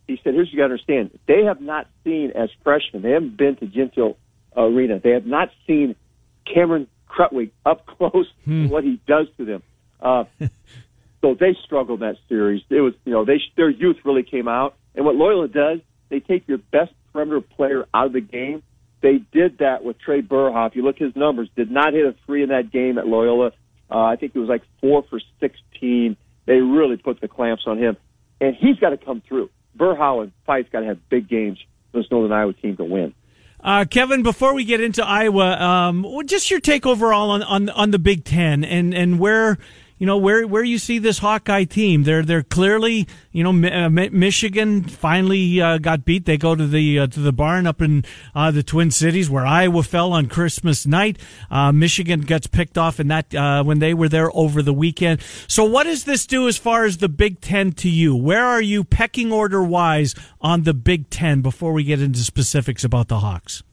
he 0.08 0.20
said, 0.24 0.36
here's 0.36 0.48
what 0.48 0.54
you 0.54 0.58
got 0.58 0.68
to 0.68 0.74
understand. 0.74 1.20
They 1.28 1.46
have 1.46 1.62
not 1.62 1.88
seen, 2.04 2.32
as 2.36 2.50
freshmen, 2.64 3.02
they 3.02 3.12
haven't 3.12 3.38
been 3.38 3.56
to 3.56 3.66
Gentile 3.66 4.18
Arena. 4.56 5.00
They 5.00 5.12
have 5.12 5.26
not 5.26 5.50
seen 5.66 5.96
Cameron 6.46 6.88
Krutwig 7.10 7.52
up 7.66 7.86
close 7.98 8.28
hmm. 8.44 8.68
what 8.68 8.84
he 8.84 9.00
does 9.08 9.28
to 9.38 9.46
them. 9.46 9.64
Uh, 10.00 10.26
so 11.22 11.34
they 11.34 11.58
struggled 11.66 12.02
that 12.02 12.18
series. 12.30 12.62
It 12.70 12.82
was, 12.82 12.94
you 13.04 13.14
know, 13.14 13.26
they 13.26 13.42
their 13.56 13.70
youth 13.70 13.98
really 14.06 14.22
came 14.22 14.48
out. 14.48 14.76
And 14.96 15.06
what 15.06 15.16
Loyola 15.16 15.48
does, 15.48 15.80
they 16.10 16.20
take 16.20 16.48
your 16.48 16.58
best 16.58 16.94
perimeter 17.14 17.42
player 17.42 17.86
out 17.94 18.08
of 18.08 18.14
the 18.14 18.22
game. 18.22 18.64
They 19.02 19.20
did 19.32 19.60
that 19.60 19.84
with 19.84 19.98
Trae 20.00 20.26
Berhow. 20.26 20.74
You 20.74 20.84
look 20.84 20.96
at 20.96 21.02
his 21.02 21.16
numbers, 21.16 21.50
did 21.56 21.70
not 21.70 21.94
hit 21.94 22.06
a 22.06 22.16
three 22.26 22.44
in 22.44 22.50
that 22.50 22.72
game 22.72 22.98
at 22.98 23.06
Loyola. 23.06 23.52
Uh, 23.92 24.00
I 24.00 24.16
think 24.16 24.32
it 24.36 24.40
was 24.40 24.50
like 24.50 24.64
four 24.82 25.04
for 25.10 25.20
16. 25.40 26.18
They 26.46 26.54
really 26.54 26.98
put 26.98 27.22
the 27.22 27.28
clamps 27.28 27.64
on 27.68 27.78
him. 27.78 27.98
And 28.42 28.56
he's 28.56 28.78
got 28.78 28.90
to 28.90 28.98
come 28.98 29.22
through. 29.28 29.50
Burhoff 29.78 30.24
and 30.24 30.32
Phyfe's 30.48 30.70
got 30.72 30.82
to 30.82 30.88
have 30.88 31.10
big 31.10 31.28
games 31.28 31.60
for 31.92 32.02
this 32.02 32.10
Northern 32.10 32.32
Iowa 32.32 32.54
team 32.54 32.78
to 32.78 32.84
win. 32.84 33.14
Uh, 33.60 33.86
Kevin, 33.90 34.22
before 34.24 34.54
we 34.54 34.64
get 34.64 34.80
into 34.80 35.04
Iowa, 35.06 35.54
um, 35.54 36.06
just 36.26 36.52
your 36.52 36.60
take 36.60 36.86
overall 36.86 37.32
on, 37.32 37.44
on, 37.44 37.70
on 37.70 37.92
the 37.92 38.00
Big 38.00 38.24
Ten 38.24 38.64
and, 38.64 38.94
and 38.94 39.20
where 39.20 39.58
you 39.98 40.06
know 40.06 40.18
where 40.18 40.46
where 40.46 40.64
you 40.64 40.78
see 40.78 41.00
this 41.00 41.20
Hawkeye 41.20 41.64
team. 41.64 42.04
They're 42.04 42.24
they're 42.24 42.44
clearly 42.44 43.08
you 43.32 43.44
know 43.44 43.68
uh, 43.70 43.90
Michigan 43.90 44.84
finally 44.84 45.62
uh, 45.62 45.78
got 45.78 46.04
beat. 46.04 46.26
They 46.26 46.38
go 46.38 46.56
to 46.56 46.68
the 46.68 47.00
uh, 47.00 47.08
to 47.08 47.20
the 47.20 47.32
barn 47.32 47.66
up 47.66 47.82
in 47.82 48.04
uh, 48.34 48.52
the 48.52 48.64
Twin 48.64 48.92
Cities 48.92 49.30
where 49.30 49.46
Iowa 49.46 49.84
fell 49.84 50.12
on 50.12 50.28
Christmas 50.28 50.86
night. 50.86 51.18
Uh, 51.50 51.72
Michigan 51.72 52.22
gets 52.22 52.48
picked 52.48 52.78
off 52.78 53.00
in 53.00 53.08
that 53.08 53.34
uh, 53.34 53.64
when 53.64 53.80
they 53.80 53.94
were 53.94 54.10
there 54.10 54.30
over 54.36 54.62
the 54.62 54.74
weekend. 54.74 55.22
So 55.48 55.64
what 55.64 55.84
does 55.84 56.04
this 56.04 56.26
do 56.26 56.48
as 56.48 56.58
far 56.58 56.84
as 56.84 56.98
the 56.98 57.10
Big 57.10 57.40
Ten 57.40 57.72
to 57.74 57.90
you? 57.90 58.16
Where 58.16 58.46
are 58.46 58.62
you 58.62 58.84
pecking 58.84 59.32
order 59.32 59.64
wise 59.64 60.14
on 60.42 60.64
the 60.64 60.74
Big 60.74 61.10
Ten 61.10 61.42
before 61.42 61.72
we 61.72 61.84
get 61.84 62.02
into 62.02 62.20
specifics 62.20 62.84
about 62.84 63.08
the 63.08 63.20
Hawks? 63.20 63.64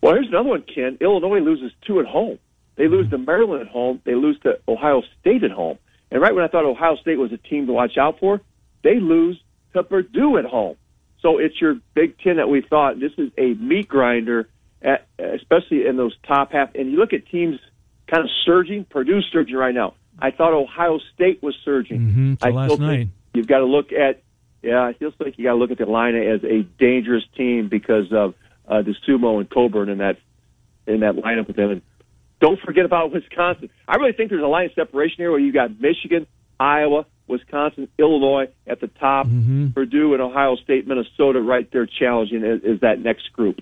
Well, 0.00 0.14
here's 0.14 0.28
another 0.28 0.48
one, 0.48 0.62
Ken. 0.62 0.96
Illinois 1.00 1.40
loses 1.40 1.72
two 1.86 2.00
at 2.00 2.06
home. 2.06 2.38
They 2.80 2.88
lose 2.88 3.10
to 3.10 3.18
Maryland 3.18 3.60
at 3.60 3.68
home. 3.68 4.00
They 4.04 4.14
lose 4.14 4.40
to 4.40 4.58
Ohio 4.66 5.02
State 5.20 5.44
at 5.44 5.50
home. 5.50 5.76
And 6.10 6.18
right 6.22 6.34
when 6.34 6.42
I 6.42 6.48
thought 6.48 6.64
Ohio 6.64 6.96
State 6.96 7.18
was 7.18 7.30
a 7.30 7.36
team 7.36 7.66
to 7.66 7.74
watch 7.74 7.98
out 7.98 8.18
for, 8.18 8.40
they 8.82 8.98
lose 8.98 9.38
to 9.74 9.82
Purdue 9.82 10.38
at 10.38 10.46
home. 10.46 10.76
So 11.20 11.36
it's 11.36 11.60
your 11.60 11.76
Big 11.92 12.18
Ten 12.20 12.36
that 12.36 12.48
we 12.48 12.62
thought 12.62 12.98
this 12.98 13.12
is 13.18 13.32
a 13.36 13.52
meat 13.52 13.86
grinder, 13.86 14.48
at, 14.80 15.06
especially 15.18 15.86
in 15.86 15.98
those 15.98 16.16
top 16.26 16.52
half. 16.52 16.74
And 16.74 16.90
you 16.90 16.96
look 16.96 17.12
at 17.12 17.26
teams 17.26 17.60
kind 18.06 18.24
of 18.24 18.30
surging. 18.46 18.86
Purdue's 18.86 19.28
surging 19.30 19.56
right 19.56 19.74
now. 19.74 19.92
I 20.18 20.30
thought 20.30 20.54
Ohio 20.54 21.00
State 21.14 21.42
was 21.42 21.54
surging. 21.62 22.00
Mm-hmm, 22.00 22.34
I 22.40 22.48
last 22.48 22.72
still 22.72 22.78
night. 22.78 23.08
you've 23.34 23.46
got 23.46 23.58
to 23.58 23.66
look 23.66 23.92
at. 23.92 24.22
Yeah, 24.62 24.88
It 24.88 24.98
feels 24.98 25.12
like 25.20 25.36
you 25.36 25.44
got 25.44 25.52
to 25.52 25.58
look 25.58 25.70
at 25.70 25.82
Atlanta 25.82 26.20
as 26.20 26.42
a 26.44 26.62
dangerous 26.78 27.24
team 27.36 27.68
because 27.68 28.10
of 28.10 28.34
uh, 28.66 28.80
the 28.80 28.94
Sumo 29.06 29.38
and 29.38 29.50
Cockburn 29.50 29.90
in 29.90 29.98
that 29.98 30.16
in 30.86 31.00
that 31.00 31.16
lineup 31.16 31.46
with 31.46 31.56
them. 31.56 31.70
And 31.70 31.82
don't 32.40 32.58
forget 32.60 32.84
about 32.84 33.12
Wisconsin. 33.12 33.70
I 33.86 33.96
really 33.96 34.12
think 34.12 34.30
there's 34.30 34.42
a 34.42 34.46
line 34.46 34.66
of 34.66 34.72
separation 34.74 35.16
here 35.18 35.30
where 35.30 35.40
you 35.40 35.52
got 35.52 35.78
Michigan, 35.78 36.26
Iowa, 36.58 37.06
Wisconsin, 37.26 37.88
Illinois 37.98 38.48
at 38.66 38.80
the 38.80 38.88
top, 38.88 39.26
mm-hmm. 39.26 39.70
Purdue 39.70 40.14
and 40.14 40.22
Ohio 40.22 40.56
State, 40.56 40.86
Minnesota 40.86 41.40
right 41.40 41.70
there 41.72 41.86
challenging 41.86 42.42
is, 42.44 42.62
is 42.64 42.80
that 42.80 42.98
next 42.98 43.32
group. 43.32 43.60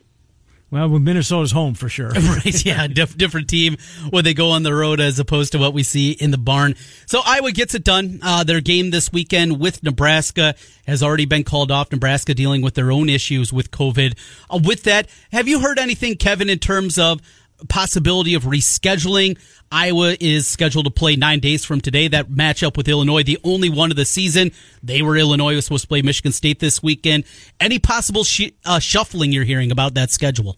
Well, 0.71 0.87
Minnesota's 0.91 1.53
home 1.53 1.73
for 1.73 1.89
sure. 1.89 2.11
right, 2.11 2.65
yeah, 2.65 2.87
diff- 2.89 3.17
different 3.17 3.49
team 3.49 3.79
when 4.11 4.25
they 4.25 4.35
go 4.35 4.51
on 4.51 4.65
the 4.65 4.75
road 4.75 5.01
as 5.01 5.19
opposed 5.19 5.53
to 5.53 5.59
what 5.59 5.73
we 5.73 5.83
see 5.83 6.13
in 6.13 6.31
the 6.31 6.39
barn. 6.39 6.75
So 7.07 7.23
Iowa 7.25 7.53
gets 7.53 7.75
it 7.75 7.85
done. 7.85 8.21
Uh, 8.23 8.45
their 8.45 8.61
game 8.61 8.91
this 8.91 9.11
weekend 9.11 9.59
with 9.59 9.83
Nebraska 9.83 10.55
has 10.87 11.03
already 11.03 11.25
been 11.25 11.43
called 11.43 11.71
off. 11.71 11.91
Nebraska 11.91 12.35
dealing 12.35 12.61
with 12.61 12.75
their 12.75 12.93
own 12.93 13.09
issues 13.09 13.51
with 13.51 13.71
COVID. 13.71 14.19
Uh, 14.51 14.61
with 14.63 14.83
that, 14.83 15.09
have 15.33 15.49
you 15.49 15.61
heard 15.61 15.79
anything, 15.79 16.17
Kevin, 16.17 16.51
in 16.51 16.59
terms 16.59 16.99
of 16.99 17.23
possibility 17.69 18.35
of 18.35 18.45
rescheduling. 18.45 19.39
Iowa 19.71 20.17
is 20.21 20.47
scheduled 20.47 20.87
to 20.87 20.91
play 20.91 21.17
nine 21.17 21.41
days 21.41 21.65
from 21.65 21.81
today. 21.81 22.09
That 22.09 22.29
matchup 22.29 22.77
with 22.77 22.89
Illinois, 22.89 23.23
the 23.23 23.39
only 23.45 23.69
one 23.69 23.91
of 23.91 23.97
the 23.97 24.05
season. 24.05 24.53
They 24.83 25.03
were 25.03 25.17
Illinois 25.17 25.55
was 25.55 25.67
supposed 25.67 25.85
to 25.85 25.89
play 25.89 26.03
Michigan 26.03 26.33
State 26.33 26.61
this 26.61 26.83
weekend. 26.83 27.25
Any 27.61 27.79
possible 27.79 28.25
sh- 28.25 28.51
uh, 28.65 28.79
shuffling 28.79 29.33
you're 29.33 29.45
hearing 29.45 29.71
about 29.71 29.95
that 29.95 30.11
schedule? 30.11 30.57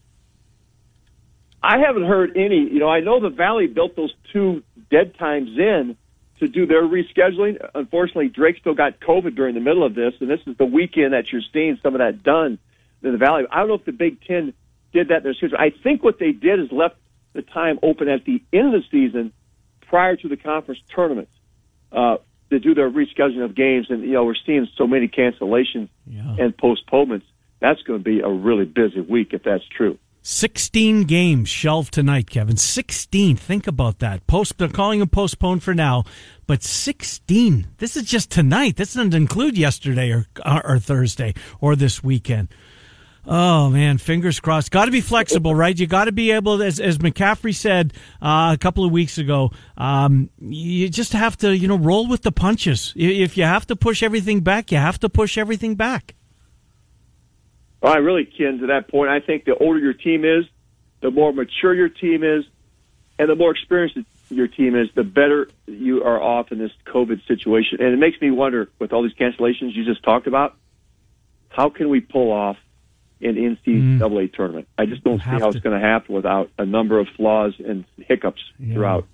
I 1.63 1.79
haven't 1.79 2.05
heard 2.05 2.37
any. 2.37 2.59
You 2.59 2.79
know, 2.79 2.89
I 2.89 3.01
know 3.01 3.21
the 3.21 3.31
Valley 3.31 3.67
built 3.67 3.97
those 3.97 4.15
two 4.33 4.63
dead 4.91 5.17
times 5.19 5.51
in 5.59 5.97
to 6.39 6.49
do 6.49 6.67
their 6.67 6.83
rescheduling. 6.83 7.59
Unfortunately, 7.75 8.29
Drake 8.29 8.59
still 8.59 8.75
got 8.75 8.99
COVID 9.01 9.35
during 9.35 9.55
the 9.55 9.61
middle 9.61 9.85
of 9.85 9.95
this, 9.95 10.15
and 10.21 10.31
this 10.31 10.41
is 10.47 10.57
the 10.57 10.65
weekend 10.65 11.13
that 11.13 11.31
you're 11.33 11.43
seeing 11.53 11.79
some 11.83 11.95
of 11.95 11.99
that 11.99 12.23
done 12.23 12.59
in 13.03 13.13
the 13.13 13.19
Valley. 13.19 13.45
I 13.51 13.59
don't 13.59 13.69
know 13.69 13.75
if 13.75 13.85
the 13.85 13.93
Big 13.93 14.25
Ten 14.25 14.55
did 14.93 15.09
that 15.09 15.19
in 15.19 15.23
their 15.25 15.35
schedule. 15.35 15.59
I 15.59 15.71
think 15.83 16.03
what 16.03 16.19
they 16.19 16.33
did 16.33 16.61
is 16.61 16.73
left 16.73 16.97
the 17.33 17.43
time 17.43 17.79
open 17.83 18.09
at 18.09 18.25
the 18.25 18.43
end 18.53 18.75
of 18.75 18.83
the 18.83 18.89
season 18.91 19.33
prior 19.83 20.17
to 20.17 20.29
the 20.29 20.37
conference 20.37 20.81
tournament 20.95 21.29
uh, 21.93 22.17
to 22.51 22.59
do 22.59 22.75
their 22.75 22.91
rescheduling 22.91 23.45
of 23.45 23.55
games. 23.55 23.87
And, 23.91 24.03
you 24.03 24.13
know, 24.13 24.25
we're 24.25 24.35
seeing 24.47 24.69
so 24.77 24.87
many 24.87 25.09
cancellations 25.09 25.89
yeah. 26.07 26.37
and 26.39 26.57
postponements. 26.57 27.27
That's 27.61 27.83
going 27.83 28.01
to 28.01 28.05
be 28.05 28.21
a 28.21 28.29
really 28.29 28.65
busy 28.65 29.01
week 29.01 29.33
if 29.33 29.43
that's 29.45 29.65
true. 29.77 29.99
16 30.23 31.05
games 31.05 31.49
shelved 31.49 31.95
tonight, 31.95 32.29
Kevin. 32.29 32.57
16. 32.57 33.37
Think 33.37 33.67
about 33.67 34.01
that. 34.01 34.27
Post, 34.27 34.59
they're 34.59 34.69
calling 34.69 34.99
them 34.99 35.09
postponed 35.09 35.63
for 35.63 35.75
now, 35.75 36.05
but 36.47 36.63
16. 36.63 37.69
This 37.79 37.97
is 37.97 38.05
just 38.05 38.31
tonight. 38.31 38.77
This 38.77 38.95
doesn't 38.95 39.15
include 39.15 39.57
yesterday 39.57 40.11
or, 40.11 40.27
or 40.45 40.79
Thursday 40.79 41.35
or 41.61 41.75
this 41.75 42.05
weekend. 42.05 42.49
Oh 43.27 43.69
man, 43.69 43.99
fingers 43.99 44.41
crossed. 44.41 44.71
Got 44.71 44.87
to 44.87 44.91
be 44.91 45.03
flexible, 45.03 45.55
right? 45.55 45.79
You 45.79 45.87
got 45.87 46.07
to 46.07 46.13
be 46.13 46.31
able, 46.31 46.63
as 46.63 46.81
as 46.81 46.99
McCaffery 46.99 47.55
said 47.55 47.93
uh, 48.23 48.51
a 48.55 48.59
couple 48.59 48.85
of 48.85 48.91
weeks 48.93 49.19
ago, 49.19 49.51
um, 49.77 50.31
you 50.41 50.89
just 50.89 51.13
have 51.13 51.37
to, 51.39 51.55
you 51.55 51.69
know, 51.69 51.77
roll 51.77 52.09
with 52.09 52.23
the 52.23 52.33
punches. 52.33 52.95
If 52.97 53.37
you 53.37 53.45
have 53.45 53.67
to 53.67 53.77
push 53.77 54.03
everything 54.03 54.41
back, 54.41 54.73
you 54.73 54.79
have 54.79 54.99
to 55.01 55.09
push 55.09 55.37
everything 55.37 55.75
back. 55.75 56.15
I 57.83 57.97
really, 57.97 58.25
Ken, 58.25 58.59
to 58.59 58.67
that 58.69 58.89
point, 58.89 59.11
I 59.11 59.21
think 59.21 59.45
the 59.45 59.55
older 59.55 59.79
your 59.79 59.95
team 59.95 60.25
is, 60.25 60.45
the 61.01 61.11
more 61.11 61.33
mature 61.33 61.75
your 61.75 61.89
team 61.89 62.25
is, 62.25 62.45
and 63.19 63.29
the 63.29 63.37
more 63.37 63.53
experienced 63.53 63.99
your 64.29 64.49
team 64.49 64.75
is, 64.77 64.89
the 64.95 65.05
better 65.05 65.49
you 65.67 66.05
are 66.05 66.21
off 66.21 66.53
in 66.53 66.59
this 66.59 66.73
COVID 66.87 67.27
situation. 67.27 67.81
And 67.81 67.93
it 67.93 67.99
makes 67.99 68.21
me 68.21 68.31
wonder, 68.31 68.71
with 68.79 68.93
all 68.93 69.03
these 69.03 69.15
cancellations 69.15 69.75
you 69.75 69.85
just 69.85 70.03
talked 70.03 70.27
about, 70.27 70.57
how 71.49 71.69
can 71.69 71.89
we 71.89 72.01
pull 72.01 72.33
off? 72.33 72.57
In 73.21 73.35
NCAA 73.35 74.01
mm. 74.01 74.35
tournament. 74.35 74.69
I 74.79 74.87
just 74.87 75.05
don't 75.05 75.19
see 75.19 75.25
how 75.25 75.39
to. 75.39 75.49
it's 75.49 75.61
going 75.61 75.79
to 75.79 75.87
happen 75.87 76.15
without 76.15 76.51
a 76.59 76.65
number 76.65 76.99
of 76.99 77.07
flaws 77.17 77.53
and 77.59 77.85
hiccups 77.99 78.41
yeah. 78.59 78.75
throughout. 78.75 79.07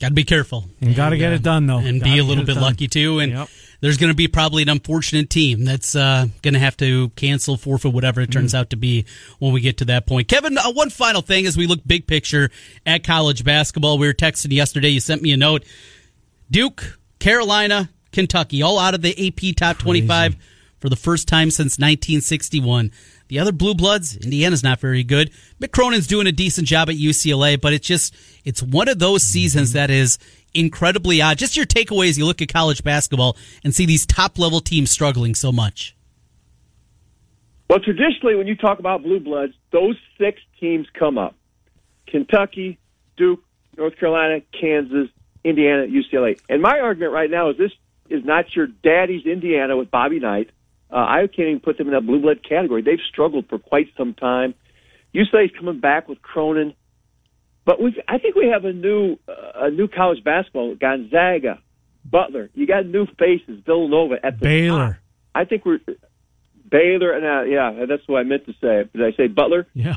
Got 0.00 0.08
to 0.08 0.14
be 0.14 0.24
careful. 0.24 0.64
And 0.80 0.94
got 0.94 1.10
to 1.10 1.16
get 1.16 1.32
uh, 1.32 1.36
it 1.36 1.42
done, 1.42 1.66
though. 1.66 1.78
And 1.78 2.00
gotta 2.00 2.12
be 2.12 2.18
a 2.18 2.24
little 2.24 2.44
bit 2.44 2.54
done. 2.54 2.62
lucky, 2.62 2.88
too. 2.88 3.20
And 3.20 3.32
yep. 3.32 3.48
there's 3.80 3.96
going 3.96 4.10
to 4.10 4.16
be 4.16 4.28
probably 4.28 4.62
an 4.62 4.68
unfortunate 4.68 5.30
team 5.30 5.64
that's 5.64 5.96
uh, 5.96 6.26
going 6.42 6.54
to 6.54 6.60
have 6.60 6.76
to 6.78 7.10
cancel, 7.10 7.56
forfeit, 7.56 7.92
whatever 7.92 8.20
it 8.20 8.30
turns 8.30 8.54
mm. 8.54 8.58
out 8.58 8.70
to 8.70 8.76
be 8.76 9.04
when 9.38 9.52
we 9.52 9.60
get 9.60 9.78
to 9.78 9.84
that 9.86 10.06
point. 10.06 10.28
Kevin, 10.28 10.58
uh, 10.58 10.72
one 10.72 10.90
final 10.90 11.22
thing 11.22 11.46
as 11.46 11.56
we 11.56 11.66
look 11.66 11.80
big 11.86 12.06
picture 12.06 12.50
at 12.84 13.04
college 13.04 13.44
basketball. 13.44 13.98
We 13.98 14.06
were 14.06 14.14
texting 14.14 14.52
yesterday. 14.52 14.88
You 14.88 15.00
sent 15.00 15.22
me 15.22 15.32
a 15.32 15.36
note. 15.36 15.64
Duke, 16.50 16.98
Carolina, 17.18 17.88
Kentucky, 18.12 18.62
all 18.62 18.78
out 18.78 18.94
of 18.94 19.02
the 19.02 19.10
AP 19.10 19.56
top 19.56 19.76
Crazy. 19.76 20.06
25 20.06 20.36
for 20.80 20.90
the 20.90 20.96
first 20.96 21.28
time 21.28 21.50
since 21.50 21.78
1961. 21.78 22.92
The 23.34 23.40
other 23.40 23.50
blue 23.50 23.74
bloods, 23.74 24.16
Indiana's 24.16 24.62
not 24.62 24.78
very 24.78 25.02
good. 25.02 25.32
Mick 25.60 25.72
Cronin's 25.72 26.06
doing 26.06 26.28
a 26.28 26.30
decent 26.30 26.68
job 26.68 26.88
at 26.88 26.94
UCLA, 26.94 27.60
but 27.60 27.72
it's 27.72 27.84
just 27.84 28.14
it's 28.44 28.62
one 28.62 28.86
of 28.86 29.00
those 29.00 29.24
seasons 29.24 29.72
that 29.72 29.90
is 29.90 30.18
incredibly 30.54 31.20
odd. 31.20 31.36
Just 31.36 31.56
your 31.56 31.66
takeaways 31.66 32.16
you 32.16 32.26
look 32.26 32.40
at 32.40 32.46
college 32.46 32.84
basketball 32.84 33.36
and 33.64 33.74
see 33.74 33.86
these 33.86 34.06
top 34.06 34.38
level 34.38 34.60
teams 34.60 34.92
struggling 34.92 35.34
so 35.34 35.50
much. 35.50 35.96
Well, 37.68 37.80
traditionally, 37.80 38.36
when 38.36 38.46
you 38.46 38.54
talk 38.54 38.78
about 38.78 39.02
blue 39.02 39.18
bloods, 39.18 39.54
those 39.72 39.96
six 40.16 40.40
teams 40.60 40.86
come 40.96 41.18
up: 41.18 41.34
Kentucky, 42.06 42.78
Duke, 43.16 43.42
North 43.76 43.96
Carolina, 43.98 44.42
Kansas, 44.52 45.08
Indiana, 45.42 45.88
UCLA. 45.88 46.38
And 46.48 46.62
my 46.62 46.78
argument 46.78 47.10
right 47.12 47.28
now 47.28 47.50
is 47.50 47.56
this 47.56 47.72
is 48.08 48.24
not 48.24 48.54
your 48.54 48.68
daddy's 48.68 49.26
Indiana 49.26 49.76
with 49.76 49.90
Bobby 49.90 50.20
Knight 50.20 50.50
uh, 50.94 50.98
I 50.98 51.26
can't 51.26 51.48
even 51.48 51.60
put 51.60 51.76
them 51.76 51.88
in 51.88 51.94
that 51.94 52.06
blue 52.06 52.20
blood 52.22 52.46
category. 52.48 52.80
They've 52.80 53.00
struggled 53.10 53.48
for 53.48 53.58
quite 53.58 53.88
some 53.98 54.14
time. 54.14 54.54
You 55.12 55.24
say 55.24 55.48
he's 55.48 55.56
coming 55.58 55.80
back 55.80 56.08
with 56.08 56.22
Cronin, 56.22 56.74
but 57.64 57.82
we 57.82 58.00
I 58.06 58.18
think 58.18 58.36
we 58.36 58.48
have 58.52 58.64
a 58.64 58.72
new 58.72 59.18
uh, 59.28 59.66
a 59.66 59.70
new 59.70 59.88
college 59.88 60.22
basketball. 60.22 60.76
Gonzaga, 60.76 61.58
Butler. 62.04 62.48
You 62.54 62.68
got 62.68 62.86
new 62.86 63.06
faces. 63.18 63.60
Villanova 63.66 64.24
at 64.24 64.38
the 64.38 64.44
Baylor. 64.44 64.88
Top. 64.88 64.96
I 65.34 65.44
think 65.46 65.64
we're 65.64 65.80
Baylor 66.70 67.12
and 67.12 67.26
uh, 67.26 67.42
yeah, 67.42 67.86
that's 67.86 68.06
what 68.06 68.20
I 68.20 68.22
meant 68.22 68.46
to 68.46 68.52
say. 68.52 68.88
Did 68.94 69.04
I 69.04 69.16
say 69.16 69.26
Butler? 69.26 69.66
Yeah. 69.74 69.96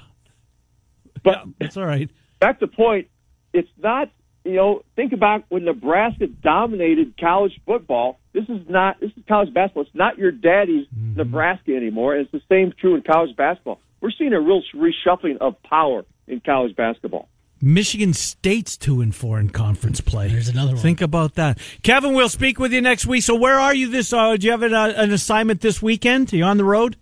But 1.23 1.45
yeah, 1.45 1.67
it's 1.67 1.77
all 1.77 1.85
right. 1.85 2.09
Back 2.39 2.59
to 2.61 2.67
point. 2.67 3.07
It's 3.53 3.69
not 3.77 4.09
you 4.43 4.55
know 4.55 4.83
think 4.95 5.13
about 5.13 5.43
when 5.49 5.65
Nebraska 5.65 6.25
dominated 6.25 7.19
college 7.19 7.59
football 7.67 8.19
this 8.37 8.49
is 8.49 8.69
not 8.69 8.99
this 8.99 9.09
is 9.17 9.23
college 9.27 9.51
basketball. 9.51 9.83
It's 9.83 9.95
not 9.95 10.19
your 10.19 10.31
daddy's 10.31 10.85
mm-hmm. 10.87 11.15
Nebraska 11.15 11.75
anymore. 11.75 12.13
And 12.13 12.21
it's 12.21 12.31
the 12.31 12.41
same 12.47 12.71
true 12.79 12.93
in 12.93 13.01
college 13.01 13.35
basketball. 13.35 13.79
We're 13.99 14.11
seeing 14.11 14.31
a 14.33 14.39
real 14.39 14.61
reshuffling 14.75 15.37
of 15.41 15.55
power 15.63 16.05
in 16.27 16.41
college 16.41 16.75
basketball. 16.75 17.29
Michigan 17.59 18.13
State's 18.13 18.77
two 18.77 19.01
and 19.01 19.15
four 19.15 19.39
in 19.39 19.49
conference 19.49 20.01
play. 20.01 20.27
There's 20.27 20.49
another 20.49 20.73
one. 20.73 20.77
Think 20.83 21.01
about 21.01 21.33
that, 21.33 21.57
Kevin. 21.81 22.13
We'll 22.13 22.29
speak 22.29 22.59
with 22.59 22.71
you 22.71 22.79
next 22.79 23.07
week. 23.07 23.23
So 23.23 23.33
where 23.33 23.59
are 23.59 23.73
you 23.73 23.89
this? 23.89 24.13
Uh, 24.13 24.37
do 24.37 24.45
you 24.45 24.51
have 24.51 24.61
an, 24.61 24.75
uh, 24.75 24.93
an 24.95 25.11
assignment 25.11 25.61
this 25.61 25.81
weekend? 25.81 26.31
Are 26.31 26.37
you 26.37 26.43
on 26.43 26.57
the 26.57 26.63
road? 26.63 26.95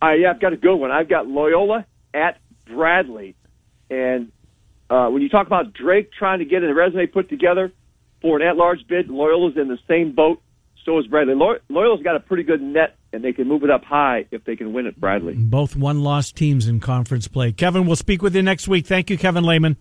I, 0.00 0.14
yeah, 0.14 0.30
I've 0.30 0.40
got 0.40 0.52
a 0.52 0.56
good 0.56 0.76
one. 0.76 0.92
I've 0.92 1.08
got 1.08 1.26
Loyola 1.26 1.86
at 2.14 2.38
Bradley, 2.66 3.34
and 3.90 4.30
uh, 4.88 5.08
when 5.08 5.22
you 5.22 5.28
talk 5.28 5.48
about 5.48 5.72
Drake 5.72 6.12
trying 6.12 6.38
to 6.38 6.44
get 6.44 6.62
a 6.62 6.72
resume 6.72 7.06
put 7.06 7.28
together, 7.28 7.72
for 8.22 8.40
an 8.40 8.46
at-large 8.46 8.86
bid, 8.88 9.08
Loyola's 9.08 9.56
in 9.56 9.68
the 9.68 9.78
same 9.88 10.12
boat. 10.12 10.40
So 10.84 10.98
is 10.98 11.06
Bradley. 11.06 11.34
Loy- 11.34 11.58
Loyola's 11.68 12.02
got 12.02 12.16
a 12.16 12.20
pretty 12.20 12.44
good 12.44 12.62
net, 12.62 12.96
and 13.12 13.22
they 13.22 13.32
can 13.32 13.46
move 13.46 13.62
it 13.62 13.70
up 13.70 13.84
high 13.84 14.24
if 14.30 14.44
they 14.44 14.56
can 14.56 14.72
win 14.72 14.86
it, 14.86 14.98
Bradley. 14.98 15.34
Both 15.34 15.76
one-loss 15.76 16.32
teams 16.32 16.66
in 16.66 16.80
conference 16.80 17.28
play. 17.28 17.52
Kevin, 17.52 17.86
we'll 17.86 17.96
speak 17.96 18.22
with 18.22 18.34
you 18.34 18.42
next 18.42 18.68
week. 18.68 18.86
Thank 18.86 19.10
you, 19.10 19.18
Kevin 19.18 19.44
Lehman. 19.44 19.76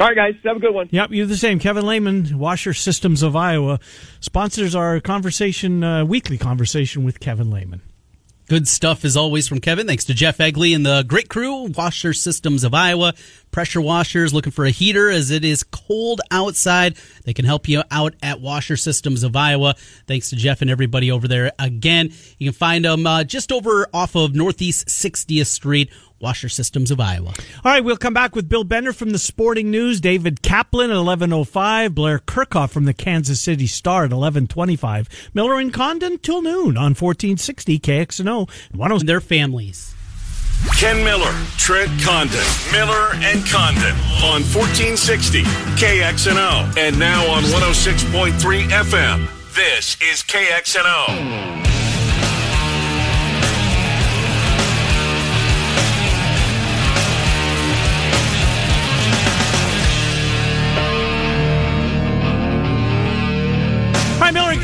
All 0.00 0.08
right, 0.08 0.16
guys, 0.16 0.34
have 0.44 0.56
a 0.56 0.60
good 0.60 0.74
one. 0.74 0.88
Yep, 0.90 1.12
you 1.12 1.26
the 1.26 1.36
same. 1.36 1.60
Kevin 1.60 1.86
Lehman, 1.86 2.36
Washer 2.36 2.74
Systems 2.74 3.22
of 3.22 3.36
Iowa, 3.36 3.78
sponsors 4.18 4.74
our 4.74 4.98
conversation, 4.98 5.84
uh, 5.84 6.04
weekly 6.04 6.38
conversation 6.38 7.04
with 7.04 7.20
Kevin 7.20 7.48
Lehman. 7.52 7.82
Good 8.52 8.68
stuff 8.68 9.06
as 9.06 9.16
always 9.16 9.48
from 9.48 9.62
Kevin. 9.62 9.86
Thanks 9.86 10.04
to 10.04 10.12
Jeff 10.12 10.36
Egley 10.36 10.74
and 10.74 10.84
the 10.84 11.04
great 11.04 11.30
crew, 11.30 11.68
Washer 11.68 12.12
Systems 12.12 12.64
of 12.64 12.74
Iowa. 12.74 13.14
Pressure 13.50 13.80
washers 13.80 14.34
looking 14.34 14.52
for 14.52 14.66
a 14.66 14.70
heater 14.70 15.08
as 15.08 15.30
it 15.30 15.42
is 15.42 15.62
cold 15.62 16.20
outside. 16.30 16.98
They 17.24 17.32
can 17.32 17.46
help 17.46 17.66
you 17.66 17.82
out 17.90 18.14
at 18.22 18.42
Washer 18.42 18.76
Systems 18.76 19.22
of 19.22 19.34
Iowa. 19.34 19.74
Thanks 20.06 20.28
to 20.28 20.36
Jeff 20.36 20.60
and 20.60 20.70
everybody 20.70 21.10
over 21.10 21.26
there 21.26 21.52
again. 21.58 22.12
You 22.36 22.50
can 22.50 22.54
find 22.54 22.84
them 22.84 23.06
uh, 23.06 23.24
just 23.24 23.52
over 23.52 23.88
off 23.94 24.14
of 24.16 24.34
Northeast 24.34 24.86
60th 24.86 25.46
Street. 25.46 25.90
Washer 26.22 26.48
Systems 26.48 26.90
of 26.90 27.00
Iowa. 27.00 27.34
All 27.64 27.72
right, 27.72 27.84
we'll 27.84 27.96
come 27.96 28.14
back 28.14 28.34
with 28.34 28.48
Bill 28.48 28.64
Bender 28.64 28.92
from 28.92 29.10
the 29.10 29.18
Sporting 29.18 29.70
News, 29.70 30.00
David 30.00 30.40
Kaplan 30.40 30.90
at 30.90 30.96
11.05, 30.96 31.94
Blair 31.94 32.18
Kerkhoff 32.20 32.70
from 32.70 32.84
the 32.84 32.94
Kansas 32.94 33.40
City 33.40 33.66
Star 33.66 34.04
at 34.04 34.10
11.25, 34.12 35.08
Miller 35.34 35.58
and 35.58 35.74
Condon 35.74 36.18
till 36.18 36.40
noon 36.40 36.76
on 36.76 36.94
1460 36.94 37.78
KXNO. 37.80 38.48
One 38.74 38.92
of 38.92 39.04
their 39.04 39.20
families. 39.20 39.94
Ken 40.78 41.02
Miller, 41.04 41.32
Trent 41.56 41.90
Condon, 42.02 42.38
Miller 42.70 43.10
and 43.14 43.44
Condon 43.46 43.96
on 44.22 44.42
1460 44.54 45.42
KXNO 45.42 46.76
and 46.78 46.98
now 46.98 47.28
on 47.30 47.42
106.3 47.44 48.68
FM. 48.68 49.28
This 49.54 49.96
is 50.00 50.22
KXNO. 50.22 51.71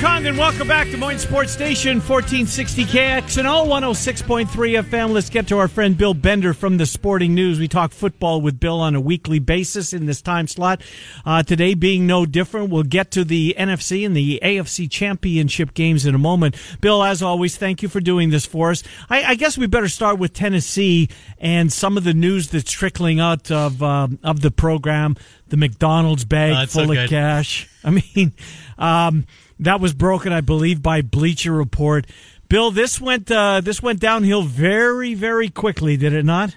Miller 0.03 0.29
and 0.29 0.39
Welcome 0.39 0.69
back 0.69 0.91
to 0.91 0.97
Moines 0.97 1.21
Sports 1.21 1.53
Station, 1.53 1.97
1460 1.97 2.85
KXNO, 2.85 3.67
106.3 3.67 4.47
FM. 4.83 5.11
Let's 5.11 5.31
get 5.31 5.49
to 5.49 5.59
our 5.59 5.69
friend 5.69 5.97
Bill 5.97 6.13
Bender 6.13 6.53
from 6.53 6.77
the 6.77 6.87
Sporting 6.87 7.35
News. 7.35 7.59
We 7.59 7.67
talk 7.67 7.93
football 7.93 8.41
with 8.41 8.61
Bill 8.61 8.81
on 8.81 8.95
a 8.95 9.01
weekly 9.01 9.39
basis 9.39 9.93
in 9.93 10.07
this 10.07 10.21
time 10.21 10.47
slot. 10.47 10.83
Uh, 11.25 11.43
today 11.43 11.75
being 11.75 12.07
no 12.07 12.27
different. 12.27 12.71
We'll 12.71 12.83
get 12.83 13.11
to 13.13 13.25
the 13.25 13.55
NFC 13.59 14.05
and 14.05 14.15
the 14.17 14.39
AFC 14.43 14.91
championship 14.91 15.73
games 15.75 16.05
in 16.05 16.15
a 16.15 16.19
moment. 16.19 16.57
Bill, 16.81 17.03
as 17.03 17.23
always, 17.23 17.57
thank 17.57 17.83
you 17.83 17.89
for 17.89 18.01
doing 18.01 18.31
this 18.31 18.45
for 18.45 18.71
us. 18.71 18.83
I, 19.09 19.23
I 19.25 19.35
guess 19.35 19.57
we 19.57 19.67
better 19.67 19.89
start 19.89 20.19
with 20.19 20.35
Tennessee 20.35 21.09
and 21.39 21.73
some 21.73 21.97
of 21.97 22.05
the 22.05 22.15
news 22.15 22.49
that's 22.49 22.71
trickling 22.71 23.19
out 23.19 23.51
of, 23.51 23.83
um, 23.83 24.19
of 24.23 24.43
the 24.43 24.51
program. 24.51 25.17
The 25.49 25.57
McDonald's 25.57 26.27
bag 26.27 26.53
Oh, 26.53 26.67
full 26.67 26.95
so 26.95 27.01
of 27.01 27.09
cash. 27.09 27.71
I 27.83 27.91
mean, 27.91 28.33
um, 28.79 29.25
that 29.61 29.81
was 29.81 29.95
broken, 29.95 30.33
I 30.33 30.41
believe, 30.41 30.83
by 30.83 31.03
Bleacher 31.03 31.53
Report. 31.53 32.07
Bill, 32.49 32.71
this 32.71 33.01
went 33.01 33.31
uh, 33.31 33.61
this 33.61 33.83
went 33.83 34.01
downhill 34.01 34.43
very, 34.43 35.15
very 35.15 35.49
quickly, 35.49 35.97
did 35.97 36.13
it 36.13 36.25
not? 36.25 36.57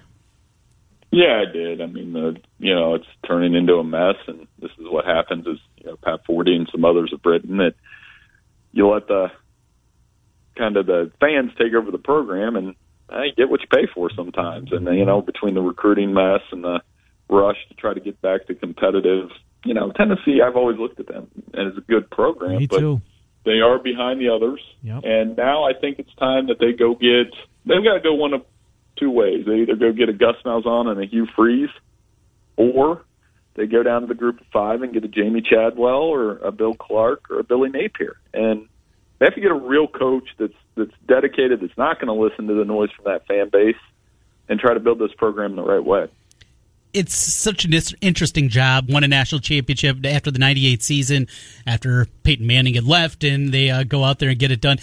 Yeah, 1.12 1.44
I 1.46 1.52
did. 1.52 1.82
I 1.82 1.88
mean, 1.88 2.14
the 2.14 2.38
you 2.60 2.74
know, 2.74 2.96
it's 2.96 3.08
turning 3.28 3.54
into 3.56 3.74
a 3.76 3.84
mess, 3.84 4.16
and 4.28 4.48
this 4.60 4.72
is 4.80 4.86
what 4.88 5.06
happens. 5.06 5.46
Is 5.46 5.60
you 5.78 5.88
know, 5.88 5.98
Pat 5.98 6.22
Forde 6.26 6.50
and 6.50 6.70
some 6.72 6.86
others 6.86 7.12
have 7.12 7.20
written 7.26 7.58
that 7.58 7.74
you 8.72 8.88
let 8.88 9.08
the 9.08 9.28
kind 10.56 10.78
of 10.78 10.86
the 10.86 11.12
fans 11.20 11.52
take 11.58 11.74
over 11.74 11.92
the 11.92 11.98
program, 11.98 12.56
and 12.56 12.76
you 13.12 13.34
get 13.36 13.50
what 13.50 13.60
you 13.60 13.68
pay 13.68 13.88
for 13.94 14.10
sometimes. 14.16 14.72
And 14.72 14.86
you 14.98 15.06
know, 15.06 15.22
between 15.22 15.56
the 15.56 15.62
recruiting 15.62 16.14
mess 16.14 16.42
and 16.52 16.64
the 16.64 16.82
rush 17.30 17.58
to 17.68 17.74
try 17.74 17.94
to 17.94 18.00
get 18.00 18.22
back 18.22 18.48
to 18.48 18.56
competitive, 18.56 19.30
you 19.64 19.74
know, 19.74 19.92
Tennessee, 19.92 20.42
I've 20.46 20.56
always 20.56 20.78
looked 20.78 21.00
at 21.00 21.08
them 21.08 21.28
as 21.54 21.78
a 21.78 21.82
good 21.82 22.10
program, 22.10 22.58
Me 22.58 22.68
but 22.68 22.80
too. 22.80 23.02
they 23.46 23.60
are 23.60 23.80
behind 23.80 24.20
the 24.20 24.30
others. 24.30 24.60
Yep. 24.84 25.04
And 25.04 25.38
now 25.38 25.64
I 25.64 25.74
think 25.74 26.00
it's 26.00 26.14
time 26.16 26.48
that 26.48 26.60
they 26.60 26.74
go 26.74 26.96
get. 26.96 27.34
They've 27.66 27.84
got 27.84 27.94
to 27.94 28.02
go 28.02 28.14
one 28.14 28.34
of 28.34 28.44
two 28.98 29.12
ways. 29.12 29.46
They 29.46 29.62
either 29.62 29.76
go 29.76 29.92
get 29.92 30.10
a 30.10 30.14
Gus 30.14 30.36
Malzahn 30.46 30.88
and 30.88 31.02
a 31.02 31.06
Hugh 31.06 31.28
Freeze, 31.36 31.70
or 32.58 33.04
they 33.56 33.68
go 33.68 33.84
down 33.84 34.02
to 34.02 34.08
the 34.08 34.16
group 34.16 34.40
of 34.40 34.48
five 34.52 34.82
and 34.82 34.94
get 34.94 35.04
a 35.04 35.08
Jamey 35.08 35.46
Chadwell 35.46 36.04
or 36.04 36.38
a 36.38 36.52
Bill 36.52 36.74
Clark 36.74 37.30
or 37.30 37.40
a 37.40 37.44
Billy 37.44 37.70
Napier. 37.70 38.18
And 38.34 38.68
they 39.20 39.26
have 39.26 39.36
to 39.36 39.42
get 39.42 39.52
a 39.52 39.56
real 39.56 39.88
coach 39.88 40.30
that's 40.40 40.54
that's 40.76 40.94
dedicated, 41.08 41.62
that's 41.62 41.78
not 41.78 42.00
going 42.00 42.08
to 42.08 42.14
listen 42.14 42.48
to 42.48 42.54
the 42.56 42.66
noise 42.66 42.90
from 42.96 43.06
that 43.06 43.28
fan 43.28 43.50
base, 43.50 43.76
and 44.50 44.60
try 44.60 44.74
to 44.74 44.80
build 44.80 45.00
this 45.00 45.12
program 45.18 45.56
the 45.56 45.64
right 45.64 45.84
way. 45.84 46.08
It's 46.94 47.16
such 47.16 47.66
an 47.66 47.74
interesting 48.02 48.50
job. 48.50 48.90
Won 48.90 49.04
a 49.04 49.08
national 49.08 49.42
championship 49.42 50.06
after 50.06 50.32
the 50.32 50.40
'98 50.40 50.84
season, 50.84 51.28
after 51.66 52.08
Peyton 52.24 52.46
Manning 52.46 52.74
had 52.74 52.84
left, 52.84 53.24
and 53.24 53.54
they 53.54 53.70
uh, 53.70 53.84
go 53.84 54.04
out 54.04 54.20
there 54.20 54.30
and 54.30 54.40
get 54.40 54.52
it 54.52 54.62
done. 54.62 54.78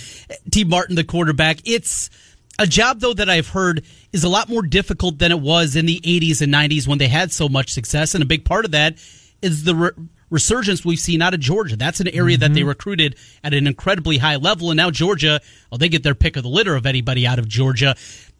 Tee 0.50 0.64
Martin, 0.64 0.96
the 0.96 1.04
quarterback. 1.04 1.59
It's 1.64 2.11
a 2.59 2.66
job 2.66 3.00
though 3.00 3.14
that 3.14 3.28
I've 3.28 3.48
heard 3.48 3.84
is 4.12 4.24
a 4.24 4.28
lot 4.28 4.48
more 4.48 4.62
difficult 4.62 5.18
than 5.18 5.32
it 5.32 5.40
was 5.40 5.76
in 5.76 5.86
the 5.86 6.00
'80s 6.00 6.40
and 6.40 6.52
'90s 6.52 6.88
when 6.88 6.98
they 6.98 7.09
had 7.09 7.30
so 7.30 7.48
much 7.48 7.72
success, 7.72 8.14
and 8.14 8.22
a 8.22 8.26
big 8.26 8.44
part 8.44 8.64
of 8.64 8.70
that 8.72 8.94
is 9.42 9.64
the. 9.64 9.74
Re- 9.74 9.90
Resurgence 10.30 10.84
we've 10.84 10.98
seen 10.98 11.22
out 11.22 11.32
of 11.32 11.40
Georgia. 11.40 11.74
That's 11.74 12.00
an 12.00 12.09
area 12.09 12.36
that 12.36 12.52
they 12.52 12.62
recruited 12.62 13.16
at 13.42 13.54
an 13.54 13.66
incredibly 13.66 14.18
high 14.18 14.36
level. 14.36 14.70
And 14.70 14.76
now 14.76 14.90
Georgia, 14.90 15.40
well, 15.70 15.78
they 15.78 15.88
get 15.88 16.02
their 16.02 16.14
pick 16.14 16.36
of 16.36 16.42
the 16.42 16.50
litter 16.50 16.76
of 16.76 16.84
anybody 16.84 17.26
out 17.26 17.38
of 17.38 17.48
Georgia. 17.48 17.96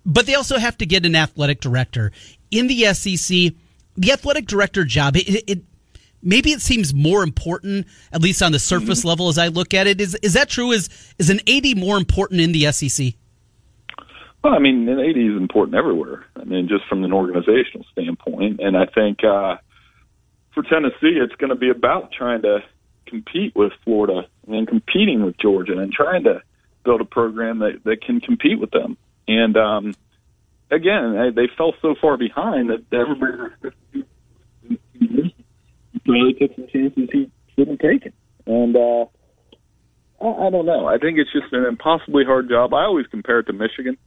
But 0.09 0.25
they 0.25 0.35
also 0.35 0.59
have 0.59 0.79
to 0.79 0.87
get 0.87 1.05
an 1.05 1.15
athletic 1.15 1.61
director. 1.61 2.11
In 2.51 2.67
the 2.67 2.95
SEC, 2.95 3.53
the 3.95 4.11
athletic 4.11 4.47
director 4.47 4.85
job, 4.85 5.17
it, 5.17 5.45
it 5.47 5.63
maybe 6.23 6.51
it 6.51 6.63
seems 6.63 6.95
more 6.95 7.23
important, 7.23 7.87
at 8.11 8.23
least 8.23 8.43
on 8.43 8.53
the 8.53 8.59
surface 8.59 9.05
level 9.05 9.29
as 9.29 9.37
I 9.37 9.49
look 9.49 9.75
at 9.75 9.87
it. 9.87 10.01
Is 10.01 10.15
is 10.23 10.33
that 10.33 10.49
true? 10.49 10.73
Is 10.73 10.89
is 11.19 11.29
an 11.29 11.41
AD 11.47 11.77
more 11.77 11.99
important 11.99 12.41
in 12.41 12.53
the 12.53 12.73
SEC? 12.73 13.15
Well, 14.43 14.55
I 14.55 14.59
mean, 14.61 14.89
an 14.89 14.99
AD 14.99 15.17
is 15.19 15.37
important 15.37 15.77
everywhere. 15.77 16.25
I 16.37 16.45
mean, 16.45 16.69
just 16.69 16.87
from 16.89 17.05
an 17.05 17.13
organizational 17.13 17.85
standpoint, 17.93 18.61
and 18.61 18.79
I 18.79 18.87
think 18.87 19.23
uh, 19.23 19.57
for 20.55 20.63
Tennessee, 20.63 21.19
it's 21.21 21.35
going 21.35 21.51
to 21.51 21.57
be 21.57 21.69
about 21.69 22.13
trying 22.13 22.43
to 22.43 22.61
compete 23.07 23.55
with 23.55 23.73
Florida 23.85 24.27
and 24.47 24.67
competing 24.67 25.23
with 25.23 25.37
Georgia 25.37 25.79
and 25.79 25.93
trying 25.93 26.25
to 26.25 26.43
build 26.85 27.03
a 27.03 27.05
program 27.05 27.59
that 27.59 27.85
that 27.85 28.01
can 28.01 28.23
compete 28.23 28.59
with 28.59 28.71
them. 28.71 28.97
And 29.29 29.57
um, 29.57 29.95
again, 30.71 31.35
they, 31.37 31.49
fell 31.57 31.75
so 31.83 31.95
far 32.01 32.17
behind 32.17 32.71
that 32.71 32.85
everybody 32.93 33.37
really 36.07 36.33
took 36.33 36.57
some 36.57 36.67
chances 36.73 37.09
he 37.13 37.31
shouldn't 37.55 37.81
take 37.81 38.03
taken. 38.03 38.13
And 38.47 38.75
uh, 38.75 39.05
I, 40.21 40.47
I 40.47 40.51
don't 40.51 40.65
know. 40.65 40.87
I 40.87 40.97
think 40.97 41.19
it's 41.19 41.33
just 41.33 41.53
an 41.53 41.67
impossibly 41.67 42.25
hard 42.25 42.49
job. 42.49 42.73
I 42.73 42.85
always 42.85 43.07
compare 43.07 43.41
it 43.41 43.45
to 43.45 43.53
Michigan 43.53 43.99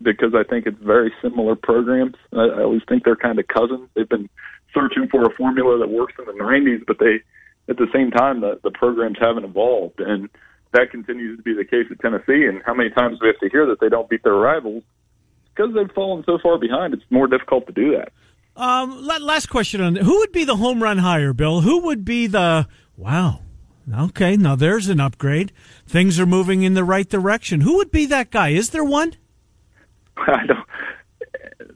because 0.00 0.34
I 0.34 0.44
think 0.48 0.66
it's 0.66 0.80
very 0.80 1.12
similar 1.20 1.56
programs. 1.56 2.14
I, 2.32 2.42
I 2.42 2.62
always 2.62 2.82
think 2.88 3.04
they're 3.04 3.16
kind 3.16 3.40
of 3.40 3.48
cousins. 3.48 3.88
They've 3.94 4.08
been 4.08 4.30
searching 4.72 5.08
for 5.10 5.24
a 5.24 5.34
formula 5.34 5.78
that 5.78 5.90
works 5.90 6.14
in 6.18 6.26
the 6.26 6.42
'90s, 6.42 6.86
but 6.86 6.98
they, 7.00 7.20
at 7.68 7.76
the 7.76 7.88
same 7.92 8.12
time, 8.12 8.40
the, 8.40 8.60
the 8.62 8.70
programs 8.70 9.18
haven't 9.20 9.44
evolved, 9.44 10.00
and 10.00 10.28
that 10.72 10.90
continues 10.90 11.36
to 11.36 11.42
be 11.42 11.54
the 11.54 11.64
case 11.64 11.86
at 11.90 12.00
Tennessee. 12.00 12.46
And 12.46 12.62
how 12.64 12.74
many 12.74 12.90
times 12.90 13.18
do 13.18 13.26
we 13.26 13.28
have 13.28 13.40
to 13.40 13.48
hear 13.48 13.66
that 13.66 13.80
they 13.80 13.88
don't 13.88 14.08
beat 14.08 14.22
their 14.22 14.34
rivals? 14.34 14.82
Because 15.54 15.74
they've 15.74 15.90
fallen 15.94 16.22
so 16.24 16.38
far 16.42 16.58
behind, 16.58 16.94
it's 16.94 17.02
more 17.10 17.26
difficult 17.26 17.66
to 17.66 17.72
do 17.72 17.96
that. 17.96 18.12
Um, 18.56 19.06
last 19.06 19.46
question 19.46 19.80
on 19.80 19.96
who 19.96 20.18
would 20.18 20.32
be 20.32 20.44
the 20.44 20.56
home 20.56 20.82
run 20.82 20.98
hire, 20.98 21.32
Bill? 21.32 21.62
Who 21.62 21.80
would 21.82 22.04
be 22.04 22.26
the 22.26 22.68
wow? 22.96 23.40
Okay, 23.92 24.36
now 24.36 24.54
there's 24.54 24.88
an 24.88 25.00
upgrade. 25.00 25.52
Things 25.86 26.20
are 26.20 26.26
moving 26.26 26.62
in 26.62 26.74
the 26.74 26.84
right 26.84 27.08
direction. 27.08 27.62
Who 27.62 27.76
would 27.76 27.90
be 27.90 28.06
that 28.06 28.30
guy? 28.30 28.50
Is 28.50 28.70
there 28.70 28.84
one? 28.84 29.14
I 30.16 30.46
don't. 30.46 30.66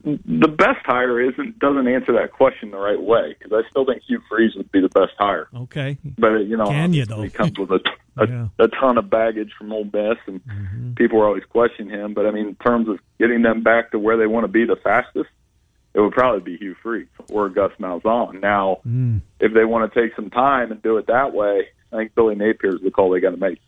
The 0.05 0.49
best 0.49 0.85
hire 0.85 1.19
isn't 1.21 1.59
doesn't 1.59 1.89
answer 1.89 2.13
that 2.13 2.33
question 2.33 2.71
the 2.71 2.77
right 2.77 3.01
way 3.01 3.35
because 3.39 3.53
I 3.65 3.69
still 3.71 3.87
think 3.87 4.03
Hugh 4.07 4.21
Freeze 4.29 4.55
would 4.55 4.71
be 4.71 4.81
the 4.81 4.89
best 4.91 5.13
hire. 5.19 5.49
Okay, 5.57 5.97
But 6.19 6.41
you 6.47 6.57
know, 6.59 6.67
Can 6.67 6.93
you, 6.93 7.07
though? 7.07 7.23
he 7.23 7.31
comes 7.31 7.59
with 7.59 7.71
a 7.71 7.81
a, 8.17 8.29
Yeah. 8.29 8.49
a 8.59 8.69
ton 8.69 8.99
of 8.99 9.09
baggage 9.09 9.53
from 9.59 9.73
Ole 9.73 9.85
Miss, 9.85 10.19
and 10.27 10.41
Mm-hmm. 10.47 10.95
people 10.95 11.21
are 11.21 11.27
always 11.27 11.45
questioning 11.45 11.91
him. 11.91 12.13
But 12.15 12.27
I 12.27 12.31
mean, 12.33 12.49
in 12.49 12.55
terms 12.57 12.89
of 12.89 12.99
getting 13.19 13.43
them 13.43 13.63
back 13.63 13.91
to 13.93 13.99
where 13.99 14.17
they 14.19 14.27
want 14.27 14.45
to 14.45 14.49
be 14.53 14.65
the 14.67 14.77
fastest, 14.77 15.31
it 15.95 16.01
would 16.01 16.13
probably 16.13 16.41
be 16.41 16.59
Hugh 16.59 16.77
Freeze 16.83 17.07
or 17.31 17.49
Gus 17.49 17.73
Malzahn. 17.81 18.41
Now, 18.41 18.81
Mm. 18.87 19.21
if 19.41 19.55
they 19.55 19.65
want 19.65 19.91
to 19.91 20.01
take 20.01 20.15
some 20.17 20.29
time 20.29 20.71
and 20.71 20.83
do 20.83 20.99
it 20.99 21.07
that 21.07 21.33
way, 21.33 21.69
I 21.93 21.97
think 21.97 22.15
Billy 22.15 22.35
Napier 22.35 22.75
is 22.75 22.83
the 22.83 22.91
call 22.91 23.11
they 23.11 23.21
got 23.21 23.31
to 23.31 23.37
make. 23.37 23.59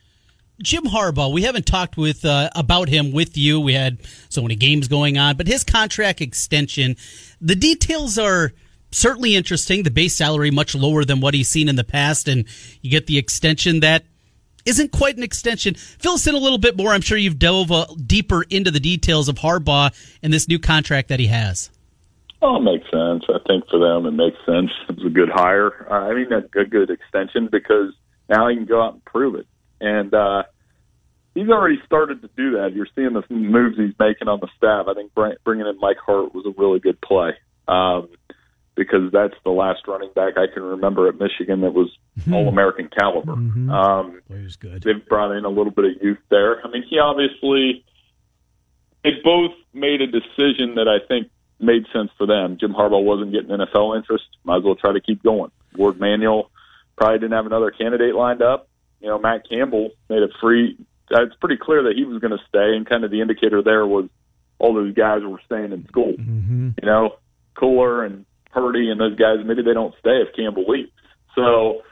Jim 0.62 0.84
Harbaugh, 0.84 1.32
we 1.32 1.42
haven't 1.42 1.66
talked 1.66 1.96
with 1.96 2.24
uh, 2.24 2.48
about 2.54 2.88
him 2.88 3.12
with 3.12 3.36
you. 3.36 3.60
We 3.60 3.74
had 3.74 3.98
so 4.30 4.40
many 4.40 4.56
games 4.56 4.88
going 4.88 5.18
on, 5.18 5.36
but 5.36 5.46
his 5.46 5.64
contract 5.64 6.20
extension, 6.20 6.96
the 7.40 7.54
details 7.54 8.18
are 8.18 8.52
certainly 8.90 9.36
interesting. 9.36 9.82
The 9.82 9.90
base 9.90 10.14
salary 10.14 10.50
much 10.50 10.74
lower 10.74 11.04
than 11.04 11.20
what 11.20 11.34
he's 11.34 11.48
seen 11.48 11.68
in 11.68 11.76
the 11.76 11.84
past, 11.84 12.26
and 12.26 12.46
you 12.80 12.90
get 12.90 13.06
the 13.06 13.18
extension 13.18 13.80
that 13.80 14.04
isn't 14.64 14.92
quite 14.92 15.16
an 15.16 15.22
extension. 15.22 15.74
Fill 15.74 16.14
us 16.14 16.26
in 16.26 16.34
a 16.34 16.38
little 16.38 16.58
bit 16.58 16.76
more. 16.76 16.90
I'm 16.90 17.02
sure 17.02 17.18
you've 17.18 17.38
dove 17.38 17.70
uh, 17.70 17.86
deeper 18.04 18.42
into 18.48 18.70
the 18.70 18.80
details 18.80 19.28
of 19.28 19.36
Harbaugh 19.36 19.92
and 20.22 20.32
this 20.32 20.48
new 20.48 20.58
contract 20.58 21.08
that 21.08 21.20
he 21.20 21.26
has. 21.26 21.70
Oh, 22.42 22.56
it 22.56 22.62
makes 22.62 22.84
sense. 22.90 23.24
I 23.28 23.38
think 23.46 23.64
for 23.70 23.78
them, 23.78 24.06
it 24.06 24.12
makes 24.12 24.38
sense. 24.46 24.70
It 24.88 24.96
was 24.96 25.06
a 25.06 25.10
good 25.10 25.28
hire. 25.28 25.86
Uh, 25.90 26.10
I 26.10 26.14
mean, 26.14 26.32
a 26.32 26.40
good, 26.40 26.70
good 26.70 26.90
extension 26.90 27.48
because 27.50 27.92
now 28.28 28.48
he 28.48 28.56
can 28.56 28.64
go 28.64 28.82
out 28.82 28.94
and 28.94 29.04
prove 29.04 29.34
it. 29.34 29.46
And 29.80 30.12
uh, 30.14 30.44
he's 31.34 31.48
already 31.48 31.78
started 31.84 32.22
to 32.22 32.30
do 32.36 32.52
that. 32.52 32.72
You're 32.74 32.88
seeing 32.94 33.12
the 33.12 33.22
moves 33.28 33.76
he's 33.76 33.94
making 33.98 34.28
on 34.28 34.40
the 34.40 34.48
staff. 34.56 34.86
I 34.88 34.94
think 34.94 35.12
bringing 35.14 35.66
in 35.66 35.78
Mike 35.78 35.98
Hart 36.04 36.34
was 36.34 36.46
a 36.46 36.60
really 36.60 36.80
good 36.80 37.00
play 37.00 37.32
um, 37.68 38.08
because 38.74 39.12
that's 39.12 39.34
the 39.44 39.50
last 39.50 39.86
running 39.86 40.10
back 40.14 40.34
I 40.36 40.52
can 40.52 40.62
remember 40.62 41.08
at 41.08 41.18
Michigan 41.18 41.60
that 41.60 41.74
was 41.74 41.90
mm-hmm. 42.18 42.34
All 42.34 42.48
American 42.48 42.88
caliber. 42.88 43.34
Mm-hmm. 43.34 43.70
Um, 43.70 44.22
he 44.28 44.42
was 44.42 44.56
good. 44.56 44.82
They've 44.82 45.06
brought 45.06 45.36
in 45.36 45.44
a 45.44 45.50
little 45.50 45.72
bit 45.72 45.84
of 45.84 46.02
youth 46.02 46.18
there. 46.30 46.64
I 46.66 46.70
mean, 46.70 46.84
he 46.88 46.98
obviously 46.98 47.84
they 49.04 49.10
both 49.22 49.52
made 49.72 50.00
a 50.00 50.06
decision 50.06 50.76
that 50.76 50.88
I 50.88 51.06
think 51.06 51.30
made 51.60 51.84
sense 51.92 52.10
for 52.18 52.26
them. 52.26 52.58
Jim 52.58 52.74
Harbaugh 52.74 53.02
wasn't 53.02 53.32
getting 53.32 53.48
NFL 53.48 53.96
interest. 53.96 54.24
Might 54.44 54.58
as 54.58 54.64
well 54.64 54.74
try 54.74 54.92
to 54.92 55.00
keep 55.00 55.22
going. 55.22 55.50
Warde 55.76 56.00
Manuel 56.00 56.50
probably 56.96 57.18
didn't 57.18 57.32
have 57.32 57.46
another 57.46 57.70
candidate 57.70 58.14
lined 58.14 58.42
up. 58.42 58.68
You 59.00 59.08
know, 59.08 59.18
Matt 59.18 59.48
Campbell 59.48 59.90
made 60.08 60.22
it 60.22 60.30
free. 60.40 60.78
It's 61.10 61.36
pretty 61.36 61.56
clear 61.56 61.84
that 61.84 61.96
he 61.96 62.04
was 62.04 62.20
going 62.20 62.36
to 62.36 62.44
stay, 62.48 62.76
and 62.76 62.86
kind 62.86 63.04
of 63.04 63.10
the 63.10 63.20
indicator 63.20 63.62
there 63.62 63.86
was 63.86 64.08
all 64.58 64.74
those 64.74 64.94
guys 64.94 65.22
were 65.22 65.40
staying 65.44 65.72
in 65.72 65.86
school. 65.86 66.14
Mm-hmm. 66.14 66.70
You 66.82 66.86
know, 66.86 67.16
Kolar 67.54 68.04
and 68.04 68.24
Purdy 68.52 68.90
and 68.90 69.00
those 69.00 69.16
guys, 69.16 69.38
maybe 69.44 69.62
they 69.62 69.74
don't 69.74 69.94
stay 70.00 70.22
if 70.22 70.34
Campbell 70.34 70.64
leaves. 70.66 70.90
So 71.34 71.82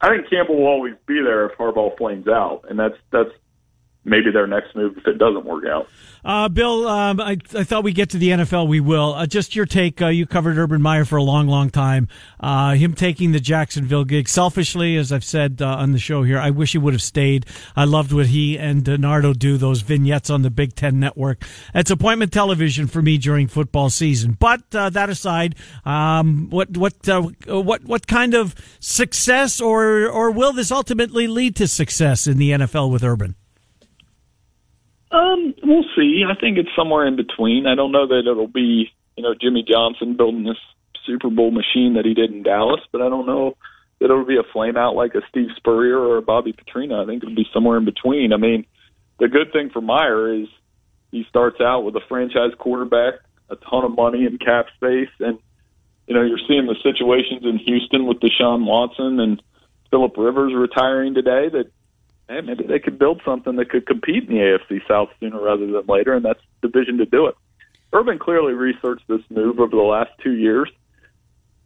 I 0.00 0.10
think 0.10 0.30
Campbell 0.30 0.56
will 0.56 0.66
always 0.66 0.94
be 1.06 1.20
there 1.22 1.46
if 1.46 1.58
Harbaugh 1.58 1.96
flames 1.96 2.28
out, 2.28 2.64
and 2.68 2.78
that's 2.78 2.96
that's 3.10 3.30
maybe 4.04 4.30
their 4.30 4.46
next 4.46 4.74
move 4.74 4.96
if 4.96 5.06
it 5.06 5.18
doesn't 5.18 5.44
work 5.44 5.64
out. 5.66 5.88
Uh, 6.24 6.48
Bill, 6.48 6.86
um, 6.86 7.18
I, 7.18 7.38
I, 7.54 7.64
thought 7.64 7.82
we'd 7.82 7.94
get 7.94 8.10
to 8.10 8.18
the 8.18 8.28
NFL. 8.28 8.68
We 8.68 8.80
will. 8.80 9.14
Uh, 9.14 9.26
just 9.26 9.56
your 9.56 9.64
take. 9.64 10.02
Uh, 10.02 10.08
you 10.08 10.26
covered 10.26 10.58
Urban 10.58 10.82
Meyer 10.82 11.06
for 11.06 11.16
a 11.16 11.22
long, 11.22 11.48
long 11.48 11.70
time. 11.70 12.08
Uh, 12.38 12.74
him 12.74 12.94
taking 12.94 13.32
the 13.32 13.40
Jacksonville 13.40 14.04
gig. 14.04 14.28
Selfishly, 14.28 14.96
as 14.96 15.12
I've 15.12 15.24
said 15.24 15.62
uh, 15.62 15.76
on 15.76 15.92
the 15.92 15.98
show 15.98 16.22
here, 16.22 16.38
I 16.38 16.50
wish 16.50 16.72
he 16.72 16.78
would 16.78 16.92
have 16.92 17.02
stayed. 17.02 17.46
I 17.74 17.84
loved 17.84 18.12
what 18.12 18.26
he 18.26 18.58
and 18.58 18.86
Nardo 19.00 19.32
do, 19.32 19.56
those 19.56 19.80
vignettes 19.80 20.28
on 20.28 20.42
the 20.42 20.50
Big 20.50 20.74
Ten 20.74 21.00
Network. 21.00 21.42
It's 21.74 21.90
appointment 21.90 22.32
television 22.32 22.86
for 22.86 23.00
me 23.00 23.16
during 23.16 23.48
football 23.48 23.88
season. 23.88 24.36
But 24.38 24.62
uh, 24.74 24.90
that 24.90 25.08
aside, 25.08 25.54
um, 25.86 26.50
what 26.50 26.76
what 26.76 26.94
what 27.46 27.84
what 27.84 28.06
kind 28.06 28.34
of 28.34 28.54
success 28.78 29.58
or 29.60 30.06
or 30.06 30.30
will 30.30 30.52
this 30.52 30.70
ultimately 30.70 31.26
lead 31.26 31.56
to 31.56 31.66
success 31.66 32.26
in 32.26 32.36
the 32.36 32.50
NFL 32.50 32.90
with 32.90 33.02
Urban? 33.02 33.36
Um, 35.10 35.54
we'll 35.62 35.84
see. 35.96 36.22
I 36.28 36.38
think 36.38 36.58
it's 36.58 36.68
somewhere 36.76 37.06
in 37.06 37.16
between. 37.16 37.66
I 37.66 37.74
don't 37.74 37.92
know 37.92 38.06
that 38.06 38.22
it'll 38.30 38.46
be, 38.46 38.90
you 39.16 39.22
know, 39.22 39.34
Jimmy 39.40 39.64
Johnson 39.68 40.16
building 40.16 40.44
this 40.44 40.58
Super 41.04 41.30
Bowl 41.30 41.50
machine 41.50 41.94
that 41.94 42.04
he 42.04 42.14
did 42.14 42.30
in 42.30 42.42
Dallas, 42.42 42.80
but 42.92 43.02
I 43.02 43.08
don't 43.08 43.26
know 43.26 43.56
that 43.98 44.06
it'll 44.06 44.24
be 44.24 44.38
a 44.38 44.52
flame 44.52 44.76
out 44.76 44.94
like 44.94 45.14
a 45.14 45.20
Steve 45.28 45.48
Spurrier 45.56 45.98
or 45.98 46.18
a 46.18 46.22
Bobby 46.22 46.52
Petrino. 46.52 47.02
I 47.02 47.06
think 47.06 47.22
it'll 47.22 47.34
be 47.34 47.48
somewhere 47.52 47.76
in 47.76 47.84
between. 47.84 48.32
I 48.32 48.36
mean, 48.36 48.66
the 49.18 49.28
good 49.28 49.52
thing 49.52 49.70
for 49.70 49.80
Meyer 49.80 50.32
is 50.32 50.48
he 51.10 51.24
starts 51.28 51.60
out 51.60 51.80
with 51.80 51.96
a 51.96 52.00
franchise 52.08 52.52
quarterback, 52.58 53.14
a 53.50 53.56
ton 53.56 53.84
of 53.84 53.94
money 53.96 54.26
and 54.26 54.38
cap 54.38 54.66
space, 54.76 55.10
and 55.18 55.38
you 56.06 56.14
know, 56.14 56.22
you're 56.22 56.38
seeing 56.48 56.66
the 56.66 56.74
situations 56.82 57.44
in 57.44 57.58
Houston 57.58 58.06
with 58.06 58.18
Deshaun 58.18 58.64
Watson 58.64 59.20
and 59.20 59.40
Philip 59.90 60.16
Rivers 60.16 60.52
retiring 60.56 61.14
today 61.14 61.48
that 61.50 61.70
hey, 62.30 62.40
maybe 62.40 62.64
they 62.64 62.78
could 62.78 62.98
build 62.98 63.20
something 63.24 63.56
that 63.56 63.70
could 63.70 63.86
compete 63.86 64.28
in 64.28 64.34
the 64.34 64.40
AFC 64.40 64.86
South 64.86 65.08
sooner 65.18 65.40
rather 65.40 65.66
than 65.66 65.84
later, 65.86 66.14
and 66.14 66.24
that's 66.24 66.40
the 66.62 66.68
vision 66.68 66.98
to 66.98 67.04
do 67.04 67.26
it. 67.26 67.34
Urban 67.92 68.18
clearly 68.18 68.52
researched 68.52 69.06
this 69.08 69.20
move 69.30 69.58
over 69.58 69.74
the 69.74 69.82
last 69.82 70.10
two 70.22 70.34
years. 70.34 70.70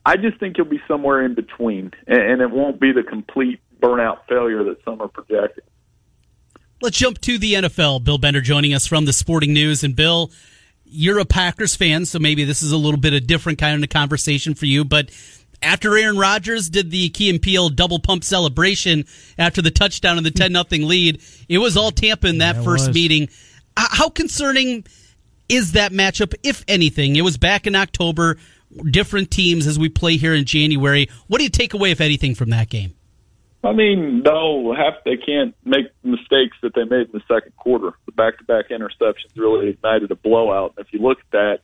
I 0.07 0.17
just 0.17 0.41
think 0.41 0.57
he'll 0.57 0.65
be 0.65 0.81
somewhere 0.89 1.23
in 1.25 1.35
between, 1.35 1.93
and 2.07 2.41
it 2.41 2.51
won't 2.51 2.81
be 2.81 2.93
the 2.93 3.03
complete 3.03 3.61
burnout 3.81 4.21
failure 4.29 4.65
that 4.65 4.83
some 4.85 5.03
are 5.03 5.09
projecting. 5.09 5.65
Let's 6.81 6.99
jump 6.99 7.21
to 7.23 7.39
the 7.39 7.55
NFL. 7.55 8.05
Bill 8.05 8.19
Bender 8.19 8.41
joining 8.41 8.75
us 8.75 8.87
from 8.87 9.05
the 9.05 9.13
Sporting 9.13 9.53
News. 9.53 9.85
And 9.85 9.95
Bill, 9.95 10.31
you're 10.85 11.19
a 11.19 11.25
Packers 11.25 11.75
fan, 11.75 12.05
so 12.05 12.19
maybe 12.19 12.45
this 12.45 12.63
is 12.63 12.73
a 12.73 12.77
little 12.77 13.01
bit 13.01 13.15
of 13.15 13.27
different 13.27 13.59
kind 13.59 13.83
of 13.83 13.91
conversation 13.91 14.55
for 14.55 14.67
you, 14.67 14.85
but 14.85 15.11
after 15.65 15.97
Aaron 15.97 16.19
Rodgers 16.19 16.69
did 16.69 16.91
the 16.91 17.09
Key 17.09 17.31
and 17.31 17.41
Peele 17.41 17.69
double 17.69 17.99
pump 17.99 18.23
celebration 18.23 19.05
after 19.39 19.63
the 19.63 19.71
touchdown 19.71 20.17
and 20.17 20.27
the 20.27 20.31
10 20.31 20.53
nothing 20.53 20.87
lead, 20.87 21.23
it 21.49 21.59
was 21.59 21.77
all 21.77 21.91
Tampa 21.91 22.29
in 22.29 22.39
that 22.39 22.57
yeah, 22.57 22.63
first 22.63 22.89
was. 22.89 22.95
meeting. 22.95 23.29
How 23.77 24.09
concerning 24.09 24.85
is 25.49 25.73
that 25.73 25.93
matchup, 25.93 26.35
if 26.43 26.65
anything? 26.69 27.17
It 27.17 27.23
was 27.23 27.37
back 27.37 27.67
in 27.67 27.75
October, 27.75 28.37
different 28.91 29.31
teams 29.31 29.67
as 29.67 29.79
we 29.79 29.89
play 29.89 30.17
here 30.17 30.35
in 30.35 30.45
January. 30.45 31.09
What 31.27 31.39
do 31.39 31.45
you 31.45 31.51
take 31.51 31.75
away, 31.75 31.91
if 31.91 32.01
anything, 32.01 32.35
from 32.35 32.51
that 32.51 32.69
game? 32.69 32.95
I 33.63 33.73
mean, 33.73 34.23
no, 34.23 34.75
half 34.75 35.03
they 35.05 35.17
can't 35.17 35.55
make 35.65 35.87
mistakes 36.03 36.57
that 36.63 36.75
they 36.75 36.85
made 36.85 37.07
in 37.07 37.13
the 37.13 37.23
second 37.27 37.57
quarter. 37.57 37.93
The 38.05 38.13
back-to-back 38.13 38.69
interceptions 38.69 39.37
really 39.37 39.71
ignited 39.71 40.11
a 40.11 40.17
blowout. 40.17 40.75
If 40.77 40.93
you 40.93 40.99
look 40.99 41.19
at 41.19 41.31
that, 41.33 41.59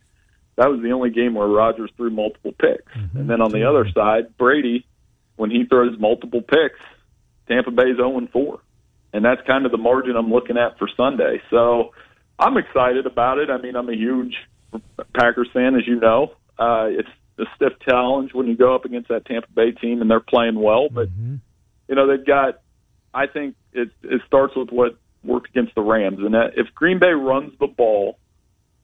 that 0.56 0.70
was 0.70 0.80
the 0.82 0.92
only 0.92 1.10
game 1.10 1.34
where 1.34 1.46
Rodgers 1.46 1.90
threw 1.96 2.10
multiple 2.10 2.52
picks. 2.52 2.92
Mm-hmm. 2.92 3.18
And 3.18 3.30
then 3.30 3.40
on 3.40 3.50
the 3.50 3.64
other 3.64 3.88
side, 3.94 4.36
Brady, 4.36 4.86
when 5.36 5.50
he 5.50 5.64
throws 5.64 5.98
multiple 5.98 6.42
picks, 6.42 6.80
Tampa 7.48 7.70
Bay's 7.70 7.96
0 7.96 8.28
4. 8.32 8.60
And 9.12 9.24
that's 9.24 9.40
kind 9.46 9.66
of 9.66 9.72
the 9.72 9.78
margin 9.78 10.16
I'm 10.16 10.30
looking 10.30 10.56
at 10.56 10.78
for 10.78 10.88
Sunday. 10.96 11.42
So 11.50 11.92
I'm 12.38 12.56
excited 12.56 13.06
about 13.06 13.38
it. 13.38 13.50
I 13.50 13.58
mean, 13.58 13.74
I'm 13.74 13.88
a 13.88 13.94
huge 13.94 14.36
Packers 15.14 15.48
fan, 15.52 15.74
as 15.74 15.86
you 15.86 15.98
know. 15.98 16.32
Uh, 16.58 16.88
it's 16.90 17.08
a 17.38 17.44
stiff 17.56 17.72
challenge 17.80 18.34
when 18.34 18.46
you 18.46 18.56
go 18.56 18.74
up 18.74 18.84
against 18.84 19.08
that 19.08 19.24
Tampa 19.24 19.48
Bay 19.54 19.72
team 19.72 20.00
and 20.00 20.10
they're 20.10 20.20
playing 20.20 20.60
well. 20.60 20.88
But, 20.88 21.08
mm-hmm. 21.08 21.36
you 21.88 21.94
know, 21.94 22.06
they've 22.06 22.24
got, 22.24 22.60
I 23.12 23.26
think 23.26 23.56
it, 23.72 23.88
it 24.02 24.20
starts 24.26 24.54
with 24.54 24.70
what 24.70 24.96
worked 25.24 25.48
against 25.48 25.74
the 25.74 25.82
Rams. 25.82 26.18
And 26.20 26.34
that 26.34 26.52
if 26.56 26.74
Green 26.74 26.98
Bay 26.98 27.12
runs 27.12 27.52
the 27.58 27.66
ball 27.66 28.18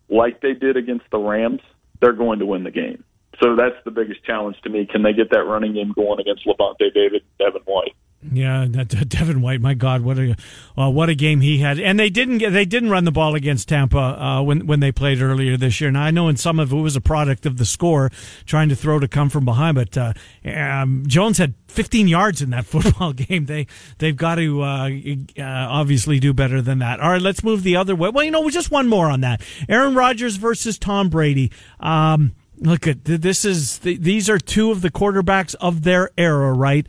like 0.09 0.41
they 0.41 0.55
did 0.55 0.77
against 0.77 1.05
the 1.11 1.19
Rams, 1.19 1.61
they're 2.01 2.13
going 2.13 2.39
to 2.39 2.47
win 2.47 2.65
the 2.65 2.71
game. 2.71 3.05
So 3.43 3.55
that's 3.55 3.77
the 3.85 3.91
biggest 3.91 4.25
challenge 4.25 4.57
to 4.63 4.71
me. 4.71 4.87
Can 4.91 5.03
they 5.03 5.13
get 5.13 5.31
that 5.31 5.45
running 5.45 5.75
game 5.75 5.93
going 5.93 6.21
against 6.21 6.47
Lavonte 6.47 6.93
David, 6.95 7.23
Devin 7.39 7.63
White? 7.67 7.95
Yeah, 8.33 8.67
Devin 8.67 9.41
White. 9.41 9.61
My 9.61 9.75
God, 9.75 10.03
what 10.03 10.19
a 10.19 10.37
uh, 10.77 10.91
what 10.91 11.09
a 11.09 11.15
game 11.15 11.41
he 11.41 11.59
had! 11.59 11.79
And 11.79 11.99
they 11.99 12.11
didn't 12.11 12.39
get 12.39 12.53
they 12.53 12.65
didn't 12.65 12.91
run 12.91 13.05
the 13.05 13.13
ball 13.13 13.35
against 13.35 13.69
Tampa 13.69 13.99
uh, 13.99 14.43
when 14.43 14.67
when 14.67 14.81
they 14.81 14.93
played 14.93 15.21
earlier 15.21 15.57
this 15.57 15.81
year. 15.81 15.91
Now 15.91 16.03
I 16.03 16.11
know 16.11 16.29
in 16.29 16.37
some 16.37 16.59
of 16.59 16.73
it 16.73 16.77
was 16.77 16.97
a 16.97 17.01
product 17.01 17.47
of 17.47 17.59
the 17.59 17.65
score, 17.65 18.11
trying 18.45 18.69
to 18.69 18.77
throw 18.77 18.99
to 18.99 19.09
come 19.09 19.29
from 19.29 19.45
behind. 19.45 19.77
But 19.77 19.97
uh, 19.97 20.13
um, 20.45 21.05
Jones 21.07 21.39
had 21.39 21.55
15 21.69 22.09
yards 22.09 22.43
in 22.43 22.51
that 22.51 22.67
football 22.67 23.13
game. 23.13 23.47
They 23.47 23.67
they've 23.99 24.17
got 24.17 24.37
to 24.37 24.63
uh, 24.63 24.91
uh, 25.39 25.43
obviously 25.43 26.21
do 26.21 26.33
better 26.33 26.61
than 26.61 26.79
that. 26.81 27.01
All 27.01 27.11
right, 27.11 27.23
let's 27.23 27.43
move 27.43 27.63
the 27.63 27.77
other 27.77 27.95
way. 27.95 28.11
Well, 28.11 28.25
you 28.25 28.31
know, 28.31 28.49
just 28.51 28.71
one 28.71 28.89
more 28.89 29.11
on 29.11 29.21
that. 29.21 29.43
Aaron 29.69 29.95
Rodgers 29.95 30.37
versus 30.37 30.79
Tom 30.79 31.09
Brady. 31.09 31.53
Um, 31.81 32.33
look 32.59 32.87
at 32.87 33.05
this 33.05 33.45
is 33.45 33.79
these 33.81 34.31
are 34.31 34.39
two 34.39 34.71
of 34.71 34.83
the 34.83 34.91
quarterbacks 34.91 35.55
of 35.57 35.83
their 35.83 36.11
era, 36.17 36.53
right? 36.53 36.87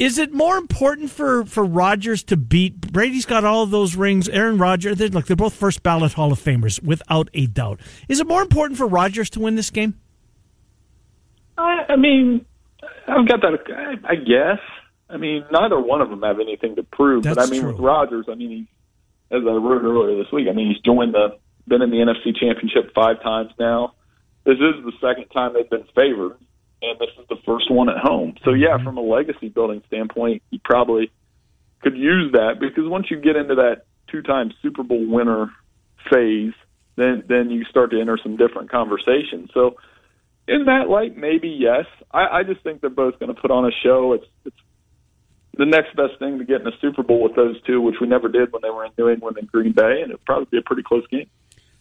Is 0.00 0.16
it 0.16 0.32
more 0.32 0.56
important 0.56 1.10
for 1.10 1.44
for 1.44 1.62
Rodgers 1.62 2.22
to 2.24 2.36
beat 2.38 2.90
Brady's 2.90 3.26
got 3.26 3.44
all 3.44 3.62
of 3.62 3.70
those 3.70 3.96
rings? 3.96 4.30
Aaron 4.30 4.56
Rodgers, 4.56 4.96
they're, 4.96 5.08
look, 5.08 5.26
they're 5.26 5.36
both 5.36 5.52
first 5.52 5.82
ballot 5.82 6.14
Hall 6.14 6.32
of 6.32 6.40
Famers 6.40 6.82
without 6.82 7.28
a 7.34 7.46
doubt. 7.46 7.80
Is 8.08 8.18
it 8.18 8.26
more 8.26 8.40
important 8.40 8.78
for 8.78 8.86
Rodgers 8.86 9.28
to 9.30 9.40
win 9.40 9.56
this 9.56 9.68
game? 9.68 10.00
I, 11.58 11.84
I 11.90 11.96
mean, 11.96 12.46
I've 13.06 13.28
got 13.28 13.42
that. 13.42 13.58
I, 14.04 14.14
guess. 14.14 14.58
I 15.10 15.18
mean, 15.18 15.44
neither 15.52 15.78
one 15.78 16.00
of 16.00 16.08
them 16.08 16.22
have 16.22 16.40
anything 16.40 16.76
to 16.76 16.82
prove. 16.82 17.24
That's 17.24 17.36
but 17.36 17.48
I 17.48 17.50
mean, 17.50 17.60
true. 17.60 17.72
with 17.72 17.80
Rodgers, 17.80 18.24
I 18.30 18.36
mean, 18.36 18.50
he, 18.50 19.36
as 19.36 19.42
I 19.46 19.52
wrote 19.52 19.82
earlier 19.82 20.16
this 20.16 20.32
week, 20.32 20.48
I 20.48 20.54
mean, 20.54 20.68
he's 20.68 20.80
joined 20.82 21.12
the 21.12 21.36
been 21.68 21.82
in 21.82 21.90
the 21.90 21.98
NFC 21.98 22.34
Championship 22.34 22.94
five 22.94 23.22
times 23.22 23.50
now. 23.58 23.92
This 24.44 24.54
is 24.54 24.82
the 24.82 24.92
second 24.98 25.28
time 25.28 25.52
they've 25.52 25.68
been 25.68 25.84
favored 25.94 26.38
and 26.82 26.98
this 26.98 27.10
is 27.18 27.26
the 27.28 27.36
first 27.46 27.70
one 27.70 27.88
at 27.88 27.98
home. 27.98 28.34
So 28.44 28.52
yeah, 28.52 28.76
mm-hmm. 28.76 28.84
from 28.84 28.96
a 28.96 29.02
legacy 29.02 29.48
building 29.48 29.82
standpoint, 29.86 30.42
you 30.50 30.58
probably 30.64 31.10
could 31.82 31.96
use 31.96 32.32
that 32.32 32.56
because 32.60 32.84
once 32.86 33.10
you 33.10 33.20
get 33.20 33.36
into 33.36 33.56
that 33.56 33.84
two-time 34.10 34.52
Super 34.62 34.82
Bowl 34.82 35.06
winner 35.06 35.50
phase, 36.10 36.52
then 36.96 37.22
then 37.28 37.50
you 37.50 37.64
start 37.64 37.90
to 37.90 38.00
enter 38.00 38.18
some 38.22 38.36
different 38.36 38.70
conversations. 38.70 39.50
So 39.54 39.76
in 40.48 40.64
that 40.66 40.88
light, 40.88 41.16
maybe 41.16 41.48
yes. 41.48 41.86
I, 42.10 42.38
I 42.38 42.42
just 42.42 42.62
think 42.62 42.80
they're 42.80 42.90
both 42.90 43.18
going 43.18 43.34
to 43.34 43.40
put 43.40 43.50
on 43.50 43.64
a 43.64 43.70
show. 43.82 44.14
It's 44.14 44.26
it's 44.44 44.56
the 45.56 45.66
next 45.66 45.94
best 45.96 46.18
thing 46.18 46.38
to 46.38 46.44
get 46.44 46.62
in 46.62 46.66
a 46.66 46.76
Super 46.80 47.02
Bowl 47.02 47.22
with 47.22 47.36
those 47.36 47.60
two, 47.62 47.80
which 47.80 47.96
we 48.00 48.06
never 48.06 48.28
did 48.28 48.52
when 48.52 48.62
they 48.62 48.70
were 48.70 48.84
in 48.84 48.92
New 48.96 49.08
England 49.08 49.36
and 49.38 49.50
Green 49.50 49.72
Bay, 49.72 50.00
and 50.02 50.10
it'd 50.10 50.24
probably 50.24 50.46
be 50.50 50.58
a 50.58 50.62
pretty 50.62 50.82
close 50.82 51.06
game. 51.08 51.28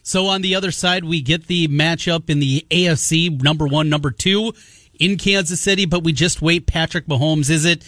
So 0.02 0.28
on 0.28 0.41
the 0.41 0.56
other 0.56 0.72
side, 0.72 1.04
we 1.04 1.22
get 1.22 1.47
the 1.47 1.68
matchup 1.68 2.30
in 2.30 2.39
the 2.39 2.66
AFC 2.70 3.41
number 3.41 3.68
one, 3.68 3.89
number 3.89 4.12
two 4.12 4.54
in 5.00 5.18
Kansas 5.18 5.60
City, 5.62 5.86
but 5.86 6.04
we 6.04 6.12
just 6.14 6.41
wait 6.41 6.68
Patrick 6.68 7.08
Mahomes. 7.08 7.50
Is 7.50 7.66
it 7.66 7.84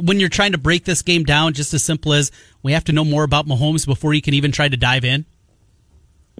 when 0.00 0.18
you're 0.20 0.28
trying 0.28 0.52
to 0.52 0.58
break 0.58 0.84
this 0.84 1.02
game 1.02 1.24
down 1.24 1.52
just 1.52 1.74
as 1.74 1.84
simple 1.84 2.12
as 2.12 2.30
we 2.62 2.72
have 2.72 2.84
to 2.84 2.92
know 2.92 3.04
more 3.04 3.24
about 3.24 3.46
Mahomes 3.46 3.86
before 3.86 4.14
you 4.14 4.22
can 4.22 4.34
even 4.34 4.52
try 4.52 4.68
to 4.68 4.76
dive 4.76 5.04
in? 5.04 5.24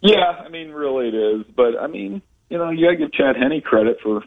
Yeah, 0.03 0.43
I 0.45 0.49
mean, 0.49 0.71
really 0.71 1.09
it 1.09 1.15
is. 1.15 1.47
But 1.57 1.79
I 1.81 1.87
mean, 1.87 2.23
you 2.51 2.59
know, 2.59 2.71
you 2.71 2.87
got 2.87 2.91
to 2.93 2.97
give 2.97 3.13
Chad 3.13 3.37
Henne 3.37 3.61
credit 3.61 3.99
for 4.03 4.23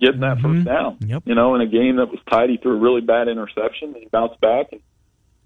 getting 0.00 0.20
that 0.20 0.38
Mhm. 0.38 0.42
first 0.42 0.64
down. 0.64 0.96
Yep. 1.06 1.22
You 1.26 1.34
know, 1.34 1.54
in 1.54 1.60
a 1.60 1.66
game 1.66 1.96
that 1.96 2.10
was 2.10 2.18
tight, 2.30 2.50
he 2.50 2.56
threw 2.56 2.72
a 2.72 2.80
really 2.80 3.00
bad 3.02 3.28
interception. 3.28 3.94
He 3.98 4.06
bounced 4.10 4.40
back 4.40 4.68
and 4.72 4.80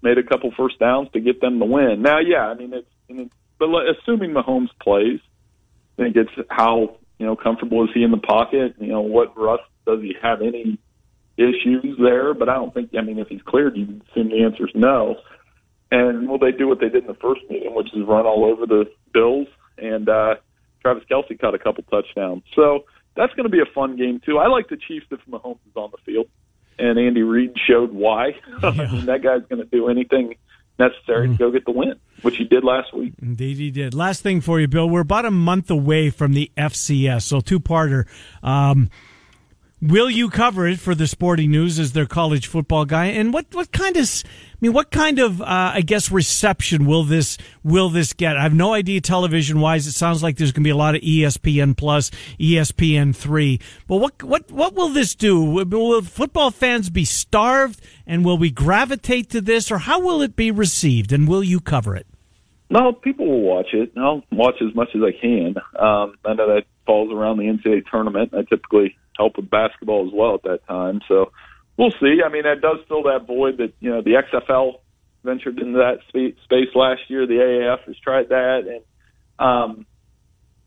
made 0.01 0.17
a 0.17 0.23
couple 0.23 0.51
first 0.51 0.79
downs 0.79 1.09
to 1.13 1.19
get 1.19 1.41
them 1.41 1.59
the 1.59 1.65
win. 1.65 2.01
Now, 2.01 2.19
yeah, 2.19 2.47
I 2.47 2.53
mean, 2.53 2.73
it's, 2.73 2.87
and 3.09 3.19
it's 3.21 3.33
but 3.59 3.69
le- 3.69 3.91
assuming 3.91 4.31
Mahomes 4.31 4.69
plays, 4.81 5.19
I 5.97 6.03
think 6.03 6.15
it's 6.15 6.31
how 6.49 6.97
you 7.19 7.25
know 7.25 7.35
comfortable 7.35 7.83
is 7.83 7.89
he 7.93 8.03
in 8.03 8.11
the 8.11 8.17
pocket. 8.17 8.75
You 8.79 8.87
know, 8.87 9.01
what 9.01 9.37
rust 9.37 9.63
does 9.85 10.01
he 10.01 10.15
have 10.21 10.41
any 10.41 10.77
issues 11.37 11.97
there? 11.99 12.33
But 12.33 12.49
I 12.49 12.55
don't 12.55 12.73
think. 12.73 12.91
I 12.97 13.01
mean, 13.01 13.19
if 13.19 13.27
he's 13.27 13.41
cleared, 13.41 13.77
you 13.77 13.85
can 13.85 14.01
assume 14.11 14.29
the 14.29 14.43
answer 14.43 14.67
is 14.67 14.75
no. 14.75 15.15
And 15.89 16.27
will 16.27 16.39
they 16.39 16.51
do 16.51 16.67
what 16.67 16.79
they 16.79 16.89
did 16.89 17.03
in 17.03 17.07
the 17.07 17.13
first 17.13 17.41
meeting, 17.49 17.73
which 17.73 17.93
is 17.93 18.05
run 18.05 18.25
all 18.25 18.43
over 18.45 18.65
the 18.65 18.91
Bills? 19.13 19.47
And 19.77 20.09
uh, 20.09 20.35
Travis 20.81 21.03
Kelce 21.09 21.39
caught 21.39 21.55
a 21.55 21.59
couple 21.59 21.83
touchdowns. 21.83 22.43
So 22.55 22.85
that's 23.15 23.33
going 23.33 23.45
to 23.45 23.49
be 23.49 23.61
a 23.61 23.73
fun 23.73 23.95
game 23.95 24.19
too. 24.25 24.37
I 24.37 24.47
like 24.47 24.67
the 24.69 24.77
Chiefs 24.77 25.05
if 25.11 25.19
Mahomes 25.29 25.59
is 25.67 25.75
on 25.75 25.91
the 25.91 25.97
field, 26.05 26.27
and 26.77 26.99
Andy 26.99 27.23
Reid 27.23 27.53
showed 27.67 27.93
why. 27.93 28.31
I 28.61 28.71
mean, 28.71 29.05
that 29.05 29.23
guy's 29.23 29.47
going 29.49 29.63
to 29.63 29.69
do 29.69 29.87
anything 29.87 30.35
necessary 30.79 31.27
to 31.29 31.35
go 31.35 31.51
get 31.51 31.65
the 31.65 31.71
win, 31.71 31.95
which 32.21 32.37
he 32.37 32.43
did 32.43 32.63
last 32.63 32.93
week. 32.93 33.13
Indeed, 33.21 33.57
he 33.57 33.71
did. 33.71 33.93
Last 33.93 34.21
thing 34.21 34.41
for 34.41 34.59
you, 34.59 34.67
Bill. 34.67 34.89
We're 34.89 35.01
about 35.01 35.25
a 35.25 35.31
month 35.31 35.69
away 35.69 36.09
from 36.09 36.33
the 36.33 36.51
FCS, 36.57 37.23
so 37.23 37.41
two-parter. 37.41 38.05
Um, 38.43 38.89
will 39.81 40.09
you 40.09 40.29
cover 40.29 40.67
it 40.67 40.79
for 40.79 40.95
the 40.95 41.07
Sporting 41.07 41.51
News 41.51 41.79
as 41.79 41.93
their 41.93 42.05
college 42.05 42.47
football 42.47 42.85
guy? 42.85 43.07
And 43.07 43.33
what 43.33 43.45
what 43.53 43.71
kind 43.71 43.97
of 43.97 44.09
I 44.25 44.29
mean, 44.59 44.73
what 44.73 44.89
kind 44.91 45.19
of 45.19 45.41
uh, 45.41 45.45
I 45.75 45.81
guess 45.81 46.11
reception 46.11 46.85
will 46.85 47.03
this 47.03 47.37
will 47.63 47.89
this 47.89 48.13
get? 48.13 48.37
I 48.37 48.43
have 48.43 48.53
no 48.53 48.73
idea 48.73 49.01
television 49.01 49.59
wise. 49.59 49.87
It 49.87 49.93
sounds 49.93 50.23
like 50.23 50.37
there's 50.37 50.51
going 50.51 50.63
to 50.63 50.67
be 50.67 50.71
a 50.71 50.75
lot 50.75 50.95
of 50.95 51.01
ESPN 51.01 51.77
Plus, 51.77 52.09
ESPN 52.39 53.15
three. 53.15 53.59
But 53.87 53.97
what 53.97 54.23
what 54.23 54.51
what 54.51 54.73
will 54.73 54.89
this 54.89 55.15
do? 55.15 55.41
Will, 55.43 55.65
will 55.65 56.01
football 56.01 56.51
fans 56.51 56.89
be 56.89 57.05
starved, 57.05 57.81
and 58.05 58.25
will 58.25 58.37
we 58.37 58.49
gravitate 58.49 59.29
to 59.31 59.41
this, 59.41 59.71
or 59.71 59.79
how 59.79 59.99
will 59.99 60.21
it 60.21 60.35
be 60.35 60.51
received? 60.51 61.11
And 61.11 61.27
will 61.27 61.43
you 61.43 61.59
cover 61.59 61.95
it? 61.95 62.07
No, 62.69 62.91
people 62.91 63.27
will 63.27 63.41
watch 63.41 63.67
it. 63.73 63.93
I'll 63.95 64.23
watch 64.31 64.55
as 64.61 64.75
much 64.75 64.89
as 64.93 65.01
I 65.01 65.11
can. 65.11 65.55
Um, 65.79 66.15
I 66.25 66.33
know 66.33 66.53
that 66.55 66.63
falls 66.85 67.13
around 67.13 67.37
the 67.37 67.45
NCAA 67.45 67.83
tournament. 67.89 68.33
I 68.33 68.41
typically 68.41 68.97
help 69.17 69.37
with 69.37 69.49
basketball 69.49 70.07
as 70.07 70.13
well 70.13 70.35
at 70.35 70.43
that 70.43 70.67
time. 70.67 71.01
So 71.07 71.31
we'll 71.77 71.93
see. 71.99 72.21
I 72.25 72.29
mean, 72.29 72.43
that 72.43 72.61
does 72.61 72.77
fill 72.87 73.03
that 73.03 73.25
void 73.27 73.57
that, 73.57 73.73
you 73.79 73.89
know, 73.89 74.01
the 74.01 74.21
XFL 74.21 74.79
ventured 75.23 75.59
into 75.59 75.79
that 75.79 75.99
space 76.07 76.69
last 76.75 77.01
year. 77.07 77.25
The 77.25 77.33
AAF 77.33 77.85
has 77.85 77.97
tried 77.99 78.29
that. 78.29 78.63
And 78.67 79.45
um, 79.45 79.85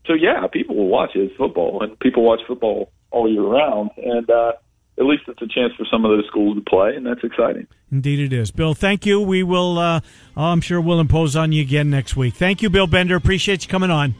so, 0.05 0.13
yeah, 0.13 0.45
people 0.51 0.75
will 0.75 0.87
watch 0.87 1.11
it. 1.15 1.19
It's 1.19 1.35
football, 1.35 1.83
and 1.83 1.97
people 1.99 2.23
watch 2.23 2.41
football 2.47 2.91
all 3.11 3.31
year 3.31 3.43
round. 3.43 3.91
And 3.97 4.29
uh, 4.29 4.53
at 4.97 5.05
least 5.05 5.23
it's 5.27 5.41
a 5.41 5.47
chance 5.47 5.73
for 5.75 5.85
some 5.91 6.05
of 6.05 6.11
those 6.11 6.25
schools 6.27 6.57
to 6.57 6.61
play, 6.61 6.95
and 6.95 7.05
that's 7.05 7.23
exciting. 7.23 7.67
Indeed, 7.91 8.19
it 8.19 8.33
is. 8.33 8.51
Bill, 8.51 8.73
thank 8.73 9.05
you. 9.05 9.19
We 9.21 9.43
will, 9.43 9.77
uh, 9.77 10.01
I'm 10.35 10.61
sure 10.61 10.79
we'll 10.79 10.99
impose 10.99 11.35
on 11.35 11.51
you 11.51 11.61
again 11.61 11.89
next 11.89 12.15
week. 12.15 12.35
Thank 12.35 12.61
you, 12.61 12.69
Bill 12.69 12.87
Bender. 12.87 13.15
Appreciate 13.15 13.63
you 13.63 13.69
coming 13.69 13.91
on. 13.91 14.15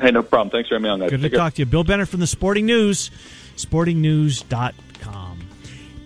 Hey, 0.00 0.10
no 0.10 0.22
problem. 0.22 0.50
Thanks 0.50 0.68
for 0.68 0.74
having 0.74 0.84
me 0.84 0.88
on, 0.90 1.00
guys. 1.00 1.10
Good 1.10 1.22
to 1.22 1.30
care. 1.30 1.38
talk 1.38 1.54
to 1.54 1.62
you. 1.62 1.66
Bill 1.66 1.84
Bender 1.84 2.06
from 2.06 2.20
the 2.20 2.26
Sporting 2.26 2.66
News, 2.66 3.10
sportingnews.com. 3.56 5.38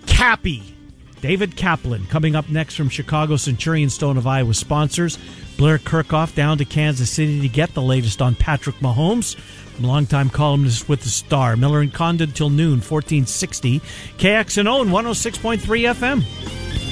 Cappy, 0.07 0.77
David 1.21 1.57
Kaplan, 1.57 2.07
coming 2.07 2.37
up 2.37 2.49
next 2.49 2.75
from 2.75 2.89
Chicago 2.89 3.37
Centurion 3.37 3.91
Stone 3.91 4.17
of 4.17 4.27
Iowa 4.27 4.55
sponsors. 4.55 5.19
Blair 5.57 5.79
Kerkhoff 5.79 6.35
down 6.35 6.59
to 6.59 6.65
Kansas 6.65 7.11
City 7.11 7.41
to 7.41 7.49
get 7.49 7.75
the 7.75 7.83
latest 7.83 8.21
on 8.21 8.35
Patrick 8.35 8.77
Mahomes. 8.77 9.37
Longtime 9.81 10.31
columnist 10.31 10.89
with 10.89 11.03
the 11.03 11.09
Star, 11.09 11.57
Miller 11.57 11.81
and 11.81 11.93
Condon 11.93 12.33
till 12.33 12.51
noon, 12.51 12.81
1460. 12.81 13.81
KXNO 14.19 14.83
and 14.83 14.91
106.3 14.91 15.59
FM. 15.95 16.86